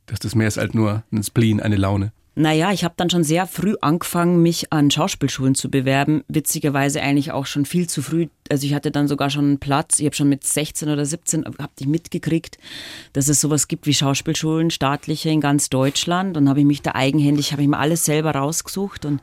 Dass 0.06 0.18
das 0.18 0.34
mehr 0.34 0.48
ist 0.48 0.58
als 0.58 0.74
nur 0.74 1.04
ein 1.12 1.22
Spleen, 1.22 1.60
eine 1.60 1.76
Laune. 1.76 2.12
Naja, 2.34 2.72
ich 2.72 2.82
habe 2.82 2.94
dann 2.96 3.10
schon 3.10 3.24
sehr 3.24 3.46
früh 3.46 3.74
angefangen, 3.82 4.40
mich 4.40 4.72
an 4.72 4.90
Schauspielschulen 4.90 5.54
zu 5.54 5.70
bewerben. 5.70 6.24
Witzigerweise 6.28 7.02
eigentlich 7.02 7.30
auch 7.30 7.44
schon 7.44 7.66
viel 7.66 7.90
zu 7.90 8.00
früh. 8.00 8.28
Also 8.50 8.66
ich 8.66 8.72
hatte 8.72 8.90
dann 8.90 9.06
sogar 9.06 9.28
schon 9.28 9.44
einen 9.44 9.58
Platz. 9.58 9.98
Ich 9.98 10.06
habe 10.06 10.16
schon 10.16 10.30
mit 10.30 10.42
16 10.42 10.88
oder 10.88 11.04
17 11.04 11.44
hab 11.44 11.72
ich 11.78 11.86
mitgekriegt, 11.86 12.56
dass 13.12 13.28
es 13.28 13.42
sowas 13.42 13.68
gibt 13.68 13.86
wie 13.86 13.92
Schauspielschulen, 13.92 14.70
staatliche 14.70 15.28
in 15.28 15.42
ganz 15.42 15.68
Deutschland. 15.68 16.38
Und 16.38 16.48
habe 16.48 16.60
ich 16.60 16.66
mich 16.66 16.80
da 16.80 16.92
eigenhändig, 16.94 17.52
habe 17.52 17.60
ich 17.60 17.68
mir 17.68 17.78
alles 17.78 18.06
selber 18.06 18.30
rausgesucht 18.30 19.04
und 19.04 19.20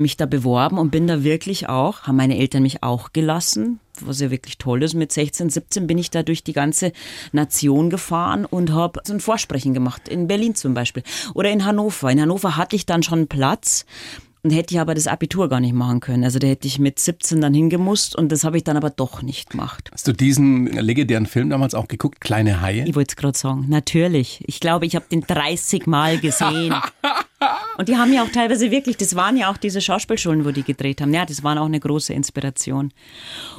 mich 0.00 0.16
da 0.16 0.26
beworben 0.26 0.78
und 0.78 0.90
bin 0.90 1.06
da 1.06 1.22
wirklich 1.22 1.68
auch, 1.68 2.02
haben 2.02 2.16
meine 2.16 2.38
Eltern 2.38 2.64
mich 2.64 2.82
auch 2.82 3.12
gelassen, 3.12 3.78
was 4.06 4.20
ja 4.20 4.30
wirklich 4.30 4.58
toll 4.58 4.82
ist. 4.82 4.94
Mit 4.94 5.12
16, 5.12 5.50
17 5.50 5.86
bin 5.86 5.98
ich 5.98 6.10
da 6.10 6.22
durch 6.22 6.44
die 6.44 6.52
ganze 6.52 6.92
Nation 7.32 7.90
gefahren 7.90 8.44
und 8.44 8.72
habe 8.72 9.00
so 9.04 9.12
ein 9.12 9.20
Vorsprechen 9.20 9.74
gemacht. 9.74 10.08
In 10.08 10.26
Berlin 10.26 10.54
zum 10.54 10.74
Beispiel. 10.74 11.02
Oder 11.34 11.50
in 11.50 11.64
Hannover. 11.64 12.10
In 12.10 12.20
Hannover 12.20 12.56
hatte 12.56 12.76
ich 12.76 12.86
dann 12.86 13.02
schon 13.02 13.28
Platz. 13.28 13.84
Und 14.44 14.52
hätte 14.52 14.72
ich 14.72 14.80
aber 14.80 14.94
das 14.94 15.08
Abitur 15.08 15.48
gar 15.48 15.58
nicht 15.58 15.74
machen 15.74 15.98
können. 15.98 16.22
Also 16.22 16.38
da 16.38 16.46
hätte 16.46 16.68
ich 16.68 16.78
mit 16.78 17.00
17 17.00 17.40
dann 17.40 17.52
hingemusst 17.52 18.14
und 18.14 18.30
das 18.30 18.44
habe 18.44 18.56
ich 18.56 18.64
dann 18.64 18.76
aber 18.76 18.88
doch 18.88 19.20
nicht 19.20 19.50
gemacht. 19.50 19.90
Hast 19.92 20.06
du 20.06 20.12
diesen 20.12 20.66
legendären 20.66 21.26
Film 21.26 21.50
damals 21.50 21.74
auch 21.74 21.88
geguckt, 21.88 22.20
Kleine 22.20 22.60
Haie? 22.60 22.84
Ich 22.86 22.94
wollte 22.94 23.12
es 23.12 23.16
gerade 23.16 23.36
sagen, 23.36 23.66
natürlich. 23.68 24.44
Ich 24.46 24.60
glaube, 24.60 24.86
ich 24.86 24.94
habe 24.94 25.06
den 25.10 25.22
30 25.22 25.86
Mal 25.86 26.18
gesehen. 26.18 26.72
Und 27.76 27.88
die 27.88 27.96
haben 27.96 28.12
ja 28.12 28.24
auch 28.24 28.30
teilweise 28.30 28.72
wirklich, 28.72 28.96
das 28.96 29.14
waren 29.14 29.36
ja 29.36 29.48
auch 29.48 29.56
diese 29.56 29.80
Schauspielschulen, 29.80 30.44
wo 30.44 30.50
die 30.50 30.64
gedreht 30.64 31.00
haben. 31.00 31.14
Ja, 31.14 31.24
das 31.24 31.44
war 31.44 31.60
auch 31.60 31.66
eine 31.66 31.78
große 31.78 32.12
Inspiration. 32.12 32.92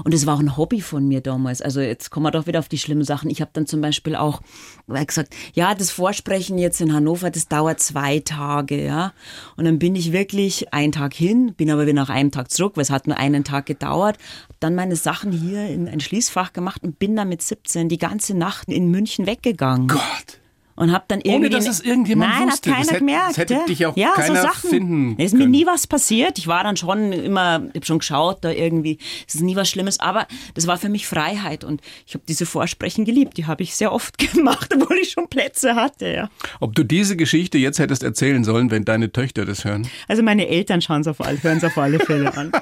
Und 0.04 0.14
es 0.14 0.26
war 0.26 0.36
auch 0.36 0.42
ein 0.42 0.58
Hobby 0.58 0.82
von 0.82 1.08
mir 1.08 1.22
damals. 1.22 1.62
Also 1.62 1.80
jetzt 1.80 2.10
kommen 2.10 2.26
wir 2.26 2.32
doch 2.32 2.46
wieder 2.46 2.60
auf 2.60 2.68
die 2.68 2.78
schlimmen 2.78 3.06
Sachen. 3.06 3.30
Ich 3.30 3.40
habe 3.40 3.52
dann 3.54 3.68
zum 3.68 3.80
Beispiel 3.80 4.18
auch 4.18 4.42
gesagt, 4.88 5.34
ja, 5.54 5.74
das 5.76 5.92
Vorsprechen 5.92 6.58
jetzt 6.58 6.82
in 6.82 6.92
Hannover, 6.92 7.30
das 7.32 7.48
dauert 7.48 7.80
zwei 7.80 8.20
Tage, 8.20 8.84
ja. 8.84 9.14
Und 9.56 9.64
dann 9.64 9.80
bin 9.80 9.96
ich 9.96 10.12
wirklich 10.12 10.74
einen 10.74 10.92
Tag 10.92 11.14
hin, 11.14 11.54
bin 11.56 11.72
aber 11.72 11.84
wieder 11.84 11.94
nach 11.94 12.10
einem 12.10 12.32
Tag 12.32 12.52
zurück, 12.52 12.74
weil 12.76 12.82
es 12.82 12.90
hat 12.90 13.08
nur 13.08 13.18
einen 13.18 13.46
Tag 13.46 13.66
gedauert. 13.66 14.18
Dann 14.60 14.76
meine 14.76 14.98
Sachen 14.98 15.32
hier 15.32 15.68
in 15.68 15.88
ein 15.88 16.02
Schließfach 16.02 16.52
gemacht 16.52 16.84
und 16.84 17.00
bin 17.00 17.16
dann 17.16 17.30
mit 17.30 17.42
17 17.42 17.88
die 17.88 17.98
ganze 17.98 18.38
Nacht 18.38 18.68
in 18.68 18.92
München 18.92 19.26
weggegangen. 19.26 19.88
Gott! 19.88 20.39
Und 20.80 20.94
hab 20.94 21.10
dann 21.10 21.20
irgendwie. 21.22 21.50
dass 21.50 21.68
es 21.68 21.82
irgendjemand 21.82 22.32
Nein, 22.32 22.48
wusste. 22.48 22.70
hat 22.70 22.76
keiner 22.78 22.80
Das 22.86 22.88
hätte- 22.92 23.00
gemerkt. 23.00 23.30
das 23.32 23.38
hätte 23.38 23.54
ja. 23.56 23.66
dich 23.66 23.86
auch 23.86 23.98
ja, 23.98 24.12
keiner 24.16 24.36
so 24.38 24.42
Sachen. 24.48 24.70
finden 24.70 25.16
Es 25.18 25.34
ist 25.34 25.38
mir 25.38 25.46
nie 25.48 25.66
was 25.66 25.88
passiert. 25.88 26.38
Ich 26.38 26.48
war 26.48 26.64
dann 26.64 26.78
schon 26.78 27.12
immer, 27.12 27.64
ich 27.70 27.76
habe 27.76 27.86
schon 27.86 28.00
geschaut, 28.00 28.38
da 28.46 28.50
irgendwie, 28.52 28.98
es 29.28 29.36
ist 29.36 29.42
nie 29.42 29.58
was 29.58 29.70
Schlimmes, 29.70 30.00
aber 30.00 30.26
das 30.54 30.68
war 30.68 30.78
für 30.78 30.88
mich 30.88 31.06
Freiheit 31.06 31.66
und 31.66 31.82
ich 32.08 32.14
habe 32.14 32.24
diese 32.28 32.46
Vorsprechen 32.46 33.04
geliebt. 33.04 33.36
Die 33.38 33.46
habe 33.46 33.62
ich 33.62 33.76
sehr 33.76 33.92
oft 33.92 34.18
gemacht, 34.34 34.74
obwohl 34.74 34.98
ich 34.98 35.12
schon 35.12 35.28
Plätze 35.28 35.76
hatte, 35.76 36.08
ja. 36.14 36.30
Ob 36.62 36.74
du 36.76 36.84
diese 36.84 37.18
Geschichte 37.18 37.58
jetzt 37.58 37.78
hättest 37.80 38.02
erzählen 38.04 38.46
sollen, 38.46 38.72
wenn 38.72 38.86
deine 38.86 39.12
Töchter 39.12 39.46
das 39.46 39.66
hören? 39.66 39.86
Also 40.08 40.24
meine 40.24 40.48
Eltern 40.48 40.82
schauen 40.82 41.02
es 41.02 41.08
auf 41.08 41.20
alle, 41.20 41.44
hören 41.44 41.58
es 41.58 41.64
auf 41.66 41.78
alle 41.78 42.00
Fälle 42.00 42.36
an. 42.38 42.52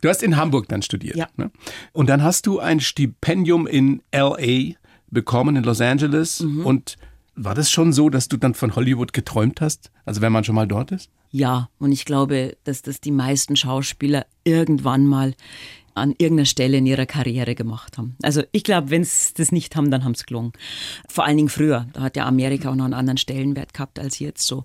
Du 0.00 0.08
hast 0.08 0.22
in 0.24 0.36
Hamburg 0.36 0.68
dann 0.68 0.82
studiert. 0.82 1.14
Ja. 1.16 1.28
Ne? 1.36 1.50
Und 1.92 2.08
dann 2.08 2.22
hast 2.22 2.46
du 2.46 2.58
ein 2.58 2.80
Stipendium 2.80 3.66
in 3.68 4.02
LA 4.12 4.74
bekommen 5.12 5.54
in 5.54 5.62
Los 5.62 5.80
Angeles 5.80 6.40
Mhm. 6.40 6.66
und 6.66 6.96
war 7.36 7.54
das 7.54 7.70
schon 7.70 7.92
so, 7.92 8.10
dass 8.10 8.28
du 8.28 8.36
dann 8.36 8.54
von 8.54 8.74
Hollywood 8.74 9.12
geträumt 9.12 9.60
hast? 9.60 9.90
Also 10.04 10.20
wenn 10.20 10.32
man 10.32 10.42
schon 10.44 10.54
mal 10.54 10.66
dort 10.66 10.90
ist? 10.92 11.08
Ja, 11.30 11.70
und 11.78 11.92
ich 11.92 12.04
glaube, 12.04 12.56
dass 12.64 12.82
das 12.82 13.00
die 13.00 13.10
meisten 13.10 13.56
Schauspieler 13.56 14.26
irgendwann 14.44 15.06
mal 15.06 15.34
an 15.94 16.10
irgendeiner 16.18 16.46
Stelle 16.46 16.78
in 16.78 16.86
ihrer 16.86 17.06
Karriere 17.06 17.54
gemacht 17.54 17.96
haben. 17.98 18.16
Also 18.22 18.42
ich 18.52 18.64
glaube, 18.64 18.90
wenn 18.90 19.04
sie 19.04 19.32
das 19.34 19.52
nicht 19.52 19.76
haben, 19.76 19.90
dann 19.90 20.04
haben 20.04 20.14
sie 20.14 20.24
gelungen. 20.24 20.52
Vor 21.08 21.24
allen 21.24 21.36
Dingen 21.36 21.48
früher. 21.48 21.86
Da 21.92 22.02
hat 22.02 22.16
ja 22.16 22.26
Amerika 22.26 22.70
auch 22.70 22.74
noch 22.74 22.84
einen 22.86 22.94
anderen 22.94 23.18
Stellenwert 23.18 23.72
gehabt 23.74 23.98
als 23.98 24.18
jetzt 24.18 24.46
so. 24.46 24.64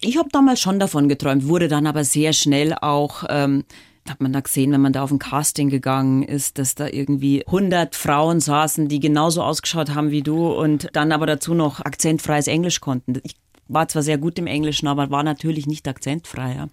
Ich 0.00 0.16
habe 0.16 0.28
damals 0.30 0.60
schon 0.60 0.78
davon 0.78 1.08
geträumt, 1.08 1.48
wurde 1.48 1.68
dann 1.68 1.86
aber 1.86 2.04
sehr 2.04 2.32
schnell 2.32 2.74
auch... 2.74 3.24
Ähm, 3.28 3.64
hat 4.10 4.20
man 4.20 4.32
da 4.32 4.40
gesehen, 4.40 4.72
wenn 4.72 4.80
man 4.80 4.92
da 4.92 5.02
auf 5.02 5.10
ein 5.10 5.18
Casting 5.18 5.70
gegangen 5.70 6.22
ist, 6.22 6.58
dass 6.58 6.74
da 6.74 6.88
irgendwie 6.88 7.46
100 7.46 7.94
Frauen 7.94 8.40
saßen, 8.40 8.88
die 8.88 9.00
genauso 9.00 9.42
ausgeschaut 9.42 9.94
haben 9.94 10.10
wie 10.10 10.22
du 10.22 10.48
und 10.48 10.88
dann 10.92 11.12
aber 11.12 11.26
dazu 11.26 11.54
noch 11.54 11.80
akzentfreies 11.80 12.46
Englisch 12.46 12.80
konnten. 12.80 13.20
Ich 13.22 13.36
war 13.68 13.86
zwar 13.86 14.02
sehr 14.02 14.18
gut 14.18 14.38
im 14.38 14.46
Englischen, 14.46 14.88
aber 14.88 15.10
war 15.10 15.22
natürlich 15.22 15.66
nicht 15.66 15.86
akzentfrei. 15.86 16.66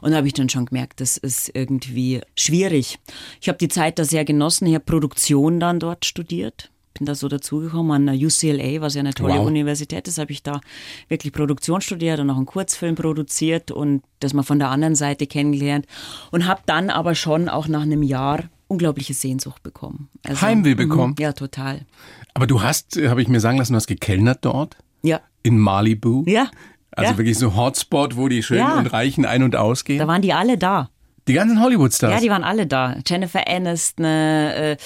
Und 0.00 0.10
da 0.12 0.16
habe 0.16 0.26
ich 0.26 0.34
dann 0.34 0.48
schon 0.48 0.66
gemerkt, 0.66 1.00
das 1.00 1.16
ist 1.16 1.50
irgendwie 1.54 2.20
schwierig. 2.36 2.98
Ich 3.40 3.48
habe 3.48 3.58
die 3.58 3.68
Zeit 3.68 3.98
da 3.98 4.04
sehr 4.04 4.24
genossen. 4.24 4.66
Ich 4.66 4.74
habe 4.74 4.84
Produktion 4.84 5.60
dann 5.60 5.80
dort 5.80 6.04
studiert. 6.04 6.70
Bin 6.94 7.06
da 7.06 7.14
so 7.14 7.28
dazugekommen 7.28 7.92
an 7.92 8.06
der 8.06 8.14
UCLA, 8.26 8.80
was 8.80 8.94
ja 8.94 9.00
eine 9.00 9.14
tolle 9.14 9.34
Wow. 9.34 9.46
Universität 9.46 10.08
ist, 10.08 10.18
habe 10.18 10.32
ich 10.32 10.42
da 10.42 10.60
wirklich 11.08 11.32
Produktion 11.32 11.80
studiert 11.80 12.18
und 12.20 12.28
auch 12.30 12.36
einen 12.36 12.46
Kurzfilm 12.46 12.94
produziert 12.96 13.70
und 13.70 14.02
das 14.20 14.32
mal 14.34 14.42
von 14.42 14.58
der 14.58 14.70
anderen 14.70 14.94
Seite 14.94 15.26
kennengelernt. 15.26 15.86
Und 16.32 16.46
habe 16.46 16.60
dann 16.66 16.90
aber 16.90 17.14
schon 17.14 17.48
auch 17.48 17.68
nach 17.68 17.82
einem 17.82 18.02
Jahr 18.02 18.44
unglaubliche 18.66 19.14
Sehnsucht 19.14 19.62
bekommen. 19.62 20.08
Also, 20.26 20.42
Heimweh 20.42 20.74
bekommen? 20.74 21.14
mhm, 21.16 21.22
Ja, 21.22 21.32
total. 21.32 21.82
Aber 22.34 22.46
du 22.46 22.62
hast, 22.62 22.96
habe 23.06 23.22
ich 23.22 23.28
mir 23.28 23.40
sagen 23.40 23.58
lassen, 23.58 23.72
du 23.72 23.76
hast 23.76 23.86
gekellnert 23.86 24.38
dort 24.42 24.76
Ja, 25.02 25.20
in 25.42 25.58
Malibu. 25.58 26.24
ja. 26.26 26.50
Also 26.90 27.12
ja. 27.12 27.18
wirklich 27.18 27.38
so 27.38 27.54
Hotspot, 27.54 28.16
wo 28.16 28.26
die 28.28 28.42
Schönen 28.42 28.60
Ja. 28.60 28.78
und 28.78 28.86
Reichen 28.92 29.24
ein- 29.24 29.44
und 29.44 29.54
ausgehen. 29.54 30.00
Da 30.00 30.08
waren 30.08 30.20
die 30.22 30.32
alle 30.32 30.58
da. 30.58 30.90
Die 31.28 31.34
ganzen 31.34 31.60
Hollywood-Stars. 31.60 32.12
Ja, 32.12 32.20
die 32.20 32.30
waren 32.30 32.44
alle 32.44 32.66
da. 32.66 32.96
Jennifer 33.06 33.46
Aniston, 33.46 34.04
äh, 34.04 34.76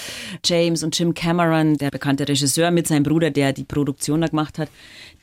James 0.45 0.83
und 0.83 0.99
Jim 0.99 1.15
Cameron, 1.15 1.77
der 1.77 1.91
bekannte 1.91 2.29
Regisseur 2.29 2.71
mit 2.71 2.87
seinem 2.89 3.05
Bruder, 3.05 3.31
der 3.31 3.53
die 3.53 3.65
Produktion 3.65 4.21
da 4.21 4.27
gemacht 4.27 4.59
hat. 4.59 4.69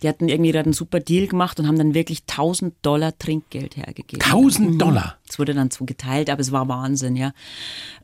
Die 0.01 0.08
hatten 0.08 0.29
irgendwie 0.29 0.51
da 0.51 0.62
einen 0.62 0.73
super 0.73 0.99
Deal 0.99 1.27
gemacht 1.27 1.60
und 1.60 1.67
haben 1.67 1.77
dann 1.77 1.93
wirklich 1.93 2.23
1000 2.27 2.73
Dollar 2.82 3.17
Trinkgeld 3.17 3.75
hergegeben. 3.75 4.23
1000 4.23 4.82
Dollar. 4.82 5.17
Es 5.27 5.38
wurde 5.38 5.53
dann 5.53 5.69
so 5.71 5.86
geteilt, 5.86 6.29
aber 6.29 6.41
es 6.41 6.51
war 6.51 6.67
Wahnsinn, 6.67 7.15
ja. 7.15 7.34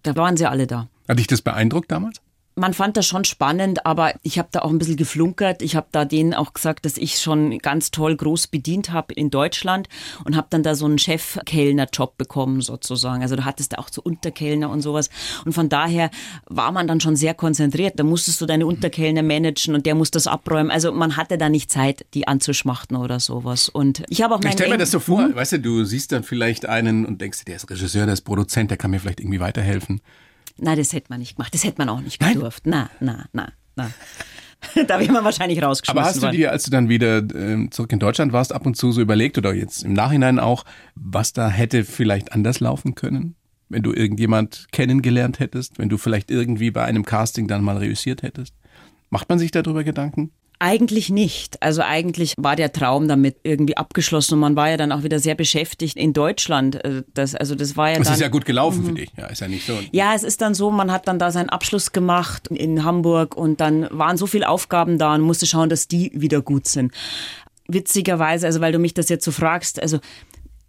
Da 0.03 0.15
waren 0.15 0.35
sie 0.37 0.45
alle 0.45 0.67
da. 0.67 0.89
Hat 1.07 1.17
dich 1.17 1.27
das 1.27 1.41
beeindruckt 1.41 1.91
damals? 1.91 2.21
Man 2.57 2.73
fand 2.73 2.95
das 2.95 3.05
schon 3.05 3.25
spannend, 3.25 3.85
aber 3.85 4.13
ich 4.23 4.39
habe 4.39 4.47
da 4.51 4.61
auch 4.61 4.69
ein 4.69 4.77
bisschen 4.77 4.95
geflunkert. 4.95 5.61
Ich 5.61 5.75
habe 5.75 5.87
da 5.91 6.05
denen 6.05 6.33
auch 6.33 6.53
gesagt, 6.53 6.85
dass 6.85 6.97
ich 6.97 7.19
schon 7.19 7.57
ganz 7.59 7.91
toll 7.91 8.15
groß 8.15 8.47
bedient 8.47 8.93
habe 8.93 9.13
in 9.13 9.29
Deutschland 9.29 9.89
und 10.23 10.37
habe 10.37 10.47
dann 10.49 10.63
da 10.63 10.73
so 10.73 10.85
einen 10.85 10.97
Chefkellner-Job 10.97 12.17
bekommen 12.17 12.61
sozusagen. 12.61 13.21
Also 13.21 13.35
da 13.35 13.43
hattest 13.43 13.73
du 13.73 13.79
auch 13.79 13.89
so 13.91 14.01
Unterkellner 14.01 14.69
und 14.69 14.81
sowas. 14.81 15.09
Und 15.43 15.51
von 15.51 15.67
daher 15.67 16.09
war 16.45 16.71
man 16.71 16.87
dann 16.87 17.01
schon 17.01 17.17
sehr 17.17 17.33
konzentriert. 17.33 17.99
Da 17.99 18.05
musstest 18.05 18.39
du 18.39 18.45
deine 18.45 18.65
Unterkellner 18.65 19.21
managen 19.21 19.75
und 19.75 19.85
der 19.85 19.95
muss 19.95 20.11
das 20.11 20.25
abräumen. 20.25 20.71
Also 20.71 20.93
man 20.93 21.17
hatte 21.17 21.37
da 21.37 21.49
nicht 21.49 21.69
Zeit, 21.69 22.05
die 22.13 22.25
anzuschmachten 22.25 22.95
oder 22.95 23.19
sowas. 23.19 23.67
Und 23.67 24.03
ich 24.07 24.21
habe 24.21 24.33
auch 24.33 24.39
Ich 24.39 24.45
meinen 24.45 24.53
stell 24.53 24.69
mir 24.69 24.77
das 24.77 24.91
so 24.91 25.01
vor, 25.01 25.35
weißt 25.35 25.53
du, 25.53 25.59
du 25.59 25.83
siehst 25.83 26.13
dann 26.13 26.23
vielleicht 26.23 26.65
einen 26.65 27.05
und 27.05 27.19
denkst, 27.19 27.43
der 27.43 27.57
ist 27.57 27.69
Regisseur, 27.69 28.05
der 28.05 28.13
ist 28.13 28.21
Produzent, 28.21 28.71
der 28.71 28.77
kann 28.77 28.91
mir 28.91 29.01
vielleicht 29.01 29.19
irgendwie 29.19 29.41
weiterhelfen. 29.41 29.99
Nein, 30.57 30.77
das 30.77 30.93
hätte 30.93 31.07
man 31.09 31.19
nicht 31.19 31.35
gemacht. 31.35 31.53
Das 31.53 31.63
hätte 31.63 31.77
man 31.77 31.89
auch 31.89 32.01
nicht 32.01 32.21
Nein? 32.21 32.35
gedurft. 32.35 32.63
Na, 32.65 32.89
na, 32.99 33.25
na, 33.33 33.51
na. 33.75 33.91
da 34.87 34.99
wäre 34.99 35.11
man 35.11 35.23
wahrscheinlich 35.23 35.61
rausgeschmissen 35.61 35.97
Aber 35.97 36.07
hast 36.07 36.23
du 36.23 36.29
dir, 36.31 36.51
als 36.51 36.63
du 36.63 36.71
dann 36.71 36.89
wieder 36.89 37.17
ähm, 37.17 37.71
zurück 37.71 37.91
in 37.91 37.99
Deutschland 37.99 38.33
warst, 38.33 38.53
ab 38.53 38.65
und 38.65 38.75
zu 38.75 38.91
so 38.91 39.01
überlegt 39.01 39.37
oder 39.37 39.53
jetzt 39.53 39.83
im 39.83 39.93
Nachhinein 39.93 40.39
auch, 40.39 40.65
was 40.95 41.33
da 41.33 41.49
hätte 41.49 41.83
vielleicht 41.83 42.31
anders 42.31 42.59
laufen 42.59 42.95
können? 42.95 43.35
Wenn 43.67 43.83
du 43.83 43.93
irgendjemand 43.93 44.67
kennengelernt 44.71 45.39
hättest, 45.39 45.79
wenn 45.79 45.89
du 45.89 45.97
vielleicht 45.97 46.31
irgendwie 46.31 46.71
bei 46.71 46.83
einem 46.83 47.03
Casting 47.03 47.47
dann 47.47 47.63
mal 47.63 47.77
reüssiert 47.77 48.21
hättest? 48.21 48.53
Macht 49.09 49.27
man 49.29 49.39
sich 49.39 49.51
darüber 49.51 49.83
Gedanken? 49.83 50.31
Eigentlich 50.59 51.09
nicht. 51.09 51.61
Also 51.61 51.81
eigentlich 51.81 52.33
war 52.37 52.55
der 52.55 52.71
Traum 52.71 53.07
damit 53.07 53.37
irgendwie 53.43 53.75
abgeschlossen 53.77 54.35
und 54.35 54.39
man 54.39 54.55
war 54.55 54.69
ja 54.69 54.77
dann 54.77 54.91
auch 54.91 55.03
wieder 55.03 55.19
sehr 55.19 55.35
beschäftigt 55.35 55.97
in 55.97 56.13
Deutschland. 56.13 56.75
Äh, 56.83 57.03
Das, 57.13 57.35
also 57.35 57.55
das 57.55 57.75
war 57.75 57.89
ja 57.91 57.97
Das 57.97 58.07
dann. 58.07 58.13
ist 58.15 58.21
ja 58.21 58.29
gut 58.29 58.45
gelaufen 58.45 58.85
für 58.85 58.93
dich. 58.93 59.11
Ja, 59.17 59.27
ist 59.27 59.41
ja 59.41 59.47
nicht 59.47 59.65
so. 59.65 59.77
Ja, 59.91 60.13
es 60.15 60.23
ist 60.23 60.41
dann 60.41 60.53
so, 60.53 60.71
man 60.71 60.91
hat 60.91 61.07
dann 61.07 61.19
da 61.19 61.31
seinen 61.31 61.49
Abschluss 61.49 61.91
gemacht 61.91 62.47
in 62.47 62.83
Hamburg 62.83 63.35
und 63.35 63.59
dann 63.59 63.87
waren 63.91 64.17
so 64.17 64.27
viele 64.27 64.47
Aufgaben 64.47 64.97
da 64.97 65.13
und 65.15 65.21
musste 65.21 65.45
schauen, 65.45 65.69
dass 65.69 65.87
die 65.87 66.11
wieder 66.13 66.41
gut 66.41 66.67
sind. 66.67 66.93
Witzigerweise, 67.67 68.45
also 68.45 68.61
weil 68.61 68.71
du 68.71 68.79
mich 68.79 68.93
das 68.93 69.09
jetzt 69.09 69.25
so 69.25 69.31
fragst, 69.31 69.81
also 69.81 69.99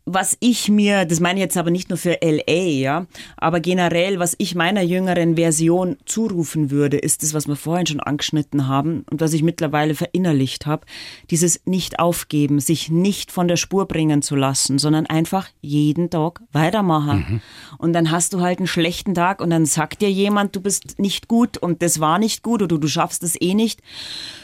was 0.07 0.37
ich 0.39 0.69
mir, 0.69 1.05
das 1.05 1.19
meine 1.19 1.41
ich 1.41 1.43
jetzt 1.43 1.57
aber 1.57 1.73
nicht 1.73 1.89
nur 1.89 1.99
für 1.99 2.19
LA, 2.23 2.53
ja, 2.53 3.07
aber 3.37 3.59
generell, 3.59 4.21
was 4.21 4.37
ich 4.39 4.55
meiner 4.55 4.83
jüngeren 4.83 5.35
Version 5.35 5.97
zurufen 6.07 6.71
würde, 6.71 6.97
ist 6.97 7.25
das, 7.25 7.35
was 7.35 7.49
wir 7.49 7.57
vorhin 7.57 7.87
schon 7.87 8.01
angeschnitten 8.01 8.69
haben 8.69 9.05
und 9.11 9.21
was 9.21 9.33
ich 9.33 9.43
mittlerweile 9.43 9.97
verinnerlicht 9.97 10.65
habe, 10.65 10.87
dieses 11.31 11.61
nicht 11.67 11.99
aufgeben, 11.99 12.61
sich 12.61 12.89
nicht 12.89 13.33
von 13.33 13.49
der 13.49 13.57
Spur 13.57 13.87
bringen 13.87 14.23
zu 14.23 14.37
lassen, 14.37 14.79
sondern 14.79 15.07
einfach 15.07 15.49
jeden 15.61 16.09
Tag 16.09 16.41
weitermachen. 16.53 17.43
Und 17.79 17.93
dann 17.93 18.13
hast 18.13 18.33
du 18.33 18.41
halt 18.41 18.59
einen 18.59 18.69
schlechten 18.69 19.15
Tag 19.15 19.41
und 19.41 19.51
dann 19.51 19.67
sagt 19.67 20.03
dir 20.03 20.11
jemand, 20.11 20.55
du 20.55 20.61
bist 20.61 21.01
nicht 21.01 21.27
gut 21.27 21.59
und 21.59 21.83
das 21.83 21.99
war 21.99 22.21
nicht 22.21 22.45
gut 22.45 22.63
oder 22.63 22.79
du 22.79 22.87
schaffst 22.87 23.25
es 23.25 23.41
eh 23.41 23.55
nicht. 23.55 23.83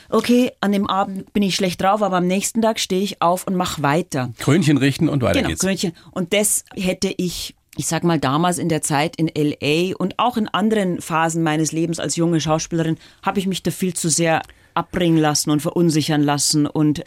Okay, 0.09 0.53
an 0.61 0.72
dem 0.72 0.87
Abend 0.88 1.33
bin 1.33 1.42
ich 1.42 1.55
schlecht 1.55 1.81
drauf, 1.81 2.03
aber 2.03 2.18
am 2.18 2.27
nächsten 2.27 2.61
Tag 2.61 2.79
stehe 2.79 3.03
ich 3.03 3.22
auf 3.22 3.46
und 3.46 3.55
mach 3.55 3.81
weiter. 3.81 4.31
Krönchen 4.38 4.77
richten 4.77 5.09
und 5.09 5.22
weiter 5.22 5.40
Genau, 5.40 5.51
geht's. 5.52 5.62
Krönchen. 5.62 5.92
Und 6.10 6.32
das 6.32 6.64
hätte 6.74 7.12
ich, 7.16 7.54
ich 7.76 7.86
sag 7.86 8.04
mal, 8.04 8.18
damals 8.18 8.58
in 8.58 8.68
der 8.68 8.82
Zeit 8.82 9.16
in 9.16 9.30
LA 9.34 9.94
und 9.96 10.18
auch 10.18 10.36
in 10.36 10.48
anderen 10.48 11.00
Phasen 11.00 11.42
meines 11.42 11.72
Lebens 11.72 12.00
als 12.00 12.16
junge 12.16 12.40
Schauspielerin, 12.40 12.98
habe 13.22 13.38
ich 13.38 13.46
mich 13.46 13.62
da 13.62 13.70
viel 13.70 13.94
zu 13.94 14.08
sehr 14.08 14.42
abbringen 14.74 15.18
lassen 15.18 15.50
und 15.50 15.60
verunsichern 15.60 16.22
lassen 16.22 16.66
und 16.66 17.04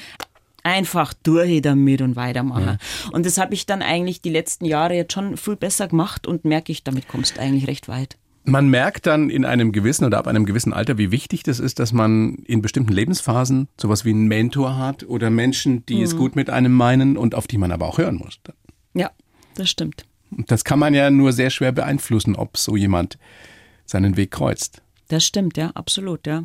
einfach 0.64 1.14
durch 1.14 1.62
damit 1.62 2.02
und 2.02 2.16
weitermachen. 2.16 2.80
Und 3.12 3.26
das 3.26 3.38
habe 3.38 3.54
ich 3.54 3.66
dann 3.66 3.82
eigentlich 3.82 4.22
die 4.22 4.32
letzten 4.32 4.66
Jahre 4.66 4.96
jetzt 4.96 5.14
schon 5.14 5.38
viel 5.38 5.56
besser 5.56 5.88
gemacht 5.88 6.26
und 6.28 6.44
merke 6.44 6.72
ich, 6.72 6.84
damit 6.84 7.08
kommst 7.08 7.38
du 7.38 7.42
eigentlich 7.42 7.68
recht 7.68 7.88
weit. 7.88 8.18
Man 8.46 8.70
merkt 8.70 9.08
dann 9.08 9.30
in 9.30 9.44
einem 9.44 9.72
gewissen 9.72 10.06
oder 10.06 10.20
ab 10.20 10.28
einem 10.28 10.46
gewissen 10.46 10.72
Alter, 10.72 10.98
wie 10.98 11.12
wichtig 11.12 11.44
das 11.44 11.60
ist, 11.60 11.80
dass 11.80 11.94
man 11.94 12.36
in 12.46 12.62
bestimmten 12.62 12.94
Lebensphasen 12.94 13.68
sowas 13.80 14.06
wie 14.06 14.12
einen 14.12 14.28
Mentor 14.28 14.78
hat 14.78 15.04
oder 15.04 15.30
Menschen, 15.32 15.86
die 15.88 16.02
es 16.02 16.16
gut 16.16 16.36
mit 16.36 16.52
einem 16.52 16.72
meinen 16.72 17.18
und 17.18 17.34
auf 17.34 17.48
die 17.48 17.58
man 17.58 17.72
aber 17.72 17.88
auch 17.88 17.98
hören 17.98 18.16
muss. 18.16 18.40
Ja, 18.94 19.10
das 19.56 19.70
stimmt. 19.70 20.06
Und 20.30 20.52
das 20.52 20.64
kann 20.64 20.80
man 20.80 20.94
ja 20.94 21.10
nur 21.10 21.34
sehr 21.34 21.50
schwer 21.50 21.72
beeinflussen, 21.72 22.36
ob 22.36 22.58
so 22.58 22.76
jemand 22.76 23.18
seinen 23.86 24.16
Weg 24.18 24.32
kreuzt. 24.32 24.82
Das 25.08 25.26
stimmt, 25.26 25.58
ja, 25.58 25.72
absolut, 25.72 26.28
ja. 26.28 26.44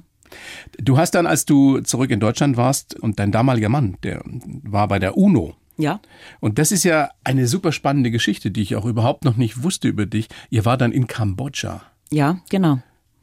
Du 0.79 0.97
hast 0.97 1.13
dann, 1.13 1.27
als 1.27 1.45
du 1.45 1.81
zurück 1.81 2.11
in 2.11 2.21
Deutschland 2.21 2.57
warst 2.57 2.99
und 2.99 3.19
dein 3.19 3.33
damaliger 3.33 3.69
Mann, 3.69 3.97
der 4.03 4.23
war 4.25 4.89
bei 4.89 4.99
der 4.99 5.17
UNO. 5.17 5.57
Ja, 5.81 6.01
Und 6.41 6.59
das 6.59 6.73
ist 6.73 6.85
ja 6.85 7.11
eine 7.25 7.47
super 7.47 7.73
spannende 7.73 8.11
Geschichte, 8.11 8.51
die 8.51 8.63
ich 8.63 8.77
auch 8.77 8.85
überhaupt 8.85 9.25
noch 9.25 9.37
nicht 9.37 9.63
wusste 9.63 9.89
über 9.89 10.07
dich. 10.07 10.29
Ihr 10.51 10.65
war 10.65 10.77
dann 10.77 10.93
in 10.93 11.07
Kambodscha. 11.07 11.83
ja, 12.11 12.39
genau. 12.49 12.81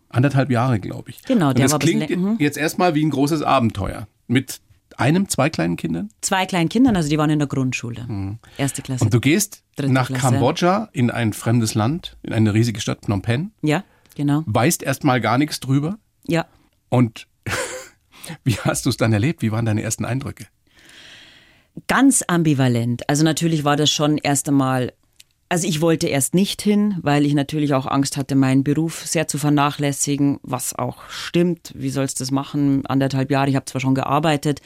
Anderthalb 0.10 0.50
Jahre, 0.50 0.80
glaube 0.80 1.10
ich. 1.10 1.22
Genau, 1.24 1.50
Und 1.50 1.58
der 1.58 1.66
das 1.66 1.74
war 1.74 1.80
bisschen 1.80 2.00
klingt 2.00 2.10
länger, 2.10 2.34
mhm. 2.34 2.38
jetzt 2.40 2.58
erstmal 2.58 2.96
wie 2.96 3.06
ein 3.06 3.10
großes 3.10 3.42
Abenteuer. 3.42 4.08
Mit 4.28 4.62
einem, 4.96 5.30
zwei 5.30 5.50
kleinen 5.50 5.76
Kindern. 5.76 6.10
Zwei 6.22 6.46
kleinen 6.46 6.70
Kindern, 6.70 6.96
also 6.96 7.10
die 7.10 7.18
waren 7.18 7.30
in 7.30 7.40
der 7.40 7.48
Grundschule. 7.48 8.38
Erste 8.58 8.82
Klasse. 8.82 9.04
Und 9.04 9.14
du 9.14 9.20
gehst 9.20 9.64
nach 9.78 10.08
Klasse. 10.08 10.22
Kambodscha 10.22 10.90
in 10.94 11.12
ein 11.12 11.34
fremdes 11.34 11.76
Land, 11.76 12.18
in 12.24 12.34
eine 12.34 12.54
riesige 12.54 12.80
Stadt 12.82 13.06
Phnom 13.06 13.22
Penh, 13.22 13.52
ja, 13.62 13.84
genau. 14.16 14.44
weißt 14.46 14.82
erstmal 14.82 15.22
gar 15.22 15.38
nichts 15.38 15.60
drüber. 15.60 16.00
Ja. 16.28 16.46
Und 16.90 17.28
wie 18.44 18.56
hast 18.56 18.86
du 18.86 18.90
es 18.90 18.98
dann 18.98 19.14
erlebt? 19.14 19.42
Wie 19.42 19.52
waren 19.52 19.66
deine 19.66 19.84
ersten 19.84 20.06
Eindrücke? 20.06 20.48
Ganz 21.86 22.24
ambivalent. 22.28 23.08
Also 23.08 23.24
natürlich 23.24 23.64
war 23.64 23.76
das 23.76 23.92
schon 23.92 24.18
erst 24.18 24.48
einmal, 24.48 24.94
also 25.48 25.68
ich 25.68 25.80
wollte 25.80 26.08
erst 26.08 26.34
nicht 26.34 26.62
hin, 26.62 26.98
weil 27.04 27.26
ich 27.26 27.36
natürlich 27.36 27.74
auch 27.74 27.86
Angst 27.86 28.18
hatte, 28.18 28.36
meinen 28.36 28.64
Beruf 28.64 29.06
sehr 29.06 29.28
zu 29.28 29.38
vernachlässigen, 29.38 30.40
was 30.42 30.74
auch 30.74 31.08
stimmt. 31.08 31.72
Wie 31.76 31.92
sollst 31.92 32.20
du 32.20 32.24
das 32.24 32.32
machen? 32.32 32.86
Anderthalb 32.88 33.30
Jahre, 33.30 33.50
ich 33.50 33.56
habe 33.56 33.66
zwar 33.66 33.80
schon 33.80 33.96
gearbeitet, 33.96 34.62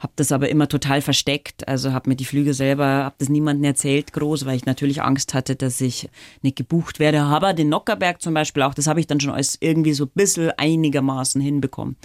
habe 0.00 0.12
das 0.16 0.32
aber 0.32 0.48
immer 0.48 0.68
total 0.68 1.02
versteckt. 1.02 1.68
Also 1.68 1.92
habe 1.92 2.10
mir 2.10 2.16
die 2.16 2.24
Flüge 2.24 2.52
selber, 2.52 2.86
habe 3.04 3.14
das 3.18 3.28
niemandem 3.28 3.64
erzählt 3.64 4.12
groß, 4.12 4.44
weil 4.44 4.56
ich 4.56 4.66
natürlich 4.66 5.02
Angst 5.02 5.34
hatte, 5.34 5.54
dass 5.54 5.80
ich 5.80 6.08
nicht 6.42 6.56
gebucht 6.56 6.98
werde. 6.98 7.22
Aber 7.22 7.54
den 7.54 7.68
Nockerberg 7.68 8.20
zum 8.20 8.34
Beispiel 8.34 8.64
auch, 8.64 8.74
das 8.74 8.88
habe 8.88 8.98
ich 8.98 9.06
dann 9.06 9.20
schon 9.20 9.32
als 9.32 9.56
irgendwie 9.60 9.94
so 9.94 10.04
ein 10.04 10.10
bisschen 10.14 10.50
einigermaßen 10.50 11.40
hinbekommen. 11.40 11.96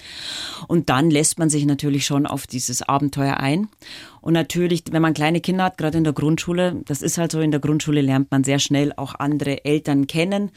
Und 0.67 0.89
dann 0.89 1.09
lässt 1.09 1.39
man 1.39 1.49
sich 1.49 1.65
natürlich 1.65 2.05
schon 2.05 2.27
auf 2.27 2.45
dieses 2.45 2.83
Abenteuer 2.83 3.37
ein. 3.37 3.67
Und 4.21 4.33
natürlich, 4.33 4.83
wenn 4.91 5.01
man 5.01 5.13
kleine 5.13 5.41
Kinder 5.41 5.65
hat, 5.65 5.77
gerade 5.77 5.97
in 5.97 6.03
der 6.03 6.13
Grundschule, 6.13 6.81
das 6.85 7.01
ist 7.01 7.17
halt 7.17 7.31
so, 7.31 7.39
in 7.39 7.51
der 7.51 7.59
Grundschule 7.59 8.01
lernt 8.01 8.31
man 8.31 8.43
sehr 8.43 8.59
schnell 8.59 8.93
auch 8.95 9.15
andere 9.15 9.65
Eltern 9.65 10.07
kennen. 10.07 10.51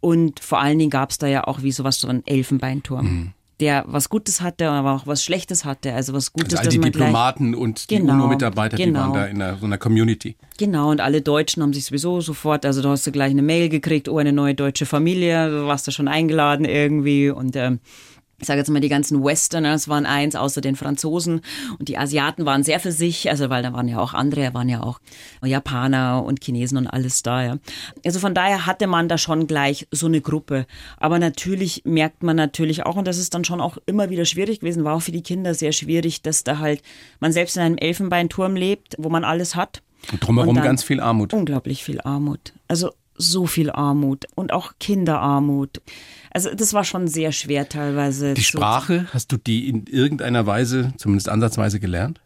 Und 0.00 0.40
vor 0.40 0.60
allen 0.60 0.78
Dingen 0.78 0.90
gab 0.90 1.10
es 1.10 1.18
da 1.18 1.26
ja 1.26 1.46
auch 1.46 1.62
wie 1.62 1.72
sowas, 1.72 2.00
so 2.00 2.08
einen 2.08 2.26
Elfenbeinturm. 2.26 3.34
der 3.60 3.84
was 3.86 4.08
Gutes 4.08 4.40
hatte, 4.40 4.70
aber 4.70 4.92
auch 4.92 5.06
was 5.06 5.22
Schlechtes 5.22 5.64
hatte. 5.64 5.92
Also 5.92 6.12
was 6.12 6.32
Gutes, 6.32 6.58
also 6.58 6.70
all 6.70 6.70
die 6.70 6.80
Diplomaten 6.80 7.54
und 7.54 7.90
die 7.90 7.96
Genau, 7.96 8.14
UNO-Mitarbeiter, 8.14 8.76
die 8.76 8.84
genau. 8.84 9.00
waren 9.00 9.12
da 9.12 9.26
in 9.26 9.42
einer, 9.42 9.58
so 9.58 9.66
einer 9.66 9.78
Community. 9.78 10.36
Genau, 10.58 10.90
und 10.90 11.00
alle 11.00 11.20
Deutschen 11.20 11.62
haben 11.62 11.72
sich 11.72 11.84
sowieso 11.84 12.20
sofort, 12.20 12.64
also 12.66 12.82
da 12.82 12.90
hast 12.90 13.06
du 13.06 13.12
gleich 13.12 13.30
eine 13.30 13.42
Mail 13.42 13.68
gekriegt, 13.68 14.08
oh, 14.08 14.18
eine 14.18 14.32
neue 14.32 14.54
deutsche 14.54 14.86
Familie, 14.86 15.50
du 15.50 15.66
warst 15.66 15.86
da 15.86 15.92
schon 15.92 16.08
eingeladen 16.08 16.64
irgendwie 16.64 17.30
und 17.30 17.54
ähm, 17.56 17.80
ich 18.40 18.46
sage 18.46 18.58
jetzt 18.58 18.70
mal, 18.70 18.80
die 18.80 18.88
ganzen 18.88 19.22
Westerners 19.22 19.88
waren 19.88 20.06
eins, 20.06 20.34
außer 20.34 20.60
den 20.60 20.74
Franzosen. 20.76 21.42
Und 21.78 21.88
die 21.88 21.98
Asiaten 21.98 22.46
waren 22.46 22.62
sehr 22.62 22.80
für 22.80 22.90
sich, 22.90 23.30
also 23.30 23.50
weil 23.50 23.62
da 23.62 23.72
waren 23.72 23.86
ja 23.86 23.98
auch 23.98 24.14
andere, 24.14 24.42
da 24.42 24.54
waren 24.54 24.68
ja 24.68 24.82
auch 24.82 25.00
Japaner 25.44 26.24
und 26.24 26.42
Chinesen 26.42 26.78
und 26.78 26.86
alles 26.86 27.22
da, 27.22 27.44
ja. 27.44 27.58
Also 28.04 28.18
von 28.18 28.34
daher 28.34 28.66
hatte 28.66 28.86
man 28.86 29.08
da 29.08 29.18
schon 29.18 29.46
gleich 29.46 29.86
so 29.90 30.06
eine 30.06 30.20
Gruppe. 30.20 30.66
Aber 30.96 31.18
natürlich 31.18 31.82
merkt 31.84 32.22
man 32.22 32.36
natürlich 32.36 32.86
auch, 32.86 32.96
und 32.96 33.06
das 33.06 33.18
ist 33.18 33.34
dann 33.34 33.44
schon 33.44 33.60
auch 33.60 33.76
immer 33.86 34.10
wieder 34.10 34.24
schwierig 34.24 34.60
gewesen, 34.60 34.84
war 34.84 34.96
auch 34.96 35.02
für 35.02 35.12
die 35.12 35.22
Kinder 35.22 35.54
sehr 35.54 35.72
schwierig, 35.72 36.22
dass 36.22 36.42
da 36.42 36.58
halt 36.58 36.82
man 37.20 37.32
selbst 37.32 37.56
in 37.56 37.62
einem 37.62 37.76
Elfenbeinturm 37.76 38.56
lebt, 38.56 38.96
wo 38.98 39.10
man 39.10 39.24
alles 39.24 39.54
hat. 39.54 39.82
Und 40.10 40.26
drumherum 40.26 40.56
Und 40.56 40.62
ganz 40.62 40.82
viel 40.82 41.00
Armut. 41.00 41.34
Unglaublich 41.34 41.84
viel 41.84 42.00
Armut. 42.00 42.54
Also 42.68 42.90
so 43.16 43.46
viel 43.46 43.70
Armut 43.70 44.26
und 44.34 44.52
auch 44.52 44.72
Kinderarmut. 44.80 45.82
Also 46.32 46.54
das 46.54 46.72
war 46.74 46.84
schon 46.84 47.08
sehr 47.08 47.32
schwer 47.32 47.68
teilweise. 47.68 48.34
Die 48.34 48.42
Sprache, 48.42 49.06
hast 49.12 49.32
du 49.32 49.36
die 49.36 49.68
in 49.68 49.86
irgendeiner 49.86 50.46
Weise, 50.46 50.92
zumindest 50.96 51.28
ansatzweise 51.28 51.80
gelernt? 51.80 52.20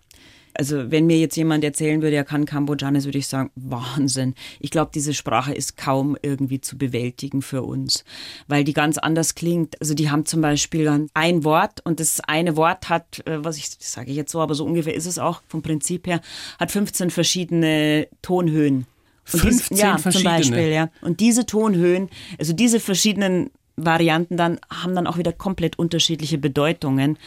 Also 0.56 0.90
wenn 0.92 1.06
mir 1.06 1.18
jetzt 1.18 1.36
jemand 1.36 1.64
erzählen 1.64 2.00
würde, 2.00 2.14
er 2.14 2.24
kann 2.24 2.44
Kambodschanes, 2.44 3.06
würde 3.06 3.18
ich 3.18 3.26
sagen, 3.26 3.50
Wahnsinn. 3.56 4.34
Ich 4.60 4.70
glaube, 4.70 4.92
diese 4.94 5.12
Sprache 5.12 5.52
ist 5.52 5.76
kaum 5.76 6.16
irgendwie 6.22 6.60
zu 6.60 6.78
bewältigen 6.78 7.42
für 7.42 7.62
uns, 7.62 8.04
weil 8.46 8.62
die 8.62 8.72
ganz 8.72 8.96
anders 8.96 9.34
klingt. 9.34 9.80
Also 9.80 9.94
die 9.94 10.10
haben 10.10 10.26
zum 10.26 10.40
Beispiel 10.40 10.84
dann 10.84 11.08
ein 11.12 11.42
Wort 11.42 11.80
und 11.84 11.98
das 11.98 12.20
eine 12.20 12.56
Wort 12.56 12.88
hat, 12.88 13.26
äh, 13.26 13.44
was 13.44 13.56
ich 13.56 13.70
sage 13.80 14.10
ich 14.10 14.16
jetzt 14.16 14.30
so, 14.30 14.40
aber 14.40 14.54
so 14.54 14.64
ungefähr 14.64 14.94
ist 14.94 15.06
es 15.06 15.18
auch 15.18 15.42
vom 15.48 15.62
Prinzip 15.62 16.06
her, 16.06 16.20
hat 16.60 16.70
15 16.70 17.10
verschiedene 17.10 18.06
Tonhöhen. 18.22 18.86
Und 19.32 19.40
15 19.40 19.76
ja, 19.76 19.98
verschiedene? 19.98 20.36
Zum 20.36 20.50
Beispiel, 20.52 20.72
ja. 20.72 20.90
Und 21.00 21.18
diese 21.18 21.46
Tonhöhen, 21.46 22.10
also 22.38 22.52
diese 22.52 22.78
verschiedenen 22.78 23.50
Varianten 23.76 24.36
dann 24.36 24.58
haben 24.70 24.94
dann 24.94 25.06
auch 25.06 25.18
wieder 25.18 25.32
komplett 25.32 25.78
unterschiedliche 25.78 26.38
Bedeutungen. 26.38 27.18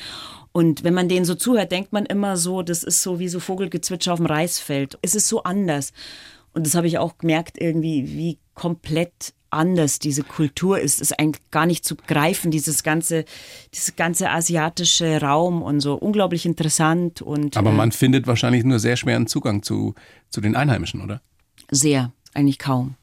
Und 0.51 0.83
wenn 0.83 0.93
man 0.93 1.09
denen 1.09 1.25
so 1.25 1.35
zuhört, 1.35 1.71
denkt 1.71 1.93
man 1.93 2.05
immer 2.05 2.37
so, 2.37 2.61
das 2.61 2.83
ist 2.83 3.03
so 3.03 3.19
wie 3.19 3.27
so 3.27 3.39
Vogelgezwitscher 3.39 4.13
auf 4.13 4.19
dem 4.19 4.25
Reisfeld. 4.25 4.97
Es 5.01 5.13
ist 5.13 5.27
so 5.27 5.43
anders. 5.43 5.93
Und 6.53 6.65
das 6.65 6.73
habe 6.73 6.87
ich 6.87 6.97
auch 6.97 7.17
gemerkt, 7.19 7.57
irgendwie, 7.59 8.07
wie 8.17 8.39
komplett 8.55 9.33
anders 9.49 9.99
diese 9.99 10.23
Kultur 10.23 10.79
ist. 10.79 10.95
Es 10.95 11.11
ist 11.11 11.19
eigentlich 11.19 11.51
gar 11.51 11.65
nicht 11.65 11.85
zu 11.85 11.95
greifen, 11.95 12.51
dieses 12.51 12.83
ganze, 12.83 13.25
dieses 13.73 13.95
ganze 13.95 14.29
asiatische 14.29 15.21
Raum 15.21 15.61
und 15.61 15.79
so. 15.79 15.95
Unglaublich 15.95 16.45
interessant 16.45 17.21
und 17.21 17.55
Aber 17.55 17.69
äh, 17.69 17.73
man 17.73 17.91
findet 17.91 18.27
wahrscheinlich 18.27 18.63
nur 18.63 18.79
sehr 18.79 18.97
schweren 18.97 19.27
Zugang 19.27 19.63
zu, 19.63 19.93
zu 20.29 20.41
den 20.41 20.55
Einheimischen, 20.55 21.01
oder? 21.01 21.21
sehr, 21.71 22.11
eigentlich 22.33 22.59
kaum. 22.59 22.95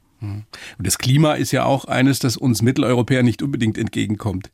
Und 0.78 0.86
das 0.86 0.98
Klima 0.98 1.34
ist 1.34 1.52
ja 1.52 1.64
auch 1.64 1.84
eines, 1.84 2.18
das 2.18 2.36
uns 2.36 2.62
Mitteleuropäer 2.62 3.22
nicht 3.22 3.42
unbedingt 3.42 3.78
entgegenkommt. 3.78 4.50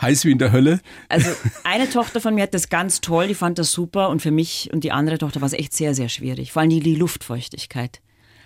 Heiß 0.00 0.24
wie 0.24 0.32
in 0.32 0.38
der 0.38 0.52
Hölle. 0.52 0.80
Also 1.08 1.30
eine 1.64 1.88
Tochter 1.88 2.20
von 2.20 2.34
mir 2.34 2.42
hat 2.42 2.54
das 2.54 2.68
ganz 2.68 3.00
toll, 3.00 3.28
die 3.28 3.34
fand 3.34 3.58
das 3.58 3.72
super 3.72 4.08
und 4.08 4.22
für 4.22 4.30
mich 4.30 4.70
und 4.72 4.84
die 4.84 4.92
andere 4.92 5.18
Tochter 5.18 5.40
war 5.40 5.46
es 5.46 5.52
echt 5.52 5.74
sehr, 5.74 5.94
sehr 5.94 6.08
schwierig. 6.08 6.52
Vor 6.52 6.62
allem 6.62 6.70
die, 6.70 6.80
die 6.80 6.96
Luftfeuchtigkeit. 6.96 8.00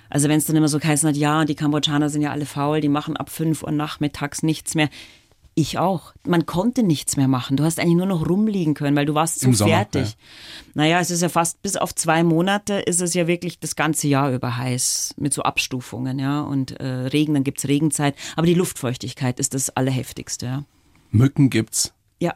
Also 0.08 0.28
wenn 0.28 0.38
es 0.38 0.44
dann 0.44 0.56
immer 0.56 0.68
so 0.68 0.78
geheißen 0.78 1.08
hat, 1.08 1.16
ja, 1.16 1.44
die 1.44 1.54
Kambodschaner 1.56 2.10
sind 2.10 2.22
ja 2.22 2.30
alle 2.30 2.46
faul, 2.46 2.80
die 2.80 2.88
machen 2.88 3.16
ab 3.16 3.30
5 3.30 3.62
Uhr 3.62 3.72
nachmittags 3.72 4.42
nichts 4.42 4.74
mehr. 4.74 4.88
Ich 5.58 5.78
auch. 5.78 6.12
Man 6.26 6.44
konnte 6.44 6.82
nichts 6.82 7.16
mehr 7.16 7.28
machen. 7.28 7.56
Du 7.56 7.64
hast 7.64 7.80
eigentlich 7.80 7.96
nur 7.96 8.04
noch 8.04 8.28
rumliegen 8.28 8.74
können, 8.74 8.94
weil 8.94 9.06
du 9.06 9.14
warst 9.14 9.40
Sommer, 9.40 9.56
fertig. 9.56 10.18
Naja, 10.74 11.00
es 11.00 11.10
ist 11.10 11.22
ja 11.22 11.30
fast 11.30 11.62
bis 11.62 11.76
auf 11.76 11.94
zwei 11.94 12.22
Monate 12.24 12.74
ist 12.74 13.00
es 13.00 13.14
ja 13.14 13.26
wirklich 13.26 13.58
das 13.58 13.74
ganze 13.74 14.06
Jahr 14.06 14.30
über 14.32 14.58
heiß 14.58 15.14
mit 15.16 15.32
so 15.32 15.40
Abstufungen, 15.42 16.18
ja. 16.18 16.42
Und 16.42 16.72
äh, 16.72 16.84
Regen, 16.86 17.32
dann 17.32 17.42
gibt's 17.42 17.66
Regenzeit. 17.66 18.14
Aber 18.36 18.46
die 18.46 18.52
Luftfeuchtigkeit 18.52 19.40
ist 19.40 19.54
das 19.54 19.70
Allerheftigste, 19.70 20.44
ja. 20.44 20.64
Mücken 21.10 21.48
gibt's, 21.48 21.94
Ja, 22.20 22.34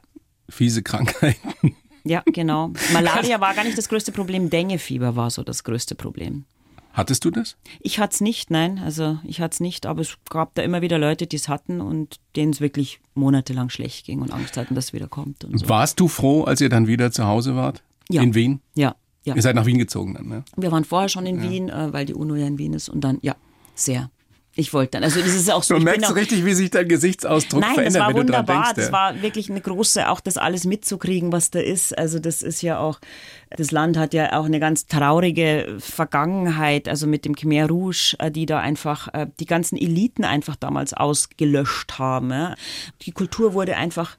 fiese 0.49 0.83
Krankheiten. 0.83 1.77
ja, 2.05 2.23
genau. 2.25 2.73
Malaria 2.91 3.39
war 3.43 3.53
gar 3.53 3.65
nicht 3.65 3.77
das 3.77 3.91
größte 3.91 4.13
Problem, 4.13 4.49
Denguefieber 4.49 5.15
war 5.15 5.29
so 5.29 5.43
das 5.43 5.63
größte 5.63 5.95
Problem. 5.95 6.47
Hattest 6.93 7.25
du 7.25 7.31
das? 7.31 7.57
Ich 7.81 7.99
hatte 7.99 8.15
es 8.15 8.21
nicht, 8.21 8.51
nein, 8.51 8.79
also 8.79 9.19
ich 9.25 9.41
hatte 9.41 9.55
es 9.55 9.61
nicht, 9.61 9.87
aber 9.87 10.01
es 10.01 10.17
gab 10.29 10.55
da 10.55 10.63
immer 10.63 10.83
wieder 10.83 10.99
Leute, 10.99 11.27
die 11.27 11.37
es 11.37 11.49
hatten 11.49 11.81
und 11.81 12.19
denen 12.37 12.53
es 12.53 12.61
wirklich 12.61 13.01
monatelang 13.15 13.71
schlecht 13.71 14.07
ging 14.07 14.21
und 14.21 14.33
Angst 14.33 14.57
hatten, 14.57 14.75
dass 14.75 14.87
es 14.87 14.93
wieder 14.93 15.07
kommt 15.07 15.45
und 15.45 15.59
so. 15.59 15.69
Warst 15.69 16.01
du 16.01 16.09
froh, 16.09 16.45
als 16.45 16.61
ihr 16.61 16.69
dann 16.69 16.87
wieder 16.87 17.13
zu 17.13 17.27
Hause 17.27 17.55
wart? 17.55 17.83
Ja. 18.09 18.23
In 18.23 18.35
Wien? 18.35 18.61
Ja, 18.75 18.97
ja. 19.25 19.37
Ihr 19.37 19.43
seid 19.43 19.55
nach 19.55 19.67
Wien 19.67 19.79
gezogen 19.79 20.15
dann, 20.15 20.27
ne? 20.29 20.45
Wir 20.57 20.73
waren 20.73 20.85
vorher 20.85 21.09
schon 21.09 21.27
in 21.27 21.43
Wien, 21.43 21.69
äh, 21.69 21.93
weil 21.93 22.07
die 22.07 22.15
UNO 22.15 22.35
ja 22.35 22.47
in 22.47 22.59
Wien 22.59 22.73
ist 22.73 22.89
und 22.89 23.03
dann, 23.03 23.19
ja, 23.23 23.37
sehr. 23.75 24.11
Ich 24.61 24.75
wollte 24.75 24.91
dann, 24.93 25.05
also 25.05 25.21
das 25.21 25.35
ist 25.35 25.51
auch 25.51 25.63
so. 25.63 25.75
Du 25.75 25.81
merkst 25.81 26.11
auch, 26.11 26.15
richtig, 26.15 26.45
wie 26.45 26.53
sich 26.53 26.69
dein 26.69 26.87
Gesichtsausdruck 26.87 27.63
Nein, 27.63 27.71
das 27.71 27.75
verändert, 27.77 28.03
war 28.03 28.09
wenn 28.09 28.27
du 28.27 28.33
dran 28.33 28.41
wunderbar. 28.47 28.65
denkst. 28.75 28.77
das 28.77 28.93
war 28.93 29.23
wirklich 29.23 29.49
eine 29.49 29.63
große, 29.63 30.07
auch 30.07 30.21
das 30.21 30.37
alles 30.37 30.67
mitzukriegen, 30.67 31.33
was 31.33 31.51
da 31.51 31.61
ist. 31.61 31.97
Also 31.97 32.19
das 32.19 32.43
ist 32.43 32.61
ja 32.61 32.79
auch, 32.79 33.01
das 33.49 33.71
Land 33.71 33.97
hat 33.97 34.13
ja 34.13 34.39
auch 34.39 34.45
eine 34.45 34.61
ganz 34.61 34.87
traurige 34.87 35.77
Vergangenheit, 35.79 36.89
also 36.89 37.07
mit 37.07 37.25
dem 37.25 37.35
Khmer 37.35 37.69
Rouge, 37.69 38.17
äh, 38.19 38.31
die 38.31 38.45
da 38.45 38.59
einfach 38.59 39.09
äh, 39.15 39.29
die 39.41 39.47
ganzen 39.47 39.79
Eliten 39.79 40.25
einfach 40.25 40.57
damals 40.57 40.93
ausgelöscht 40.93 41.99
haben. 41.99 42.55
Die 43.03 43.13
Kultur 43.13 43.55
wurde 43.55 43.79
einfach 43.79 44.19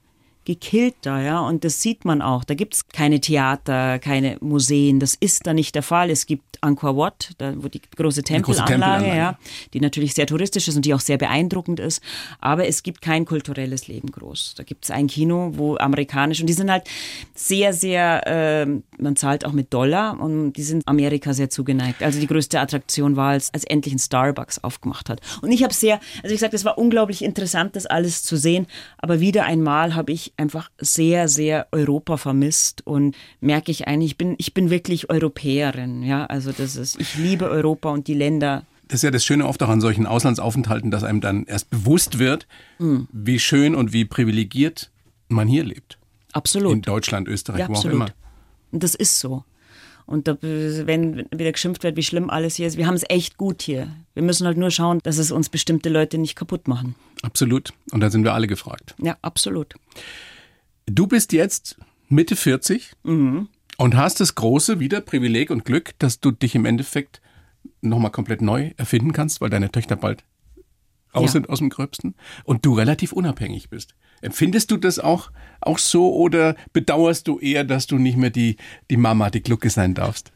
gekillt 0.56 0.96
da, 1.02 1.22
ja, 1.22 1.40
und 1.40 1.64
das 1.64 1.82
sieht 1.82 2.06
man 2.06 2.22
auch. 2.22 2.44
Da 2.44 2.54
gibt's 2.54 2.88
keine 2.88 3.20
Theater, 3.20 4.00
keine 4.00 4.38
Museen, 4.40 5.00
das 5.00 5.16
ist 5.16 5.48
da 5.48 5.54
nicht 5.54 5.76
der 5.76 5.84
Fall. 5.84 6.10
Es 6.10 6.26
gibt 6.26 6.58
Angkor 6.62 6.96
Wat, 6.96 7.32
da 7.38 7.54
wo 7.58 7.68
die 7.68 7.82
große 7.82 8.12
große 8.12 8.24
Tempelanlage, 8.24 8.72
Tempelanlage. 8.72 9.18
ja, 9.18 9.38
die 9.74 9.80
natürlich 9.80 10.14
sehr 10.14 10.28
touristisch 10.28 10.68
ist 10.68 10.76
und 10.76 10.86
die 10.86 10.94
auch 10.94 11.00
sehr 11.00 11.18
beeindruckend 11.18 11.80
ist, 11.80 12.02
aber 12.40 12.68
es 12.68 12.84
gibt 12.84 13.02
kein 13.02 13.26
kulturelles 13.26 13.88
Leben 13.88 14.12
groß. 14.12 14.56
Da 14.56 14.64
gibt's 14.64 14.92
ein 14.92 15.08
Kino, 15.08 15.52
wo 15.54 15.78
amerikanisch, 15.78 16.42
und 16.42 16.48
die 16.48 16.54
sind 16.54 16.70
halt 16.70 16.84
sehr, 17.34 17.74
sehr, 17.74 18.28
äh, 18.28 18.66
man 18.98 19.16
zahlt 19.16 19.46
auch 19.46 19.54
mit 19.54 19.74
Dollar 19.74 20.20
und 20.20 20.54
die 20.54 20.64
sind 20.64 20.88
Amerika 20.88 21.34
sehr 21.34 21.50
zugeneigt. 21.50 22.04
Also 22.04 22.20
die 22.20 22.28
größte 22.28 22.60
Attraktion 22.60 23.16
war, 23.16 23.32
als, 23.32 23.54
als 23.54 23.64
endlich 23.64 23.94
ein 23.94 24.00
Starbucks 24.00 24.64
aufgemacht 24.64 25.10
hat. 25.10 25.22
Und 25.42 25.52
ich 25.52 25.64
habe 25.64 25.74
sehr, 25.74 26.00
also 26.18 26.30
wie 26.30 26.34
gesagt, 26.34 26.54
es 26.54 26.66
war 26.66 26.78
unglaublich 26.78 27.24
interessant, 27.24 27.76
das 27.76 27.86
alles 27.86 28.24
zu 28.24 28.38
sehen, 28.38 28.68
aber 28.98 29.20
wieder 29.20 29.46
einmal 29.46 29.96
habe 29.96 30.12
ich 30.12 30.34
einfach 30.42 30.70
sehr, 30.80 31.28
sehr 31.28 31.68
Europa 31.72 32.18
vermisst 32.18 32.86
und 32.86 33.16
merke 33.40 33.72
ich 33.72 33.88
eigentlich, 33.88 34.12
ich 34.12 34.18
bin, 34.18 34.36
ich 34.38 34.54
bin 34.54 34.70
wirklich 34.70 35.10
Europäerin, 35.10 36.04
ja, 36.04 36.26
also 36.26 36.52
das 36.52 36.76
ist, 36.76 37.00
ich 37.00 37.16
liebe 37.16 37.50
Europa 37.50 37.90
und 37.90 38.08
die 38.08 38.16
Länder 38.16 38.66
Das 38.88 38.98
ist 39.00 39.04
ja 39.04 39.12
das 39.12 39.24
Schöne 39.24 39.48
oft 39.48 39.64
auch 39.64 39.70
an 39.70 39.80
solchen 39.80 40.06
Auslandsaufenthalten, 40.06 40.92
dass 40.92 41.04
einem 41.04 41.22
dann 41.22 41.46
erst 41.46 41.70
bewusst 41.70 42.20
wird, 42.20 42.48
wie 42.78 43.40
schön 43.40 43.76
und 43.76 43.94
wie 43.94 44.04
privilegiert 44.04 44.90
man 45.30 45.48
hier 45.48 45.64
lebt. 45.64 45.98
Absolut. 46.34 46.74
In 46.74 46.82
Deutschland, 46.82 47.28
Österreich, 47.28 47.62
ja, 47.62 47.68
wo 47.70 47.74
auch 47.74 47.78
absolut. 47.78 47.96
immer. 47.96 48.10
Und 48.72 48.84
das 48.84 48.96
ist 48.96 49.20
so. 49.20 49.44
Und 50.06 50.28
da, 50.28 50.38
wenn 50.42 51.26
wieder 51.32 51.52
geschimpft 51.54 51.84
wird, 51.84 51.96
wie 51.96 52.04
schlimm 52.04 52.30
alles 52.30 52.56
hier 52.56 52.68
ist, 52.68 52.76
wir 52.76 52.86
haben 52.86 52.96
es 52.96 53.06
echt 53.08 53.38
gut 53.38 53.62
hier. 53.62 53.88
Wir 54.14 54.24
müssen 54.24 54.46
halt 54.46 54.58
nur 54.58 54.72
schauen, 54.72 55.00
dass 55.04 55.18
es 55.18 55.32
uns 55.32 55.48
bestimmte 55.48 55.88
Leute 55.88 56.18
nicht 56.18 56.36
kaputt 56.36 56.68
machen. 56.68 56.96
Absolut. 57.22 57.72
Und 57.92 58.02
da 58.02 58.10
sind 58.10 58.26
wir 58.26 58.34
alle 58.34 58.48
gefragt. 58.48 58.94
Ja, 58.98 59.16
absolut. 59.22 59.76
Du 60.86 61.08
bist 61.08 61.34
jetzt 61.34 61.78
Mitte 62.10 62.36
40 62.36 62.92
Mhm. 63.04 63.48
und 63.78 63.96
hast 63.96 64.20
das 64.20 64.36
große 64.36 64.80
wieder 64.80 65.02
Privileg 65.02 65.50
und 65.50 65.66
Glück, 65.66 65.92
dass 66.00 66.20
du 66.20 66.32
dich 66.32 66.56
im 66.56 66.66
Endeffekt 66.66 67.22
nochmal 67.82 68.12
komplett 68.12 68.42
neu 68.42 68.72
erfinden 68.78 69.14
kannst, 69.14 69.42
weil 69.42 69.50
deine 69.50 69.72
Töchter 69.72 69.96
bald 69.96 70.24
aus 71.14 71.26
Ja. 71.26 71.32
sind 71.34 71.50
aus 71.50 71.60
dem 71.60 71.70
Gröbsten 71.70 72.16
und 72.46 72.66
du 72.66 72.74
relativ 72.74 73.12
unabhängig 73.12 73.70
bist. 73.70 73.96
Empfindest 74.22 74.72
du 74.72 74.78
das 74.78 74.98
auch, 75.00 75.32
auch 75.60 75.78
so 75.78 76.14
oder 76.16 76.56
bedauerst 76.74 77.28
du 77.28 77.40
eher, 77.40 77.64
dass 77.64 77.88
du 77.88 77.98
nicht 77.98 78.18
mehr 78.18 78.30
die, 78.30 78.56
die 78.90 78.98
Mama, 78.98 79.30
die 79.30 79.42
Glucke 79.42 79.70
sein 79.70 79.94
darfst? 79.94 80.32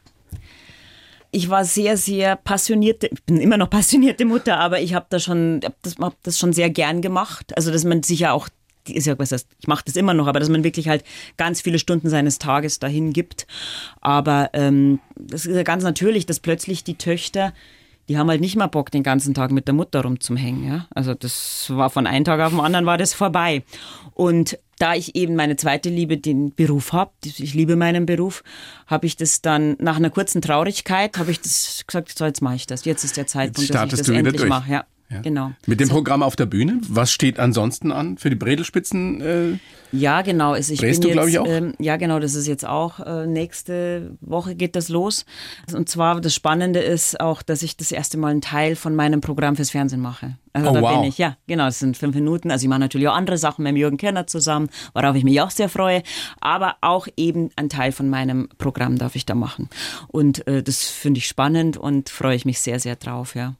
Ich 1.30 1.48
war 1.50 1.64
sehr, 1.64 1.96
sehr 1.96 2.36
passionierte, 2.36 3.08
ich 3.12 3.22
bin 3.24 3.38
immer 3.40 3.56
noch 3.58 3.70
passionierte 3.70 4.24
Mutter, 4.24 4.58
aber 4.58 4.80
ich 4.80 4.94
habe 4.94 5.06
da 5.08 5.18
schon, 5.18 5.60
hab 5.64 5.80
das, 5.82 5.96
hab 5.98 6.22
das 6.22 6.38
schon 6.38 6.52
sehr 6.52 6.70
gern 6.70 7.00
gemacht. 7.02 7.56
Also, 7.56 7.70
dass 7.72 7.84
man 7.84 8.02
sich 8.02 8.20
ja 8.20 8.32
auch, 8.32 8.48
ist 8.88 9.06
ja, 9.06 9.18
was 9.18 9.32
heißt, 9.32 9.48
ich 9.58 9.68
mache 9.68 9.84
das 9.84 9.96
immer 9.96 10.14
noch, 10.14 10.26
aber 10.26 10.40
dass 10.40 10.48
man 10.48 10.64
wirklich 10.64 10.88
halt 10.88 11.04
ganz 11.36 11.60
viele 11.60 11.78
Stunden 11.78 12.08
seines 12.08 12.38
Tages 12.38 12.78
dahin 12.78 13.12
gibt. 13.12 13.46
Aber 14.00 14.50
ähm, 14.52 15.00
das 15.16 15.46
ist 15.46 15.56
ja 15.56 15.62
ganz 15.62 15.82
natürlich, 15.82 16.26
dass 16.26 16.40
plötzlich 16.40 16.84
die 16.84 16.96
Töchter, 16.96 17.52
die 18.08 18.18
haben 18.18 18.28
halt 18.28 18.40
nicht 18.40 18.56
mehr 18.56 18.68
Bock, 18.68 18.90
den 18.90 19.02
ganzen 19.02 19.34
Tag 19.34 19.50
mit 19.50 19.66
der 19.66 19.74
Mutter 19.74 20.02
rumzuhängen. 20.02 20.66
Ja? 20.66 20.86
Also 20.94 21.14
das 21.14 21.70
war 21.70 21.90
von 21.90 22.06
einem 22.06 22.24
Tag 22.24 22.40
auf 22.40 22.52
den 22.52 22.60
anderen 22.60 22.86
war 22.86 22.98
das 22.98 23.14
vorbei. 23.14 23.64
Und 24.12 24.58
da 24.78 24.94
ich 24.94 25.16
eben 25.16 25.36
meine 25.36 25.56
zweite 25.56 25.88
Liebe, 25.88 26.18
den 26.18 26.54
Beruf 26.54 26.92
habe, 26.92 27.10
ich 27.24 27.54
liebe 27.54 27.76
meinen 27.76 28.06
Beruf, 28.06 28.44
habe 28.86 29.06
ich 29.06 29.16
das 29.16 29.40
dann 29.40 29.76
nach 29.78 29.96
einer 29.96 30.10
kurzen 30.10 30.42
Traurigkeit, 30.42 31.16
habe 31.18 31.30
ich 31.30 31.40
das 31.40 31.84
gesagt, 31.86 32.16
so 32.16 32.24
jetzt 32.24 32.42
mache 32.42 32.56
ich 32.56 32.66
das. 32.66 32.84
Jetzt 32.84 33.04
ist 33.04 33.16
der 33.16 33.26
Zeitpunkt, 33.26 33.74
dass 33.74 33.84
ich 33.84 33.98
das 33.98 34.08
endlich 34.08 34.44
mache. 34.44 34.70
Ja. 34.70 34.84
Ja. 35.08 35.20
Genau. 35.20 35.52
Mit 35.66 35.78
dem 35.80 35.86
So- 35.88 35.94
Programm 35.94 36.22
auf 36.22 36.34
der 36.34 36.46
Bühne, 36.46 36.80
was 36.88 37.12
steht 37.12 37.38
ansonsten 37.38 37.92
an 37.92 38.18
für 38.18 38.28
die 38.28 38.34
Bredelspitzen? 38.36 39.20
Äh, 39.20 39.58
Ja, 39.92 40.22
genau. 40.22 40.50
Also 40.52 40.72
ich 40.72 40.80
bin 40.80 41.00
du, 41.00 41.08
jetzt, 41.10 41.28
ich, 41.28 41.38
auch? 41.38 41.46
Ähm, 41.46 41.74
ja, 41.78 41.96
genau. 41.96 42.18
Das 42.18 42.34
ist 42.34 42.48
jetzt 42.48 42.66
auch 42.66 42.98
äh, 42.98 43.24
nächste 43.26 44.16
Woche 44.20 44.56
geht 44.56 44.74
das 44.74 44.88
los. 44.88 45.24
Und 45.72 45.88
zwar 45.88 46.20
das 46.20 46.34
Spannende 46.34 46.80
ist 46.80 47.20
auch, 47.20 47.42
dass 47.42 47.62
ich 47.62 47.76
das 47.76 47.92
erste 47.92 48.18
Mal 48.18 48.32
einen 48.32 48.40
Teil 48.40 48.74
von 48.74 48.96
meinem 48.96 49.20
Programm 49.20 49.54
fürs 49.54 49.70
Fernsehen 49.70 50.00
mache. 50.00 50.36
Also 50.52 50.70
Oh, 50.70 50.74
da 50.74 50.80
wow. 50.82 51.00
bin 51.00 51.08
ich, 51.08 51.18
ja, 51.18 51.36
genau. 51.46 51.66
Das 51.66 51.78
sind 51.78 51.96
fünf 51.96 52.16
Minuten. 52.16 52.50
Also 52.50 52.64
ich 52.64 52.68
mache 52.68 52.80
natürlich 52.80 53.06
auch 53.06 53.14
andere 53.14 53.38
Sachen 53.38 53.62
mit 53.62 53.70
dem 53.70 53.76
Jürgen 53.76 53.98
Kerner 53.98 54.26
zusammen, 54.26 54.68
worauf 54.92 55.14
ich 55.14 55.22
mich 55.22 55.40
auch 55.40 55.50
sehr 55.50 55.68
freue. 55.68 56.02
Aber 56.40 56.74
auch 56.80 57.06
eben 57.16 57.50
ein 57.54 57.68
Teil 57.68 57.92
von 57.92 58.08
meinem 58.10 58.48
Programm 58.58 58.98
darf 58.98 59.14
ich 59.14 59.24
da 59.24 59.36
machen. 59.36 59.68
Und 60.08 60.46
äh, 60.48 60.64
das 60.64 60.82
finde 60.82 61.18
ich 61.18 61.28
spannend 61.28 61.76
und 61.76 62.08
freue 62.08 62.34
ich 62.34 62.44
mich 62.44 62.58
sehr, 62.58 62.80
sehr 62.80 62.96
drauf, 62.96 63.36
ja. 63.36 63.54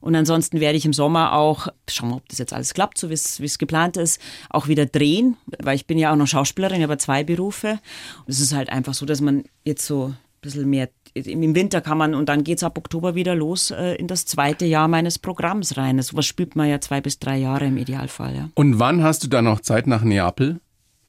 Und 0.00 0.14
ansonsten 0.14 0.60
werde 0.60 0.78
ich 0.78 0.84
im 0.84 0.92
Sommer 0.92 1.32
auch, 1.32 1.68
schauen 1.88 2.10
wir, 2.10 2.16
ob 2.16 2.28
das 2.28 2.38
jetzt 2.38 2.52
alles 2.52 2.74
klappt, 2.74 2.98
so 2.98 3.10
wie 3.10 3.14
es 3.14 3.40
es 3.40 3.58
geplant 3.58 3.96
ist, 3.96 4.20
auch 4.50 4.68
wieder 4.68 4.86
drehen, 4.86 5.36
weil 5.58 5.76
ich 5.76 5.86
bin 5.86 5.98
ja 5.98 6.12
auch 6.12 6.16
noch 6.16 6.26
Schauspielerin, 6.26 6.76
ich 6.76 6.82
habe 6.82 6.98
zwei 6.98 7.24
Berufe. 7.24 7.78
Und 8.24 8.28
es 8.28 8.40
ist 8.40 8.54
halt 8.54 8.68
einfach 8.68 8.94
so, 8.94 9.06
dass 9.06 9.20
man 9.20 9.44
jetzt 9.64 9.86
so 9.86 10.06
ein 10.06 10.16
bisschen 10.40 10.68
mehr, 10.70 10.88
im 11.14 11.54
Winter 11.54 11.80
kann 11.80 11.96
man, 11.98 12.14
und 12.14 12.28
dann 12.28 12.44
geht's 12.44 12.62
ab 12.62 12.76
Oktober 12.76 13.14
wieder 13.14 13.34
los 13.34 13.70
äh, 13.70 13.94
in 13.94 14.06
das 14.06 14.26
zweite 14.26 14.66
Jahr 14.66 14.86
meines 14.86 15.18
Programms 15.18 15.76
rein. 15.76 16.00
So 16.02 16.16
was 16.16 16.26
spielt 16.26 16.56
man 16.56 16.68
ja 16.68 16.80
zwei 16.80 17.00
bis 17.00 17.18
drei 17.18 17.38
Jahre 17.38 17.66
im 17.66 17.76
Idealfall, 17.78 18.36
ja. 18.36 18.50
und 18.54 18.78
wann 18.78 19.02
hast 19.02 19.24
du 19.24 19.28
dann 19.28 19.44
noch 19.46 19.60
Zeit, 19.60 19.86
nach 19.86 20.02
Neapel 20.02 20.60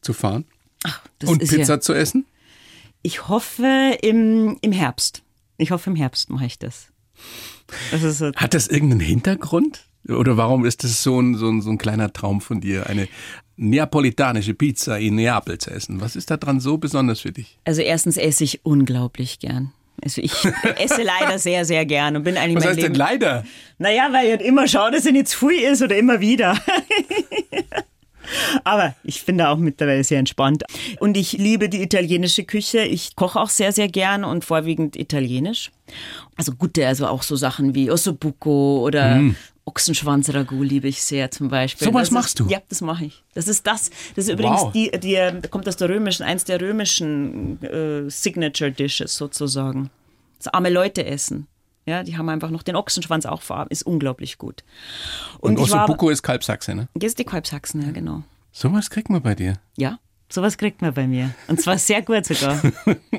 zu 0.01 0.13
fahren? 0.13 0.45
Das 1.19 1.29
und 1.29 1.39
Pizza 1.39 1.73
Ja, 1.73 1.79
zu 1.79 1.93
essen? 1.93 2.25
ich 3.01 3.27
hoffe 3.27 3.97
im, 4.01 4.57
im 4.61 4.71
Herbst. 4.71 5.23
Ich 5.57 5.71
hoffe 5.71 5.89
im 5.89 5.95
Herbst 5.95 6.29
mache 6.29 6.45
ich 6.45 6.59
das. 6.59 6.87
Das 7.91 8.21
Hat 8.21 8.53
das 8.53 8.67
irgendeinen 8.67 9.01
Hintergrund? 9.01 9.85
Oder 10.07 10.37
warum 10.37 10.65
ist 10.65 10.83
das 10.83 11.03
so 11.03 11.19
ein, 11.19 11.35
so 11.35 11.49
ein, 11.49 11.61
so 11.61 11.69
ein 11.69 11.77
kleiner 11.77 12.13
Traum 12.13 12.39
von 12.39 12.61
dir, 12.61 12.87
eine 12.87 13.07
neapolitanische 13.57 14.53
Pizza 14.53 14.99
in 14.99 15.15
Neapel 15.15 15.57
zu 15.57 15.71
essen? 15.71 15.99
Was 15.99 16.15
ist 16.15 16.31
da 16.31 16.37
dran 16.37 16.59
so 16.59 16.77
besonders 16.77 17.21
für 17.21 17.31
dich? 17.31 17.57
Also 17.65 17.81
erstens 17.81 18.17
esse 18.17 18.43
ich 18.43 18.65
unglaublich 18.65 19.39
gern. 19.39 19.73
Also 20.01 20.21
ich 20.21 20.33
esse 20.77 21.01
leider 21.01 21.39
sehr, 21.39 21.65
sehr 21.65 21.85
gern 21.85 22.15
und 22.15 22.23
bin 22.23 22.37
eigentlich 22.37 22.57
Was 22.57 22.65
heißt 22.67 22.75
Leben. 22.77 22.93
denn 22.93 22.99
leider? 22.99 23.43
Naja, 23.79 24.09
weil 24.11 24.25
ich 24.25 24.31
halt 24.31 24.41
immer 24.43 24.67
schaue, 24.67 24.91
dass 24.91 25.05
er 25.05 25.11
nicht 25.11 25.27
zu 25.27 25.47
viel 25.47 25.61
ist 25.61 25.81
oder 25.81 25.97
immer 25.97 26.19
wieder. 26.19 26.57
Aber 28.63 28.95
ich 29.03 29.25
bin 29.25 29.37
da 29.37 29.49
auch 29.51 29.57
mittlerweile 29.57 30.03
sehr 30.03 30.19
entspannt. 30.19 30.63
Und 30.99 31.17
ich 31.17 31.33
liebe 31.33 31.69
die 31.69 31.81
italienische 31.81 32.43
Küche. 32.43 32.79
Ich 32.79 33.15
koche 33.15 33.39
auch 33.39 33.49
sehr, 33.49 33.71
sehr 33.71 33.87
gern 33.87 34.23
und 34.23 34.45
vorwiegend 34.45 34.95
italienisch. 34.95 35.71
Also 36.35 36.51
gute, 36.53 36.85
also 36.87 37.07
auch 37.07 37.23
so 37.23 37.35
Sachen 37.35 37.73
wie 37.75 37.89
Ossobuco 37.91 38.81
oder 38.83 39.21
Ochsenschwanz-Ragout 39.65 40.63
liebe 40.63 40.87
ich 40.87 41.01
sehr 41.01 41.29
zum 41.31 41.49
Beispiel. 41.49 41.89
Mm. 41.89 41.93
Das 41.93 42.03
ist- 42.03 42.11
machst 42.11 42.39
du? 42.39 42.47
Ja, 42.47 42.59
das 42.69 42.81
mache 42.81 43.05
ich. 43.05 43.23
Das 43.33 43.47
ist 43.47 43.67
das. 43.67 43.89
Das 44.15 44.25
ist 44.25 44.29
übrigens 44.31 44.61
Wow. 44.61 44.71
die, 44.71 44.91
die, 44.91 45.15
äh, 45.15 45.41
kommt 45.49 45.67
aus 45.67 45.75
der 45.77 45.89
römischen, 45.89 46.23
eins 46.23 46.43
der 46.45 46.59
römischen 46.61 47.61
äh, 47.63 48.09
Signature 48.09 48.71
Dishes 48.71 49.15
sozusagen. 49.15 49.89
Das 50.39 50.53
arme 50.53 50.69
Leute 50.69 51.05
essen. 51.05 51.47
Ja, 51.87 52.03
die 52.03 52.17
haben 52.17 52.27
einfach 52.27 52.49
noch 52.49 52.63
den 52.63 52.75
Ochsenschwanz 52.75 53.25
auch 53.25 53.41
verarbeitet. 53.41 53.71
Ist 53.71 53.83
unglaublich 53.83 54.37
gut. 54.37 54.63
Und, 55.39 55.57
war, 55.57 55.63
Ossobuco 55.63 56.09
ist 56.09 56.21
Kalbsachse, 56.21 56.75
ne? 56.75 56.89
ist 56.99 57.17
die 57.17 57.23
Kalbsachsen, 57.23 57.81
ja, 57.81 57.91
genau. 57.91 58.23
Sowas 58.51 58.89
kriegt 58.89 59.09
man 59.09 59.21
bei 59.21 59.35
dir. 59.35 59.53
Ja, 59.77 59.97
sowas 60.29 60.57
kriegt 60.57 60.81
man 60.81 60.93
bei 60.93 61.07
mir. 61.07 61.33
Und 61.47 61.61
zwar 61.61 61.77
sehr 61.77 62.01
gut 62.01 62.25
sogar. 62.25 62.61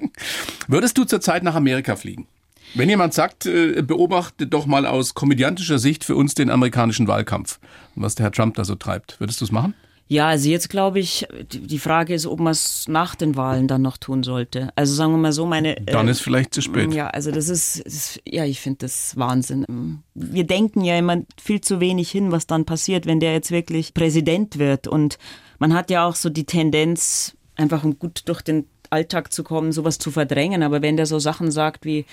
Würdest 0.68 0.98
du 0.98 1.04
zurzeit 1.04 1.42
nach 1.42 1.54
Amerika 1.54 1.96
fliegen? 1.96 2.26
Wenn 2.74 2.90
jemand 2.90 3.14
sagt, 3.14 3.46
äh, 3.46 3.80
beobachte 3.80 4.46
doch 4.46 4.66
mal 4.66 4.84
aus 4.84 5.14
komödiantischer 5.14 5.78
Sicht 5.78 6.04
für 6.04 6.14
uns 6.14 6.34
den 6.34 6.50
amerikanischen 6.50 7.08
Wahlkampf, 7.08 7.60
was 7.94 8.16
der 8.16 8.24
Herr 8.24 8.32
Trump 8.32 8.56
da 8.56 8.64
so 8.64 8.74
treibt, 8.74 9.18
würdest 9.18 9.40
du 9.40 9.46
es 9.46 9.52
machen? 9.52 9.72
Ja, 10.10 10.28
also 10.28 10.48
jetzt 10.48 10.70
glaube 10.70 11.00
ich, 11.00 11.26
die 11.50 11.78
Frage 11.78 12.14
ist, 12.14 12.26
ob 12.26 12.40
man 12.40 12.52
es 12.52 12.88
nach 12.88 13.14
den 13.14 13.36
Wahlen 13.36 13.68
dann 13.68 13.82
noch 13.82 13.98
tun 13.98 14.22
sollte. 14.22 14.70
Also 14.74 14.94
sagen 14.94 15.12
wir 15.12 15.18
mal 15.18 15.32
so, 15.32 15.44
meine. 15.44 15.76
Dann 15.76 16.08
äh, 16.08 16.10
ist 16.10 16.20
vielleicht 16.20 16.54
zu 16.54 16.62
spät. 16.62 16.92
Ja, 16.94 17.08
also 17.08 17.30
das 17.30 17.50
ist, 17.50 17.84
das 17.84 17.94
ist 17.94 18.20
ja, 18.26 18.44
ich 18.46 18.58
finde 18.58 18.78
das 18.80 19.16
Wahnsinn. 19.18 20.02
Wir 20.14 20.44
denken 20.44 20.82
ja 20.82 20.98
immer 20.98 21.18
viel 21.40 21.60
zu 21.60 21.78
wenig 21.80 22.10
hin, 22.10 22.32
was 22.32 22.46
dann 22.46 22.64
passiert, 22.64 23.04
wenn 23.04 23.20
der 23.20 23.34
jetzt 23.34 23.50
wirklich 23.50 23.92
Präsident 23.92 24.58
wird. 24.58 24.88
Und 24.88 25.18
man 25.58 25.74
hat 25.74 25.90
ja 25.90 26.06
auch 26.06 26.14
so 26.14 26.30
die 26.30 26.44
Tendenz, 26.44 27.36
einfach 27.56 27.84
um 27.84 27.98
gut 27.98 28.22
durch 28.26 28.40
den 28.40 28.66
Alltag 28.88 29.30
zu 29.30 29.44
kommen, 29.44 29.72
sowas 29.72 29.98
zu 29.98 30.10
verdrängen. 30.10 30.62
Aber 30.62 30.80
wenn 30.80 30.96
der 30.96 31.04
so 31.04 31.18
Sachen 31.18 31.50
sagt 31.50 31.84
wie, 31.84 32.06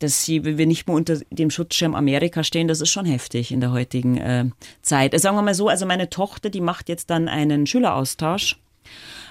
dass 0.00 0.24
sie, 0.24 0.44
wir 0.44 0.66
nicht 0.66 0.86
mehr 0.86 0.96
unter 0.96 1.18
dem 1.30 1.50
Schutzschirm 1.50 1.94
Amerika 1.94 2.42
stehen, 2.42 2.68
das 2.68 2.80
ist 2.80 2.90
schon 2.90 3.06
heftig 3.06 3.52
in 3.52 3.60
der 3.60 3.70
heutigen 3.70 4.16
äh, 4.16 4.46
Zeit. 4.82 5.12
Also 5.12 5.24
sagen 5.24 5.36
wir 5.36 5.42
mal 5.42 5.54
so, 5.54 5.68
also 5.68 5.86
meine 5.86 6.10
Tochter, 6.10 6.50
die 6.50 6.60
macht 6.60 6.88
jetzt 6.88 7.10
dann 7.10 7.28
einen 7.28 7.66
Schüleraustausch. 7.66 8.56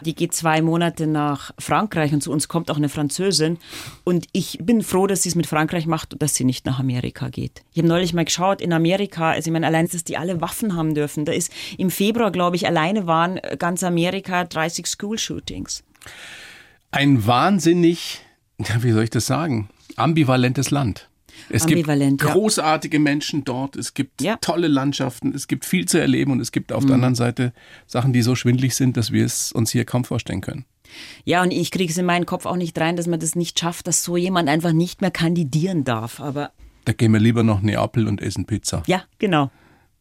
Die 0.05 0.15
geht 0.15 0.34
zwei 0.34 0.61
Monate 0.61 1.07
nach 1.07 1.51
Frankreich 1.59 2.13
und 2.13 2.22
zu 2.22 2.32
uns 2.32 2.47
kommt 2.47 2.72
auch 2.72 2.78
eine 2.78 2.88
Französin. 2.88 3.57
Und 4.05 4.28
ich 4.32 4.59
bin 4.61 4.82
froh, 4.82 5.07
dass 5.07 5.24
sie 5.24 5.30
es 5.30 5.36
mit 5.36 5.47
Frankreich 5.47 5.88
macht 5.88 6.13
und 6.13 6.22
dass 6.22 6.36
sie 6.36 6.45
nicht 6.45 6.65
nach 6.65 6.80
Amerika 6.80 7.30
geht. 7.30 7.63
Ich 7.74 7.80
habe 7.80 7.88
neulich 7.88 8.13
mal 8.13 8.24
geschaut, 8.24 8.61
in 8.61 8.72
Amerika, 8.72 9.32
also 9.32 9.49
ich 9.49 9.51
meine, 9.51 9.67
allein, 9.67 9.89
dass 9.89 10.05
die 10.05 10.17
alle 10.17 10.39
Waffen 10.39 10.76
haben 10.76 10.93
dürfen. 10.93 11.26
Da 11.26 11.34
ist 11.34 11.51
im 11.78 11.89
Februar, 11.89 12.32
glaube 12.32 12.55
ich, 12.55 12.65
alleine 12.65 13.07
waren 13.07 13.38
äh, 13.38 13.57
ganz 13.59 13.84
Amerika 13.84 14.45
30 14.45 14.88
School-Shootings. 14.88 15.84
Ein 16.91 17.26
wahnsinnig, 17.26 18.22
wie 18.80 18.91
soll 18.91 19.03
ich 19.03 19.09
das 19.09 19.26
sagen, 19.26 19.70
ambivalentes 20.00 20.72
Land. 20.72 21.10
Es 21.50 21.64
Ambivalent, 21.64 22.20
gibt 22.20 22.30
ja. 22.30 22.34
großartige 22.34 23.00
Menschen 23.00 23.45
dort, 23.45 23.76
es 23.78 23.93
gibt 23.93 24.22
Ja. 24.22 24.36
tolle 24.41 24.68
Landschaften, 24.68 25.34
es 25.34 25.47
gibt 25.47 25.64
viel 25.66 25.86
zu 25.88 25.97
erleben 26.00 26.32
und 26.32 26.41
es 26.41 26.52
gibt 26.52 26.74
auf 26.74 26.82
der 26.82 26.89
Mhm. 26.89 26.93
anderen 26.95 27.16
Seite 27.16 27.54
Sachen, 27.88 28.12
die 28.14 28.22
so 28.22 28.36
schwindlig 28.36 28.76
sind, 28.76 28.97
dass 28.97 29.12
wir 29.12 29.26
es 29.26 29.52
uns 29.52 29.72
hier 29.72 29.86
kaum 29.86 30.04
vorstellen 30.04 30.41
können. 30.41 30.66
Ja, 31.24 31.41
und 31.43 31.52
ich 31.52 31.72
kriege 31.72 31.91
es 31.91 31.97
in 31.97 32.06
meinen 32.06 32.26
Kopf 32.26 32.45
auch 32.45 32.56
nicht 32.58 32.78
rein, 32.80 32.97
dass 32.97 33.08
man 33.08 33.20
das 33.20 33.36
nicht 33.36 33.58
schafft, 33.60 33.88
dass 33.88 34.04
so 34.04 34.18
jemand 34.18 34.50
einfach 34.50 34.74
nicht 34.74 35.02
mehr 35.02 35.12
kandidieren 35.12 35.84
darf. 35.86 36.20
Aber 36.20 36.52
Da 36.86 36.93
gehen 36.93 37.14
wir 37.14 37.20
lieber 37.20 37.43
nach 37.43 37.62
Neapel 37.62 38.08
und 38.08 38.22
essen 38.22 38.45
Pizza. 38.45 38.84
ja, 38.88 39.04
genau. 39.20 39.50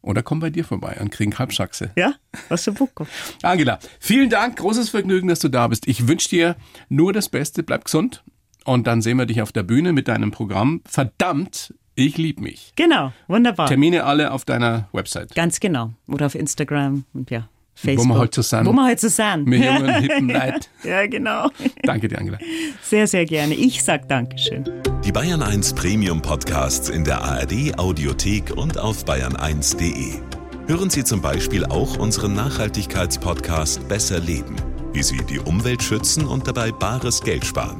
Oder 0.01 0.23
kommen 0.23 0.39
bei 0.41 0.49
dir 0.49 0.63
vorbei 0.65 0.97
und 0.99 1.11
kriegen 1.11 1.37
Halbschachse. 1.37 1.91
Ja, 1.97 2.13
was 2.47 2.63
für 2.63 2.71
Bucko. 2.71 3.05
Angela, 3.43 3.79
vielen 3.99 4.29
Dank, 4.29 4.55
großes 4.57 4.89
Vergnügen, 4.89 5.27
dass 5.27 5.39
du 5.39 5.49
da 5.49 5.67
bist. 5.67 5.87
Ich 5.87 6.07
wünsche 6.07 6.29
dir 6.29 6.55
nur 6.87 7.11
das 7.13 7.27
Beste, 7.29 7.63
bleib 7.63 7.83
gesund 7.85 8.23
und 8.65 8.87
dann 8.87 9.01
sehen 9.01 9.17
wir 9.17 9.25
dich 9.25 9.41
auf 9.41 9.51
der 9.51 9.63
Bühne 9.63 9.93
mit 9.93 10.07
deinem 10.07 10.31
Programm. 10.31 10.81
Verdammt, 10.85 11.73
ich 11.95 12.17
lieb 12.17 12.39
mich. 12.39 12.71
Genau, 12.75 13.11
wunderbar. 13.27 13.67
Termine 13.67 14.05
alle 14.05 14.31
auf 14.31 14.45
deiner 14.45 14.87
Website. 14.93 15.35
Ganz 15.35 15.59
genau. 15.59 15.91
Oder 16.07 16.27
auf 16.27 16.35
Instagram 16.35 17.03
und 17.13 17.29
ja, 17.29 17.49
Facebook. 17.75 18.09
Wo 18.09 18.21
wir 18.21 18.29
so 18.31 18.41
sind. 18.41 18.65
Wo 18.65 18.73
wir 18.73 18.97
so 18.97 19.09
sind. 19.09 19.45
Mir 19.45 19.65
jungen, 19.65 19.93
hippen 20.01 20.29
Leid. 20.29 20.69
Ja, 20.83 21.05
genau. 21.07 21.49
Danke 21.83 22.07
dir, 22.07 22.19
Angela. 22.19 22.37
Sehr, 22.81 23.07
sehr 23.07 23.25
gerne. 23.25 23.53
Ich 23.53 23.83
sag 23.83 24.07
Dankeschön. 24.07 24.63
Die 25.03 25.11
Bayern 25.11 25.41
1 25.41 25.73
Premium 25.73 26.21
Podcasts 26.21 26.89
in 26.89 27.03
der 27.03 27.21
ARD 27.21 27.77
Audiothek 27.77 28.55
und 28.55 28.77
auf 28.77 29.03
bayern1.de. 29.05 30.21
Hören 30.67 30.89
Sie 30.89 31.03
zum 31.03 31.21
Beispiel 31.21 31.65
auch 31.65 31.97
unseren 31.97 32.33
Nachhaltigkeitspodcast 32.35 33.87
Besser 33.87 34.19
Leben, 34.19 34.55
wie 34.93 35.01
Sie 35.01 35.17
die 35.29 35.39
Umwelt 35.39 35.81
schützen 35.81 36.25
und 36.25 36.47
dabei 36.47 36.71
bares 36.71 37.21
Geld 37.21 37.43
sparen. 37.43 37.79